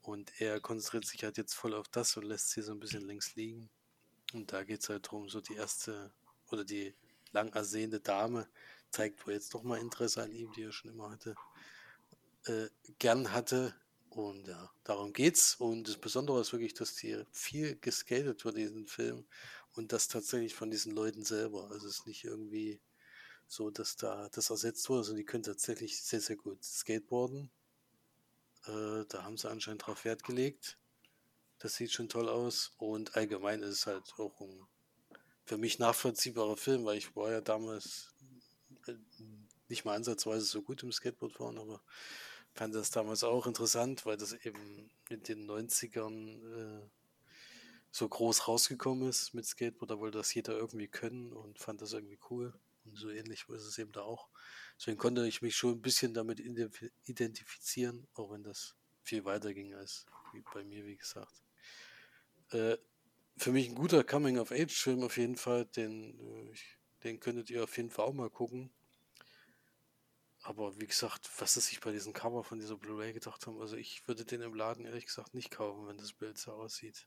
Und 0.00 0.40
er 0.40 0.60
konzentriert 0.60 1.06
sich 1.06 1.24
halt 1.24 1.38
jetzt 1.38 1.54
voll 1.54 1.74
auf 1.74 1.88
das 1.88 2.16
und 2.16 2.24
lässt 2.24 2.50
sie 2.50 2.62
so 2.62 2.72
ein 2.72 2.80
bisschen 2.80 3.06
links 3.06 3.34
liegen. 3.34 3.70
Und 4.32 4.52
da 4.52 4.64
geht 4.64 4.80
es 4.80 4.88
halt 4.88 5.06
darum, 5.06 5.28
so 5.28 5.40
die 5.40 5.54
erste 5.54 6.12
oder 6.50 6.64
die 6.64 6.94
lang 7.32 7.52
ersehende 7.52 8.00
Dame 8.00 8.48
zeigt 8.90 9.26
wohl 9.26 9.34
jetzt 9.34 9.54
doch 9.54 9.62
mal 9.62 9.78
Interesse 9.78 10.22
an 10.22 10.32
ihm, 10.32 10.52
die 10.52 10.62
er 10.62 10.72
schon 10.72 10.92
immer 10.92 11.10
hatte, 11.10 11.34
äh, 12.46 12.68
gern 12.98 13.32
hatte. 13.32 13.74
Und 14.10 14.46
ja, 14.46 14.70
darum 14.84 15.12
geht's. 15.12 15.56
Und 15.56 15.88
das 15.88 15.96
Besondere 15.96 16.40
ist 16.40 16.52
wirklich, 16.52 16.74
dass 16.74 16.98
hier 16.98 17.26
viel 17.32 17.76
geskatet 17.76 18.44
wird, 18.44 18.56
diesen 18.56 18.86
Film. 18.86 19.26
Und 19.72 19.92
das 19.92 20.06
tatsächlich 20.06 20.54
von 20.54 20.70
diesen 20.70 20.94
Leuten 20.94 21.24
selber. 21.24 21.70
Also 21.70 21.88
es 21.88 21.98
ist 21.98 22.06
nicht 22.06 22.24
irgendwie 22.24 22.80
so, 23.48 23.70
dass 23.70 23.96
da 23.96 24.28
das 24.30 24.50
ersetzt 24.50 24.88
wurde, 24.88 25.04
sondern 25.04 25.18
die 25.18 25.26
können 25.26 25.42
tatsächlich 25.42 26.00
sehr, 26.00 26.20
sehr 26.20 26.36
gut 26.36 26.62
skateboarden. 26.62 27.50
Äh, 28.66 29.04
da 29.08 29.24
haben 29.24 29.36
sie 29.36 29.50
anscheinend 29.50 29.86
drauf 29.86 30.04
Wert 30.04 30.22
gelegt. 30.22 30.78
Das 31.58 31.74
sieht 31.74 31.92
schon 31.92 32.08
toll 32.08 32.28
aus 32.28 32.72
und 32.78 33.16
allgemein 33.16 33.62
ist 33.62 33.70
es 33.70 33.86
halt 33.86 34.12
auch 34.18 34.40
ein 34.40 34.66
für 35.46 35.58
mich 35.58 35.78
nachvollziehbarer 35.78 36.56
Film, 36.56 36.84
weil 36.84 36.98
ich 36.98 37.14
war 37.14 37.30
ja 37.30 37.40
damals 37.40 38.14
äh, 38.86 38.94
nicht 39.68 39.84
mal 39.84 39.94
ansatzweise 39.94 40.44
so 40.44 40.62
gut 40.62 40.82
im 40.82 40.92
Skateboardfahren, 40.92 41.58
aber 41.58 41.82
fand 42.54 42.74
das 42.74 42.90
damals 42.90 43.24
auch 43.24 43.46
interessant, 43.46 44.06
weil 44.06 44.16
das 44.16 44.32
eben 44.32 44.90
in 45.08 45.22
den 45.22 45.50
90ern 45.50 46.82
äh, 46.82 46.88
so 47.90 48.08
groß 48.08 48.48
rausgekommen 48.48 49.08
ist 49.08 49.34
mit 49.34 49.46
Skateboard. 49.46 49.90
Da 49.90 49.98
wollte 49.98 50.18
das 50.18 50.32
jeder 50.34 50.54
irgendwie 50.54 50.88
können 50.88 51.32
und 51.32 51.58
fand 51.58 51.80
das 51.80 51.92
irgendwie 51.92 52.18
cool. 52.30 52.52
Und 52.84 52.96
so 52.96 53.08
ähnlich 53.08 53.46
ist 53.48 53.64
es 53.64 53.78
eben 53.78 53.92
da 53.92 54.02
auch. 54.02 54.28
Deswegen 54.78 54.98
konnte 54.98 55.26
ich 55.26 55.42
mich 55.42 55.56
schon 55.56 55.74
ein 55.74 55.82
bisschen 55.82 56.12
damit 56.12 56.40
identifizieren, 56.40 58.06
auch 58.14 58.30
wenn 58.32 58.42
das 58.42 58.76
viel 59.02 59.24
weiter 59.24 59.54
ging 59.54 59.74
als 59.74 60.06
bei 60.42 60.64
mir, 60.64 60.84
wie 60.86 60.96
gesagt. 60.96 61.42
Äh, 62.50 62.76
für 63.36 63.52
mich 63.52 63.68
ein 63.68 63.74
guter 63.74 64.04
Coming-of-Age-Film 64.04 65.02
auf 65.02 65.16
jeden 65.16 65.36
Fall. 65.36 65.66
Den, 65.66 66.18
äh, 66.20 66.54
den 67.02 67.20
könntet 67.20 67.50
ihr 67.50 67.64
auf 67.64 67.76
jeden 67.76 67.90
Fall 67.90 68.06
auch 68.06 68.12
mal 68.12 68.30
gucken. 68.30 68.72
Aber 70.42 70.78
wie 70.78 70.86
gesagt, 70.86 71.30
was 71.38 71.54
sie 71.54 71.60
sich 71.60 71.80
bei 71.80 71.90
diesem 71.90 72.12
Cover 72.12 72.44
von 72.44 72.58
dieser 72.58 72.76
Blu-ray 72.76 73.14
gedacht 73.14 73.46
haben, 73.46 73.60
also 73.60 73.76
ich 73.76 74.06
würde 74.06 74.26
den 74.26 74.42
im 74.42 74.54
Laden 74.54 74.84
ehrlich 74.84 75.06
gesagt 75.06 75.32
nicht 75.32 75.50
kaufen, 75.50 75.86
wenn 75.86 75.96
das 75.96 76.12
Bild 76.12 76.36
so 76.36 76.52
aussieht. 76.52 77.06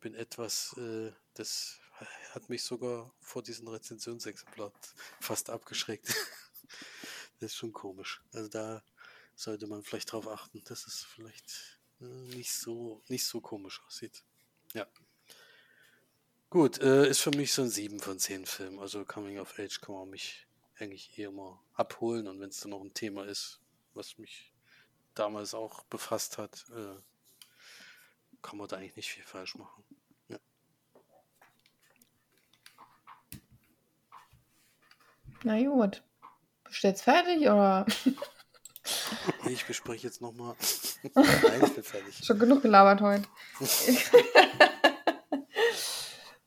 Bin 0.00 0.14
etwas, 0.14 0.74
äh, 0.78 1.12
das 1.34 1.80
hat 2.30 2.48
mich 2.48 2.62
sogar 2.62 3.12
vor 3.20 3.42
diesem 3.42 3.68
Rezensionsexemplar 3.68 4.72
fast 5.20 5.50
abgeschreckt. 5.50 6.06
das 7.40 7.52
ist 7.52 7.56
schon 7.56 7.72
komisch. 7.72 8.22
Also 8.32 8.48
da 8.48 8.82
sollte 9.34 9.66
man 9.66 9.82
vielleicht 9.82 10.12
drauf 10.12 10.26
achten, 10.26 10.64
dass 10.64 10.86
es 10.86 11.04
vielleicht 11.04 11.79
nicht 12.00 12.52
so 12.52 13.02
nicht 13.08 13.24
so 13.24 13.40
komisch 13.40 13.80
aussieht. 13.86 14.24
Ja. 14.74 14.86
Gut, 16.48 16.80
äh, 16.80 17.08
ist 17.08 17.20
für 17.20 17.30
mich 17.30 17.52
so 17.52 17.62
ein 17.62 17.68
7 17.68 18.00
von 18.00 18.18
10 18.18 18.44
Film. 18.46 18.78
Also 18.80 19.04
Coming 19.04 19.38
of 19.38 19.58
Age 19.58 19.80
kann 19.80 19.94
man 19.94 20.10
mich 20.10 20.46
eigentlich 20.78 21.16
eh 21.18 21.24
immer 21.24 21.62
abholen. 21.74 22.26
Und 22.26 22.40
wenn 22.40 22.48
es 22.48 22.60
dann 22.60 22.70
noch 22.70 22.80
ein 22.80 22.94
Thema 22.94 23.24
ist, 23.24 23.60
was 23.94 24.18
mich 24.18 24.52
damals 25.14 25.54
auch 25.54 25.84
befasst 25.84 26.38
hat, 26.38 26.66
äh, 26.70 27.00
kann 28.42 28.58
man 28.58 28.68
da 28.68 28.76
eigentlich 28.76 28.96
nicht 28.96 29.10
viel 29.10 29.22
falsch 29.22 29.54
machen. 29.54 29.84
Ja. 30.28 30.38
Na 35.44 35.62
gut. 35.62 36.02
Bist 36.64 36.82
du 36.82 36.88
jetzt 36.88 37.02
fertig 37.02 37.42
oder? 37.42 37.86
Nee, 39.50 39.56
ich 39.56 39.66
bespreche 39.66 40.06
jetzt 40.06 40.22
nochmal. 40.22 40.54
Nein, 41.16 41.62
ich 41.64 41.74
bin 41.74 41.82
fertig. 41.82 42.24
Schon 42.24 42.38
genug 42.38 42.62
gelabert 42.62 43.00
heute. 43.00 43.24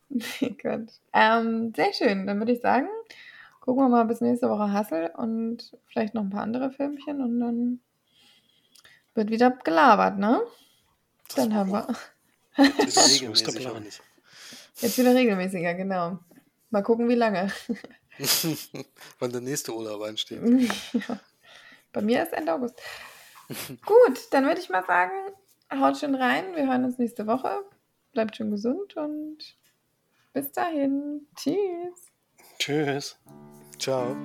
nee, 0.07 0.55
Gott. 0.63 0.87
Ähm, 1.11 1.73
sehr 1.75 1.91
schön. 1.91 2.25
Dann 2.25 2.39
würde 2.39 2.53
ich 2.53 2.61
sagen, 2.61 2.87
gucken 3.59 3.83
wir 3.83 3.89
mal 3.89 4.05
bis 4.05 4.21
nächste 4.21 4.49
Woche 4.49 4.71
Hassel 4.71 5.11
und 5.17 5.77
vielleicht 5.85 6.13
noch 6.13 6.21
ein 6.21 6.29
paar 6.29 6.43
andere 6.43 6.71
Filmchen 6.71 7.21
und 7.21 7.41
dann 7.41 7.81
wird 9.15 9.31
wieder 9.31 9.51
gelabert, 9.51 10.17
ne? 10.17 10.41
Das 11.27 11.35
dann 11.35 11.55
haben 11.55 11.71
wir. 11.71 11.85
Jetzt 14.79 14.97
wieder 14.97 15.13
regelmäßiger, 15.13 15.73
genau. 15.73 16.19
Mal 16.69 16.83
gucken, 16.83 17.09
wie 17.09 17.15
lange. 17.15 17.51
Wann 19.19 19.31
der 19.33 19.41
nächste 19.41 19.75
Urlaub 19.75 20.03
ansteht. 20.03 20.39
ja. 20.93 21.19
Bei 21.93 22.01
mir 22.01 22.23
ist 22.23 22.33
Ende 22.33 22.53
August. 22.53 22.81
Gut, 23.85 24.27
dann 24.31 24.45
würde 24.45 24.59
ich 24.59 24.69
mal 24.69 24.83
sagen, 24.85 25.11
haut 25.71 25.97
schön 25.97 26.15
rein. 26.15 26.55
Wir 26.55 26.67
hören 26.67 26.83
uns 26.83 26.97
nächste 26.97 27.27
Woche. 27.27 27.63
Bleibt 28.11 28.35
schön 28.35 28.51
gesund 28.51 28.97
und 28.97 29.37
bis 30.33 30.51
dahin. 30.51 31.27
Tschüss. 31.35 32.11
Tschüss. 32.59 33.19
Ciao. 33.79 34.15